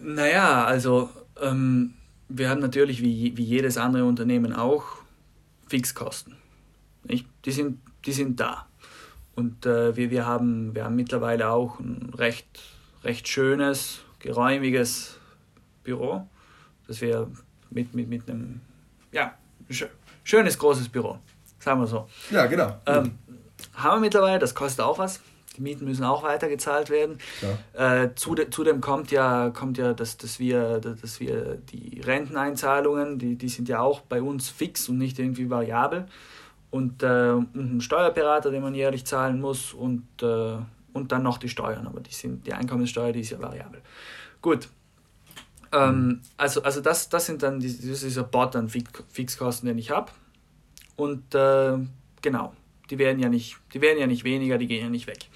[0.01, 1.94] Naja, also ähm,
[2.28, 4.84] wir haben natürlich wie, wie jedes andere Unternehmen auch
[5.68, 6.39] Fixkosten.
[7.04, 7.26] Nicht?
[7.44, 8.66] Die, sind, die sind da.
[9.34, 12.60] Und äh, wir, wir, haben, wir haben mittlerweile auch ein recht,
[13.04, 15.18] recht schönes, geräumiges
[15.82, 16.28] Büro,
[16.86, 17.30] das wir
[17.70, 18.60] mit, mit, mit einem,
[19.12, 19.34] ja,
[20.24, 21.18] schönes, großes Büro,
[21.58, 22.08] sagen wir so.
[22.30, 22.76] Ja, genau.
[22.86, 23.18] Ähm,
[23.74, 25.20] haben wir mittlerweile, das kostet auch was.
[25.56, 27.18] Die Mieten müssen auch weiter gezahlt werden.
[27.74, 28.02] Ja.
[28.02, 33.48] Äh, zudem kommt ja, kommt ja dass, dass, wir, dass wir die Renteneinzahlungen, die, die
[33.48, 36.06] sind ja auch bei uns fix und nicht irgendwie variabel
[36.71, 40.57] und, äh, und einen Steuerberater, den man jährlich zahlen muss und, äh,
[40.92, 43.80] und dann noch die Steuern, aber die, sind, die Einkommenssteuer, die ist ja variabel.
[44.41, 44.68] Gut.
[45.72, 46.21] Ähm, mhm.
[46.37, 50.11] also also das, das sind dann die, das ein Bot an Fixkosten, den ich habe.
[50.97, 51.79] Und äh,
[52.22, 52.53] genau,
[52.91, 55.26] die werden, ja nicht, die werden ja nicht weniger, die gehen ja nicht weg.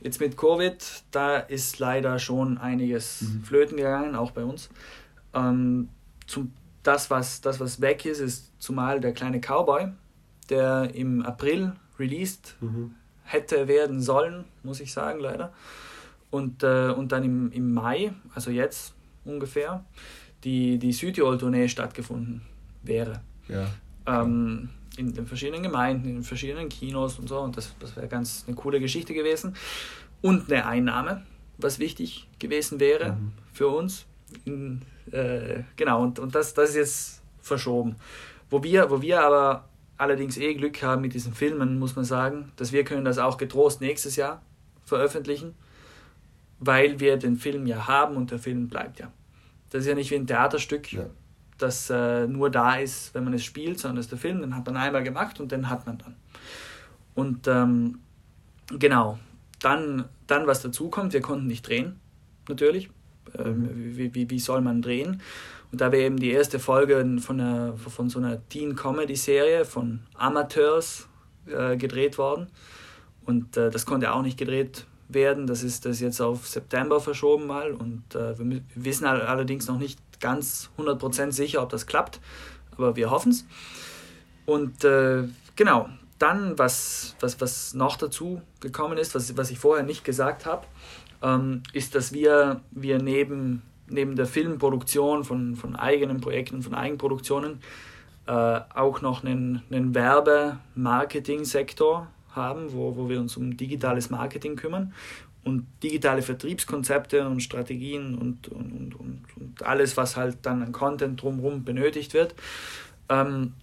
[0.00, 3.42] Jetzt mit Covid, da ist leider schon einiges mhm.
[3.44, 4.70] flöten gegangen, auch bei uns.
[5.34, 5.88] Ähm,
[6.26, 6.52] zum,
[6.82, 9.92] das, was, das, was weg ist, ist zumal der kleine Cowboy,
[10.52, 12.94] der im April released mhm.
[13.24, 15.52] hätte werden sollen, muss ich sagen, leider.
[16.30, 19.84] Und, äh, und dann im, im Mai, also jetzt ungefähr,
[20.44, 22.42] die, die Südtirol-Tournee stattgefunden
[22.82, 23.20] wäre.
[23.48, 23.66] Ja.
[24.06, 27.38] Ähm, in den verschiedenen Gemeinden, in den verschiedenen Kinos und so.
[27.40, 29.54] Und das, das wäre ganz eine coole Geschichte gewesen.
[30.20, 31.22] Und eine Einnahme,
[31.58, 33.32] was wichtig gewesen wäre mhm.
[33.52, 34.06] für uns.
[34.44, 37.96] In, äh, genau, und, und das, das ist jetzt verschoben.
[38.50, 39.68] Wo wir, wo wir aber
[40.02, 43.38] allerdings eh Glück haben mit diesen Filmen, muss man sagen, dass wir können das auch
[43.38, 44.42] getrost nächstes Jahr
[44.84, 45.54] veröffentlichen,
[46.58, 49.12] weil wir den Film ja haben und der Film bleibt ja.
[49.70, 51.06] Das ist ja nicht wie ein Theaterstück, ja.
[51.56, 54.56] das äh, nur da ist, wenn man es spielt, sondern das ist der Film, den
[54.56, 56.16] hat man einmal gemacht und den hat man dann.
[57.14, 58.00] Und ähm,
[58.78, 59.18] genau,
[59.60, 62.00] dann, dann was dazu kommt, wir konnten nicht drehen,
[62.48, 62.90] natürlich.
[63.38, 63.96] Ähm, mhm.
[63.96, 65.22] wie, wie, wie soll man drehen?
[65.72, 71.08] Und da wäre eben die erste Folge von, einer, von so einer Teen-Comedy-Serie von Amateurs
[71.46, 72.48] äh, gedreht worden.
[73.24, 75.46] Und äh, das konnte auch nicht gedreht werden.
[75.46, 77.72] Das ist das jetzt auf September verschoben mal.
[77.72, 82.20] Und äh, wir, wir, wissen allerdings noch nicht ganz 100% sicher, ob das klappt.
[82.76, 83.46] Aber wir hoffen es.
[84.44, 85.24] Und äh,
[85.56, 85.88] genau,
[86.18, 90.66] dann, was, was, was noch dazu gekommen ist, was, was ich vorher nicht gesagt habe,
[91.22, 93.62] ähm, ist, dass wir, wir neben
[93.92, 97.60] neben der Filmproduktion von, von eigenen Projekten, von Eigenproduktionen,
[98.26, 104.92] äh, auch noch einen, einen Werbe-Marketing-Sektor haben, wo, wo wir uns um digitales Marketing kümmern
[105.44, 111.20] und digitale Vertriebskonzepte und Strategien und, und, und, und alles, was halt dann an Content
[111.20, 112.34] drumherum benötigt wird.
[113.08, 113.54] Ähm,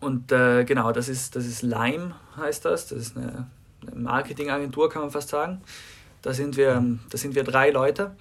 [0.00, 2.88] und äh, genau, das ist, das ist Lime, heißt das.
[2.88, 3.48] Das ist eine,
[3.86, 5.60] eine Marketingagentur, kann man fast sagen.
[6.22, 8.12] Da sind wir, da sind wir drei Leute.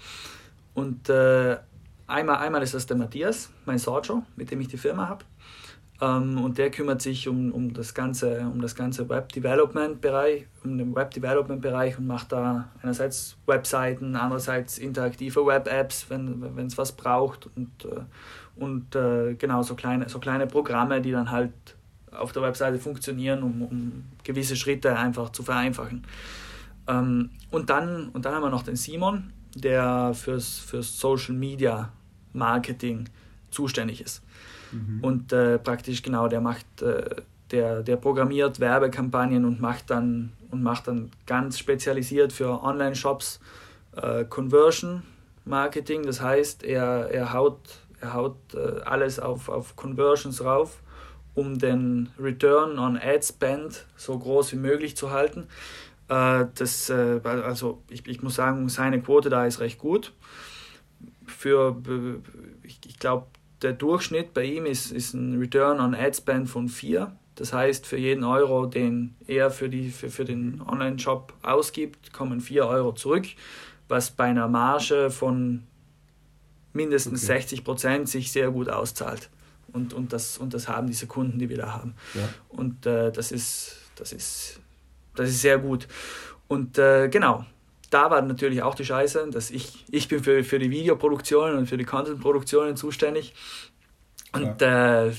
[0.74, 1.58] Und äh,
[2.08, 5.26] einmal, einmal ist das der Matthias, mein Sergio, mit dem ich die Firma habe.
[6.02, 10.78] Ähm, und der kümmert sich um, um das ganze, um ganze Web Development Bereich, um
[10.78, 16.78] den Web Development Bereich und macht da einerseits Webseiten, andererseits interaktive Web Apps, wenn es
[16.78, 18.02] was braucht und, äh,
[18.56, 21.54] und äh, genau so kleine, so kleine Programme, die dann halt
[22.12, 26.06] auf der Webseite funktionieren, um, um gewisse Schritte einfach zu vereinfachen.
[26.88, 31.92] Ähm, und, dann, und dann haben wir noch den Simon, der fürs, fürs Social Media
[32.34, 33.10] Marketing
[33.52, 34.24] zuständig ist.
[34.72, 35.04] Mhm.
[35.04, 37.04] Und äh, praktisch genau, der macht, äh,
[37.52, 43.40] der, der programmiert Werbekampagnen und macht dann und macht dann ganz spezialisiert für Online-Shops
[43.96, 45.02] äh, Conversion
[45.46, 46.04] Marketing.
[46.04, 47.60] Das heißt, er, er haut,
[48.00, 50.80] er haut äh, alles auf, auf Conversions rauf,
[51.34, 55.48] um den Return on Ad Spend so groß wie möglich zu halten.
[56.14, 60.14] Äh, das, äh, also ich, ich muss sagen, seine Quote da ist recht gut.
[61.26, 61.76] Für,
[62.64, 63.28] ich, ich glaube,
[63.62, 67.16] der Durchschnitt bei ihm ist, ist ein Return on Ad Spend von 4.
[67.36, 72.42] Das heißt, für jeden Euro, den er für, die, für, für den Online-Shop ausgibt, kommen
[72.42, 73.26] 4 Euro zurück,
[73.88, 75.64] was bei einer Marge von
[76.74, 77.40] mindestens okay.
[77.40, 79.30] 60 Prozent sich sehr gut auszahlt.
[79.72, 81.96] Und, und, das, und das haben diese Kunden, die wir da haben.
[82.14, 82.30] Ja.
[82.50, 84.60] Und äh, das, ist, das ist
[85.16, 85.88] das ist sehr gut.
[86.48, 87.46] Und äh, genau,
[87.90, 91.68] da war natürlich auch die Scheiße, dass ich, ich bin für, für die Videoproduktionen und
[91.68, 93.34] für die Content-Produktionen zuständig.
[94.34, 95.06] Und ja.
[95.06, 95.12] äh,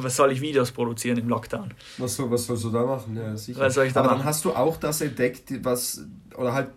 [0.00, 1.74] was soll ich Videos produzieren im Lockdown?
[1.98, 3.16] Was, soll, was sollst du da machen?
[3.16, 3.60] Ja, sicher.
[3.60, 4.18] Was soll ich da aber machen?
[4.20, 6.04] dann hast du auch das entdeckt, was,
[6.36, 6.68] oder halt,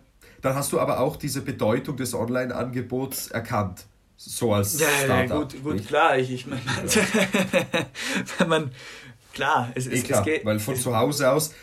[0.42, 3.84] dann hast du aber auch diese Bedeutung des Online-Angebots erkannt.
[4.16, 5.30] So als ja, Startup.
[5.30, 6.18] Ja, gut, gut klar.
[6.18, 6.62] Ich, ich meine,
[8.38, 8.70] wenn man,
[9.32, 10.44] klar, es, es, eh klar, es geht.
[10.44, 11.54] Weil von zu Hause aus,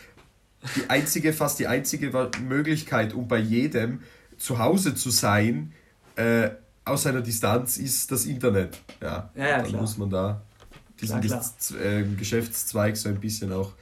[0.76, 2.10] die einzige, fast die einzige
[2.42, 4.00] Möglichkeit, um bei jedem
[4.36, 5.72] zu Hause zu sein,
[6.16, 6.50] äh,
[6.84, 8.80] aus einer Distanz, ist das Internet.
[9.00, 9.80] Ja, ja, ja dann klar.
[9.80, 10.42] muss man da
[11.00, 11.42] diesen klar.
[11.82, 13.72] Äh, Geschäftszweig so ein bisschen auch.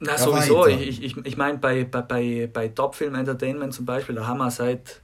[0.00, 0.66] Na, sowieso.
[0.66, 4.50] Ich, ich, ich meine, bei, bei, bei, bei Topfilm Entertainment zum Beispiel, da haben wir
[4.50, 5.00] seit,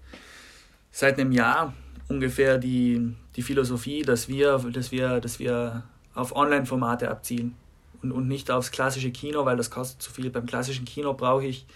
[0.91, 1.75] seit einem Jahr
[2.09, 5.83] ungefähr die, die Philosophie, dass wir, dass wir, dass wir
[6.15, 7.57] auf Online-Formate abzielen
[8.05, 10.31] und, und nicht aufs klassische Kino, weil das kostet zu viel.
[10.31, 11.67] Beim klassischen Kino brauche ich,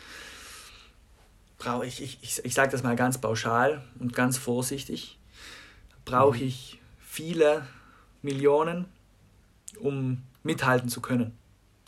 [1.57, 5.19] brauche ich, ich, ich, ich sage das mal ganz pauschal und ganz vorsichtig,
[6.05, 6.45] brauche mhm.
[6.45, 7.67] ich viele
[8.21, 8.85] Millionen,
[9.81, 11.33] um mithalten zu können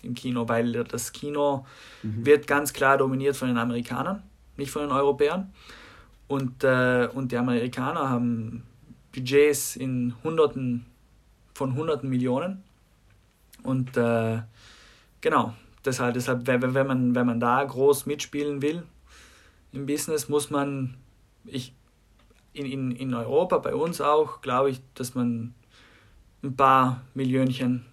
[0.02, 1.66] im Kino, weil das Kino
[2.02, 2.24] mhm.
[2.24, 4.22] wird ganz klar dominiert von den Amerikanern,
[4.56, 5.52] nicht von den Europäern.
[6.28, 8.62] Und, äh, und die Amerikaner haben
[9.12, 10.86] Budgets in Hunderten
[11.52, 12.62] von Hunderten Millionen
[13.62, 14.42] und äh,
[15.20, 15.54] genau,
[15.84, 18.82] deshalb, deshalb wenn, wenn, man, wenn man da groß mitspielen will
[19.72, 20.96] im Business, muss man,
[21.44, 21.72] ich,
[22.52, 25.54] in, in, in Europa, bei uns auch, glaube ich, dass man
[26.42, 27.84] ein paar Millionchen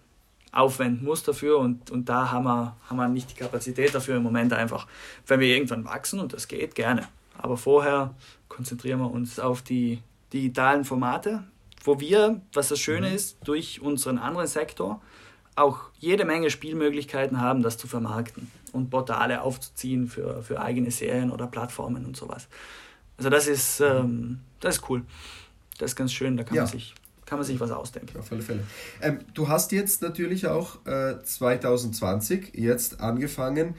[0.52, 4.24] aufwenden muss dafür und, und da haben wir, haben wir nicht die Kapazität dafür im
[4.24, 4.88] Moment einfach.
[5.28, 7.08] Wenn wir irgendwann wachsen und das geht, gerne.
[7.38, 8.16] Aber vorher
[8.48, 10.02] konzentrieren wir uns auf die
[10.34, 11.44] digitalen Formate,
[11.84, 13.16] wo wir, was das Schöne mhm.
[13.16, 15.02] ist, durch unseren anderen Sektor
[15.58, 21.32] auch jede Menge Spielmöglichkeiten haben, das zu vermarkten und Portale aufzuziehen für, für eigene Serien
[21.32, 22.48] oder Plattformen und sowas.
[23.18, 25.04] Also das ist, ähm, das ist cool.
[25.80, 26.64] Das ist ganz schön, da kann, ja.
[26.64, 26.94] man, sich,
[27.26, 28.18] kann man sich was ausdenken.
[28.20, 28.64] Auf alle Fälle.
[29.02, 33.76] Ähm, du hast jetzt natürlich auch äh, 2020 jetzt angefangen,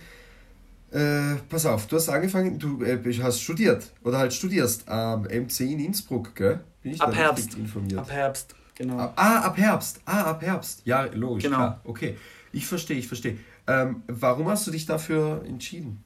[0.91, 5.61] äh, pass auf, du hast angefangen, du äh, hast studiert oder halt studierst am MC
[5.61, 6.61] in Innsbruck, gell?
[6.83, 7.55] Bin ich ab Herbst.
[7.55, 8.01] informiert?
[8.01, 8.99] Ab Herbst, genau.
[8.99, 10.01] Ab, ah, ab Herbst.
[10.07, 10.83] Ah, ab Herbst.
[10.87, 11.57] Ja, logisch, genau.
[11.57, 11.81] klar.
[11.85, 12.17] Okay,
[12.53, 13.39] ich verstehe, ich verstehe.
[13.67, 16.03] Ähm, warum hast du dich dafür entschieden?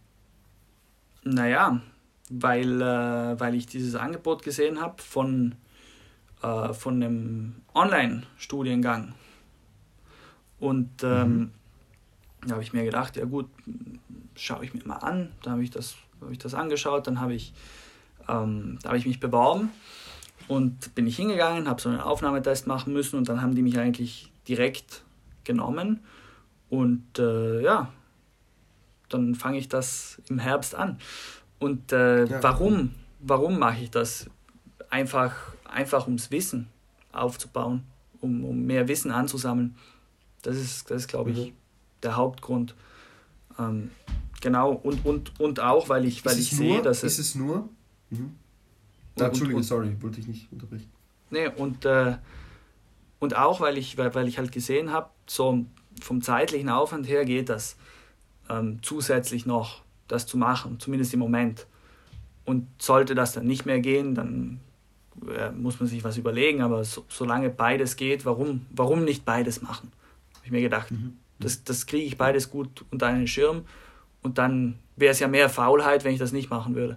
[1.23, 1.81] Naja,
[2.31, 5.55] weil, äh, weil ich dieses Angebot gesehen habe von,
[6.43, 9.15] äh, von einem Online-Studiengang.
[10.59, 11.51] Und ähm, mhm.
[12.47, 13.49] da habe ich mir gedacht, ja gut,
[14.35, 15.33] schaue ich mir mal an.
[15.43, 17.53] Da habe ich, das, hab ich das angeschaut, dann habe ich,
[18.29, 19.71] ähm, da habe ich mich beworben
[20.49, 23.79] und bin ich hingegangen, habe so einen Aufnahmetest machen müssen und dann haben die mich
[23.79, 25.03] eigentlich direkt
[25.45, 26.01] genommen.
[26.69, 27.93] Und äh, ja,
[29.09, 30.99] dann fange ich das im Herbst an.
[31.59, 32.43] Und äh, ja.
[32.43, 32.95] warum?
[33.21, 34.29] Warum mache ich das?
[34.91, 36.69] Einfach, einfach ums Wissen
[37.13, 37.85] aufzubauen,
[38.21, 39.77] um, um mehr Wissen anzusammeln.
[40.43, 41.53] Das ist, das ist glaube ich, mhm.
[42.03, 42.75] der Hauptgrund.
[43.59, 43.91] Ähm,
[44.41, 47.19] genau, und, und, und auch, weil ich, weil ich sehe, dass es.
[47.19, 47.69] Ist es nur?
[48.11, 48.37] Mhm.
[49.17, 50.91] Und, Entschuldige, und, sorry, wollte ich nicht unterbrechen.
[51.31, 52.17] Nee, und, äh,
[53.19, 55.65] und auch, weil ich, weil, weil ich halt gesehen habe, so
[56.01, 57.77] vom zeitlichen Aufwand her geht das
[58.49, 61.67] ähm, zusätzlich noch, das zu machen, zumindest im Moment.
[62.45, 64.61] Und sollte das dann nicht mehr gehen, dann
[65.29, 69.63] äh, muss man sich was überlegen, aber so, solange beides geht, warum, warum nicht beides
[69.63, 69.93] machen?
[70.35, 70.91] Habe ich mir gedacht.
[70.91, 71.19] Mhm.
[71.39, 73.65] Das, das kriege ich beides gut unter einen Schirm
[74.23, 76.97] und dann wäre es ja mehr Faulheit, wenn ich das nicht machen würde.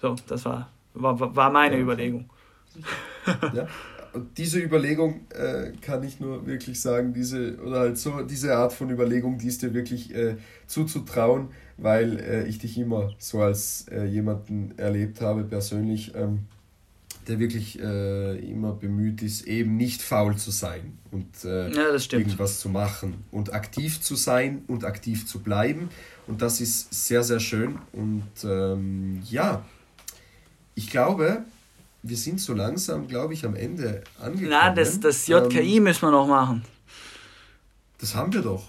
[0.00, 0.70] So, das war,
[1.00, 1.82] war, war meine ja.
[1.82, 2.28] Überlegung.
[3.54, 3.66] Ja.
[4.14, 8.72] Und diese Überlegung äh, kann ich nur wirklich sagen, diese, oder halt so, diese Art
[8.72, 13.86] von Überlegung, die ist dir wirklich äh, zuzutrauen, weil äh, ich dich immer so als
[13.90, 16.46] äh, jemanden erlebt habe, persönlich, ähm,
[17.28, 22.60] der wirklich äh, immer bemüht ist, eben nicht faul zu sein und äh, ja, irgendwas
[22.60, 25.90] zu machen und aktiv zu sein und aktiv zu bleiben.
[26.26, 27.78] Und das ist sehr, sehr schön.
[27.92, 29.64] Und ähm, ja,
[30.78, 31.42] ich glaube,
[32.04, 34.50] wir sind so langsam, glaube ich, am Ende angekommen.
[34.50, 36.64] Na, das, das JKI ähm, müssen wir noch machen.
[38.00, 38.68] Das haben wir doch.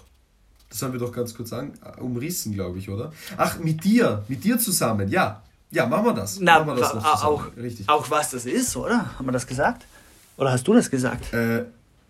[0.68, 3.12] Das haben wir doch ganz kurz an, umrissen, glaube ich, oder?
[3.36, 5.42] Ach, mit dir, mit dir zusammen, ja.
[5.70, 6.40] Ja, machen wir das.
[6.40, 7.88] Na, machen wir das noch auch, Richtig.
[7.88, 9.16] auch was das ist, oder?
[9.16, 9.86] Haben wir das gesagt?
[10.36, 11.32] Oder hast du das gesagt?
[11.32, 11.64] Äh,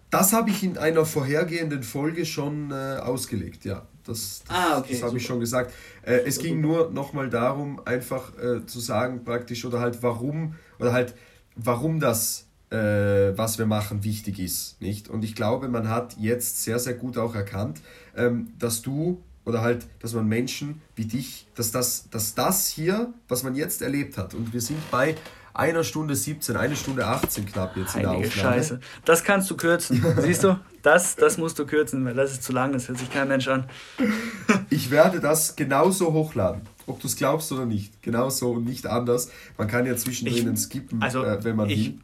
[0.08, 3.82] das habe ich in einer vorhergehenden Folge schon äh, ausgelegt, ja.
[4.04, 5.72] Das, das, ah, okay, das habe ich schon gesagt.
[6.02, 10.92] Äh, es ging nur nochmal darum, einfach äh, zu sagen, praktisch, oder halt warum, oder
[10.92, 11.14] halt,
[11.56, 14.80] warum das, äh, was wir machen, wichtig ist.
[14.80, 15.08] Nicht?
[15.08, 17.80] Und ich glaube, man hat jetzt sehr, sehr gut auch erkannt,
[18.16, 23.12] ähm, dass du oder halt, dass man Menschen wie dich, dass das, dass das hier,
[23.28, 25.16] was man jetzt erlebt hat, und wir sind bei
[25.54, 28.54] einer Stunde 17, eine Stunde 18 knapp jetzt Heilige in der Aufnahme.
[28.54, 28.80] Scheiße.
[29.04, 30.04] Das kannst du kürzen.
[30.18, 30.58] Siehst du?
[30.82, 33.48] Das, das musst du kürzen, weil das ist zu lang, das hört sich kein Mensch
[33.48, 33.64] an.
[34.70, 36.62] ich werde das genauso hochladen.
[36.86, 38.02] Ob du es glaubst oder nicht.
[38.02, 39.30] Genauso und nicht anders.
[39.58, 41.98] Man kann ja zwischendrin ich, skippen, also äh, wenn man ich, will.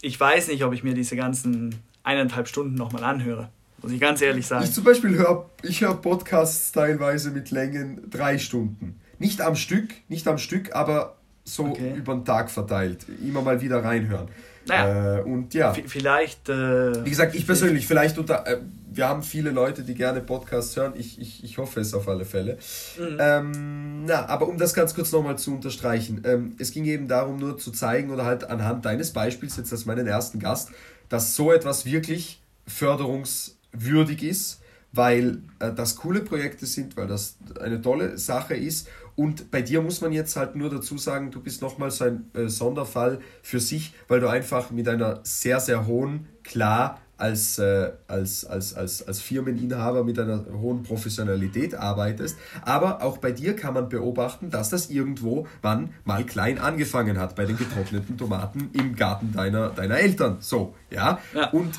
[0.00, 3.50] Ich weiß nicht, ob ich mir diese ganzen eineinhalb Stunden nochmal anhöre.
[3.82, 4.64] Muss ich ganz ehrlich sagen.
[4.64, 8.98] Ich zum Beispiel höre ich hör Podcasts teilweise mit Längen drei Stunden.
[9.18, 11.17] Nicht am Stück, nicht am Stück, aber
[11.48, 11.94] so okay.
[11.96, 13.06] über den Tag verteilt.
[13.22, 14.28] Immer mal wieder reinhören.
[14.66, 15.72] Naja, äh, und ja.
[15.72, 16.48] Vielleicht.
[16.48, 18.46] Äh, Wie gesagt, ich persönlich, vielleicht unter.
[18.46, 18.58] Äh,
[18.90, 20.94] wir haben viele Leute, die gerne Podcasts hören.
[20.96, 22.58] Ich, ich, ich hoffe es auf alle Fälle.
[22.98, 23.16] Mhm.
[23.20, 26.22] Ähm, na, aber um das ganz kurz nochmal zu unterstreichen.
[26.24, 29.86] Ähm, es ging eben darum, nur zu zeigen oder halt anhand deines Beispiels, jetzt als
[29.86, 30.70] meinen ersten Gast,
[31.08, 34.60] dass so etwas wirklich förderungswürdig ist
[34.92, 38.88] weil äh, das coole Projekte sind, weil das eine tolle Sache ist
[39.18, 42.30] und bei dir muss man jetzt halt nur dazu sagen, du bist nochmal so ein
[42.34, 47.90] äh, Sonderfall für sich, weil du einfach mit einer sehr, sehr hohen, klar als, äh,
[48.06, 52.38] als, als, als, als Firmeninhaber mit einer hohen Professionalität arbeitest.
[52.62, 57.34] Aber auch bei dir kann man beobachten, dass das irgendwo wann mal klein angefangen hat,
[57.34, 60.36] bei den getrockneten Tomaten im Garten deiner, deiner Eltern.
[60.38, 61.18] So, ja?
[61.34, 61.50] ja.
[61.50, 61.76] Und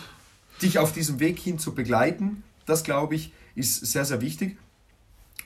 [0.62, 4.58] dich auf diesem Weg hin zu begleiten, das glaube ich, ist sehr, sehr wichtig.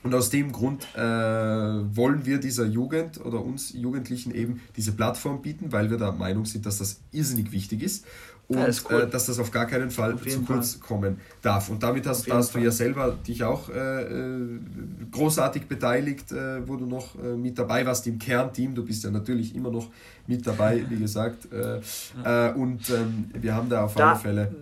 [0.04, 5.40] Und aus dem Grund äh, wollen wir dieser Jugend oder uns Jugendlichen eben diese Plattform
[5.40, 8.04] bieten, weil wir der Meinung sind, dass das irrsinnig wichtig ist
[8.48, 9.02] und ja, cool.
[9.02, 10.86] äh, dass das auf gar keinen Fall zu kurz Fall.
[10.86, 11.70] kommen darf.
[11.70, 14.58] Und damit hast, hast du ja selber dich auch äh, äh,
[15.10, 18.74] großartig beteiligt, äh, wo du noch äh, mit dabei warst im Kernteam.
[18.74, 19.88] Du bist ja natürlich immer noch
[20.26, 21.48] mit dabei, wie gesagt.
[21.50, 24.54] Äh, und ähm, wir haben da auf da, alle Fälle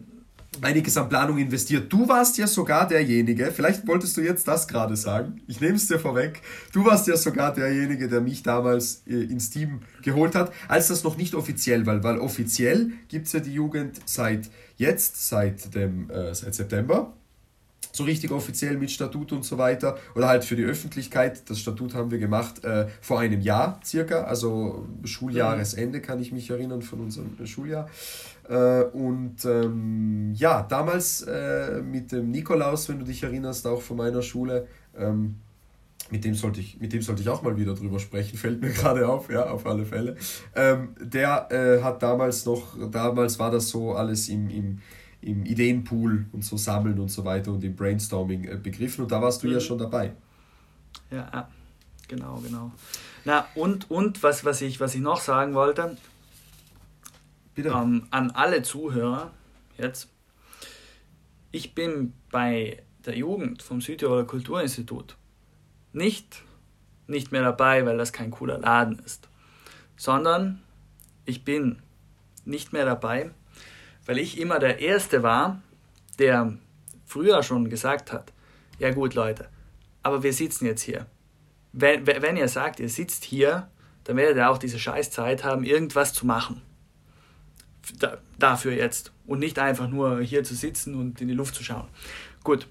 [0.61, 1.93] einiges an Planung investiert.
[1.93, 5.89] Du warst ja sogar derjenige, vielleicht wolltest du jetzt das gerade sagen, ich nehme es
[5.89, 6.43] dir vorweg,
[6.73, 11.05] du warst ja sogar derjenige, der mich damals äh, ins Team geholt hat, als das
[11.05, 16.11] noch nicht offiziell war, weil offiziell gibt es ja die Jugend seit jetzt, seit, dem,
[16.11, 17.12] äh, seit September
[17.93, 21.49] so richtig offiziell mit Statut und so weiter oder halt für die Öffentlichkeit.
[21.49, 26.49] Das Statut haben wir gemacht äh, vor einem Jahr circa, also Schuljahresende kann ich mich
[26.51, 27.89] erinnern von unserem Schuljahr.
[28.53, 33.97] Äh, und ähm, ja, damals äh, mit dem Nikolaus, wenn du dich erinnerst, auch von
[33.97, 35.37] meiner Schule, ähm,
[36.11, 38.69] mit dem sollte ich, mit dem sollte ich auch mal wieder drüber sprechen, fällt mir
[38.69, 40.16] gerade auf, ja, auf alle Fälle.
[40.55, 44.81] Ähm, der äh, hat damals noch, damals war das so alles im, im,
[45.23, 49.23] im Ideenpool und so sammeln und so weiter und im Brainstorming äh, begriffen und da
[49.23, 49.55] warst du mhm.
[49.55, 50.12] ja schon dabei.
[51.11, 51.49] Ja,
[52.07, 52.70] genau, genau.
[53.24, 55.97] Na, und, und was, was, ich, was ich noch sagen wollte,
[57.57, 59.31] ähm, an alle Zuhörer
[59.79, 60.09] jetzt.
[61.51, 65.16] Ich bin bei der Jugend vom Südtiroler Kulturinstitut
[65.93, 66.43] nicht,
[67.07, 69.29] nicht mehr dabei, weil das kein cooler Laden ist,
[69.97, 70.62] sondern
[71.27, 71.83] ich bin
[72.45, 73.31] nicht mehr dabei,
[74.07, 75.61] weil ich immer der Erste war,
[76.19, 76.57] der
[77.05, 78.33] früher schon gesagt hat,
[78.79, 79.49] ja gut Leute,
[80.03, 81.07] aber wir sitzen jetzt hier.
[81.73, 83.69] Wenn, wenn ihr sagt, ihr sitzt hier,
[84.05, 86.62] dann werdet ihr auch diese Scheißzeit haben, irgendwas zu machen
[88.39, 91.89] dafür jetzt und nicht einfach nur hier zu sitzen und in die Luft zu schauen.
[92.45, 92.67] Gut,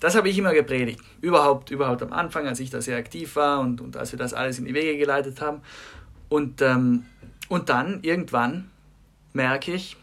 [0.00, 1.00] das habe ich immer gepredigt.
[1.20, 4.34] Überhaupt, überhaupt am Anfang, als ich da sehr aktiv war und, und als wir das
[4.34, 5.60] alles in die Wege geleitet haben.
[6.28, 7.04] Und, ähm,
[7.48, 8.70] und dann irgendwann
[9.32, 9.96] merke ich,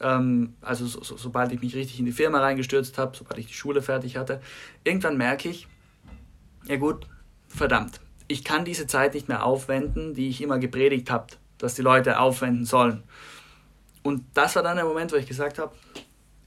[0.00, 3.46] ähm, also so, so, sobald ich mich richtig in die Firma reingestürzt habe, sobald ich
[3.46, 4.40] die Schule fertig hatte,
[4.84, 5.66] irgendwann merke ich,
[6.66, 7.06] ja gut,
[7.48, 11.26] verdammt, ich kann diese Zeit nicht mehr aufwenden, die ich immer gepredigt habe,
[11.58, 13.02] dass die Leute aufwenden sollen.
[14.02, 15.74] Und das war dann der Moment, wo ich gesagt habe,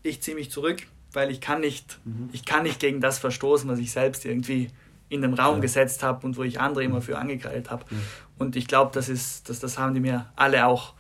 [0.04, 0.84] ich ziehe mich zurück,
[1.14, 2.30] weil ich kann nicht, mhm.
[2.32, 4.70] ich kann nicht gegen das verstoßen, was ich selbst irgendwie
[5.10, 5.62] in den Raum ja.
[5.62, 7.86] gesetzt habe und wo ich andere immer für angekreidet habe.
[7.92, 7.98] Ja.
[8.38, 10.94] Und ich glaube, das ist, das, das haben die mir alle auch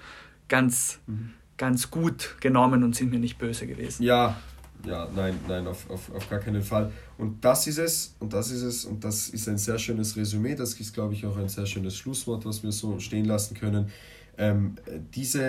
[0.49, 1.33] ganz, mhm.
[1.57, 4.03] ganz gut genommen und sind mir nicht böse gewesen.
[4.03, 4.35] Ja,
[4.85, 6.91] ja, nein, nein, auf, auf, auf gar keinen Fall.
[7.17, 10.55] Und das ist es, und das ist es, und das ist ein sehr schönes Resümee,
[10.55, 13.91] das ist, glaube ich, auch ein sehr schönes Schlusswort, was wir so stehen lassen können
[14.41, 14.75] ähm,
[15.13, 15.43] diese,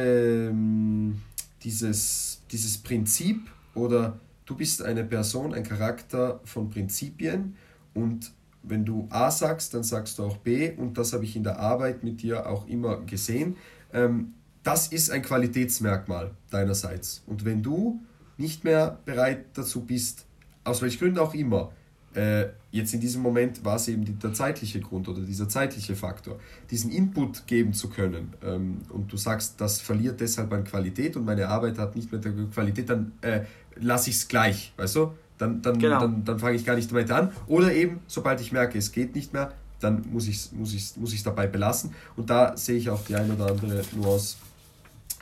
[0.50, 1.22] ähm,
[1.64, 7.56] dieses, dieses Prinzip oder du bist eine Person, ein Charakter von Prinzipien
[7.94, 8.32] und
[8.62, 11.58] wenn du A sagst, dann sagst du auch B und das habe ich in der
[11.58, 13.56] Arbeit mit dir auch immer gesehen.
[13.92, 17.24] Ähm, das ist ein Qualitätsmerkmal deinerseits.
[17.26, 18.00] Und wenn du
[18.36, 20.26] nicht mehr bereit dazu bist,
[20.64, 21.72] aus welchen Gründen auch immer,
[22.14, 25.96] äh, jetzt in diesem Moment war es eben die, der zeitliche Grund oder dieser zeitliche
[25.96, 26.38] Faktor,
[26.70, 28.34] diesen Input geben zu können.
[28.44, 32.20] Ähm, und du sagst, das verliert deshalb an Qualität und meine Arbeit hat nicht mehr
[32.20, 33.42] die Qualität, dann äh,
[33.76, 35.12] lasse ich es gleich, weißt du?
[35.38, 36.00] Dann, dann, genau.
[36.00, 37.32] dann, dann fange ich gar nicht weiter an.
[37.46, 40.96] Oder eben, sobald ich merke, es geht nicht mehr, dann muss ich es muss ich's,
[40.96, 41.94] muss ich's dabei belassen.
[42.16, 44.36] Und da sehe ich auch die ein oder andere Nuance,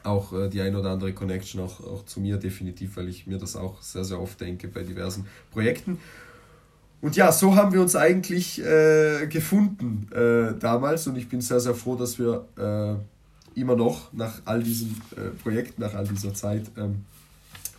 [0.03, 3.39] auch äh, die ein oder andere Connection auch, auch zu mir definitiv, weil ich mir
[3.39, 5.99] das auch sehr, sehr oft denke bei diversen Projekten.
[7.03, 11.61] Und ja, so haben wir uns eigentlich äh, gefunden äh, damals und ich bin sehr,
[11.61, 16.35] sehr froh, dass wir äh, immer noch nach all diesen äh, Projekten, nach all dieser
[16.35, 17.07] Zeit ähm,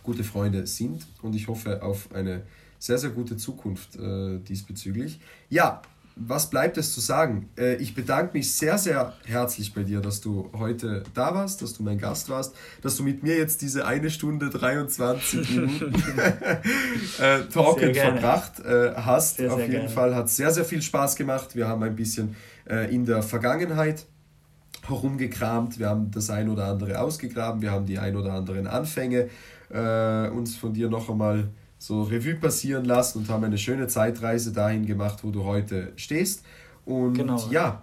[0.02, 2.42] gute Freunde sind und ich hoffe auf eine
[2.80, 5.20] sehr, sehr gute Zukunft äh, diesbezüglich.
[5.48, 5.82] Ja,
[6.16, 7.48] was bleibt es zu sagen?
[7.56, 11.74] Äh, ich bedanke mich sehr, sehr herzlich bei dir, dass du heute da warst, dass
[11.74, 15.94] du mein Gast warst, dass du mit mir jetzt diese eine Stunde 23 Minuten
[17.20, 19.38] äh, Talking verbracht äh, hast.
[19.38, 19.88] Sehr, Auf jeden gerne.
[19.88, 21.56] Fall hat sehr, sehr viel Spaß gemacht.
[21.56, 22.36] Wir haben ein bisschen
[22.68, 24.06] äh, in der Vergangenheit
[24.86, 29.28] herumgekramt, wir haben das ein oder andere ausgegraben, wir haben die ein oder anderen Anfänge
[29.70, 31.48] uns von dir noch einmal
[31.82, 36.44] so Revue passieren lassen und haben eine schöne Zeitreise dahin gemacht, wo du heute stehst.
[36.84, 37.44] Und genau.
[37.50, 37.82] ja,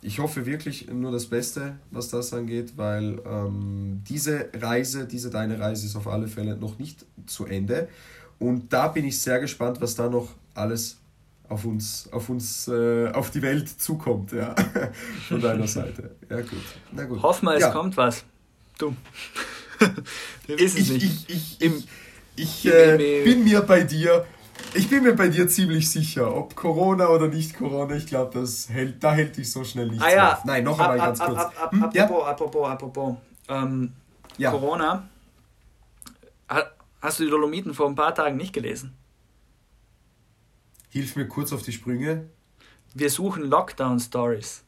[0.00, 5.60] ich hoffe wirklich nur das Beste, was das angeht, weil ähm, diese Reise, diese deine
[5.60, 7.88] Reise ist auf alle Fälle noch nicht zu Ende.
[8.38, 10.96] Und da bin ich sehr gespannt, was da noch alles
[11.50, 14.54] auf uns, auf uns, äh, auf die Welt zukommt, ja,
[15.28, 16.16] von deiner Seite.
[16.30, 16.64] Ja, gut.
[16.92, 17.22] Na gut.
[17.22, 17.70] Hoffen wir, es ja.
[17.70, 18.24] kommt was.
[18.78, 18.96] Du.
[20.46, 21.30] ist es ich, nicht.
[21.30, 21.84] Ich, ich, Im,
[22.36, 24.26] ich äh, bin mir bei dir.
[24.72, 28.68] Ich bin mir bei dir ziemlich sicher, ob Corona oder nicht Corona, ich glaube, das
[28.68, 30.32] hält, da hält dich so schnell nicht ah, ja.
[30.32, 30.44] Auf.
[30.44, 31.38] Nein, noch einmal ganz kurz.
[31.38, 31.84] Ab, ab, hm?
[31.84, 32.30] apropos, ja?
[32.30, 33.16] apropos, apropos.
[33.48, 33.92] Ähm,
[34.36, 34.50] ja.
[34.50, 35.08] Corona.
[37.04, 38.94] Hast du die Dolomiten vor ein paar Tagen nicht gelesen?
[40.88, 42.30] Hilf mir kurz auf die Sprünge.
[42.94, 44.62] Wir suchen Lockdown-Stories.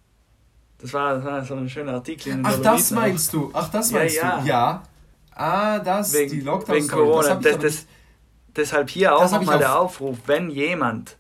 [0.79, 3.33] Das war, das war, so ein schöner Artikel in den Ach, Dolomiten das meinst auch.
[3.33, 3.51] du?
[3.55, 4.47] Ach, das meinst ja, du?
[4.47, 4.83] Ja.
[5.37, 6.85] Ah, das, wegen, die Lockdown-Stories.
[6.85, 7.35] Wegen Corona.
[7.37, 7.87] Das, das,
[8.57, 11.19] Deshalb hier auch nochmal der Aufruf, wenn jemand,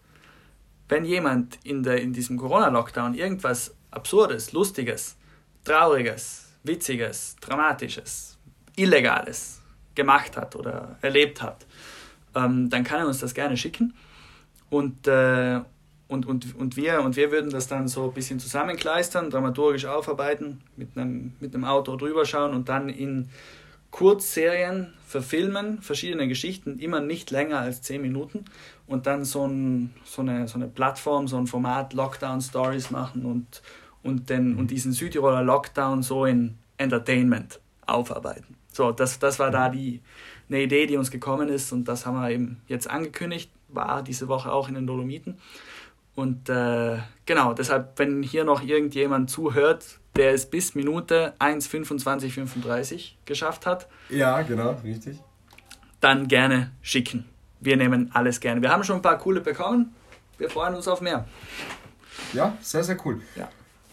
[0.88, 5.16] wenn jemand in, der, in diesem Corona-Lockdown irgendwas Absurdes, Lustiges,
[5.64, 8.38] Trauriges, Witziges, Dramatisches,
[8.74, 9.60] Illegales
[9.94, 11.66] gemacht hat oder erlebt hat,
[12.34, 13.94] ähm, dann kann er uns das gerne schicken.
[14.70, 15.60] Und, äh,
[16.08, 20.62] und, und, und, wir, und wir würden das dann so ein bisschen zusammenkleistern, dramaturgisch aufarbeiten,
[20.76, 23.28] mit einem, mit einem Autor drüber schauen und dann in
[23.96, 28.44] Kurzserien verfilmen, verschiedene Geschichten, immer nicht länger als 10 Minuten
[28.86, 33.24] und dann so, ein, so, eine, so eine Plattform, so ein Format Lockdown Stories machen
[33.24, 33.62] und,
[34.02, 38.58] und, den, und diesen Südtiroler Lockdown so in Entertainment aufarbeiten.
[38.70, 40.02] So, das, das war da die,
[40.50, 44.28] eine Idee, die uns gekommen ist und das haben wir eben jetzt angekündigt, war diese
[44.28, 45.38] Woche auch in den Dolomiten.
[46.14, 53.66] Und äh, genau, deshalb, wenn hier noch irgendjemand zuhört, der es bis Minute 1,25,35 geschafft
[53.66, 53.88] hat.
[54.08, 55.18] Ja, genau, richtig.
[56.00, 57.26] Dann gerne schicken.
[57.60, 58.62] Wir nehmen alles gerne.
[58.62, 59.94] Wir haben schon ein paar coole bekommen.
[60.38, 61.26] Wir freuen uns auf mehr.
[62.32, 63.20] Ja, sehr, sehr cool.
[63.34, 63.48] Ja.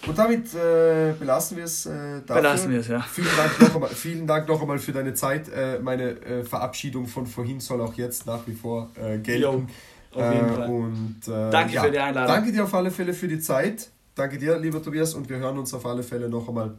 [0.05, 2.35] Und damit äh, belassen wir es äh, dafür.
[2.35, 2.99] Belassen wir es, ja.
[3.01, 5.47] Vielen Dank noch einmal, vielen Dank noch einmal für deine Zeit.
[5.47, 9.41] Äh, meine äh, Verabschiedung von vorhin soll auch jetzt nach wie vor äh, gelten.
[9.41, 9.67] Jo,
[10.11, 10.69] Fall.
[10.69, 12.35] Und, äh, danke ja, für die Einladung.
[12.35, 13.89] Danke dir auf alle Fälle für die Zeit.
[14.15, 16.75] Danke dir, lieber Tobias, und wir hören uns auf alle Fälle noch einmal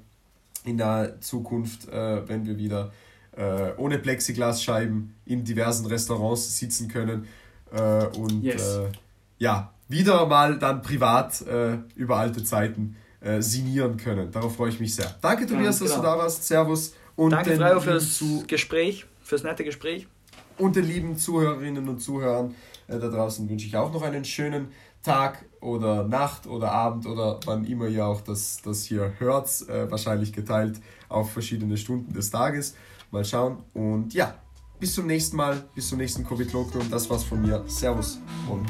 [0.64, 2.92] in der Zukunft, äh, wenn wir wieder
[3.36, 7.26] äh, ohne Plexiglasscheiben in diversen Restaurants sitzen können
[7.72, 8.76] äh, und yes.
[8.76, 8.92] Äh,
[9.38, 14.30] ja, wieder mal dann privat äh, über alte Zeiten äh, sinieren können.
[14.30, 15.12] Darauf freue ich mich sehr.
[15.20, 16.12] Danke, Tobias, ja, dass du genau.
[16.14, 16.44] da warst.
[16.46, 16.94] Servus.
[17.16, 20.06] Und Danke, Freio, fürs Gespräch, fürs nette Gespräch.
[20.56, 22.54] Und den lieben Zuhörerinnen und Zuhörern
[22.86, 24.68] da draußen wünsche ich auch noch einen schönen
[25.04, 29.90] Tag oder Nacht oder Abend oder wann immer ihr auch das, das hier hört, äh,
[29.90, 32.74] wahrscheinlich geteilt auf verschiedene Stunden des Tages.
[33.10, 34.34] Mal schauen und ja,
[34.80, 36.90] bis zum nächsten Mal, bis zum nächsten Covid-Lockdown.
[36.90, 37.62] Das war's von mir.
[37.66, 38.18] Servus
[38.50, 38.66] und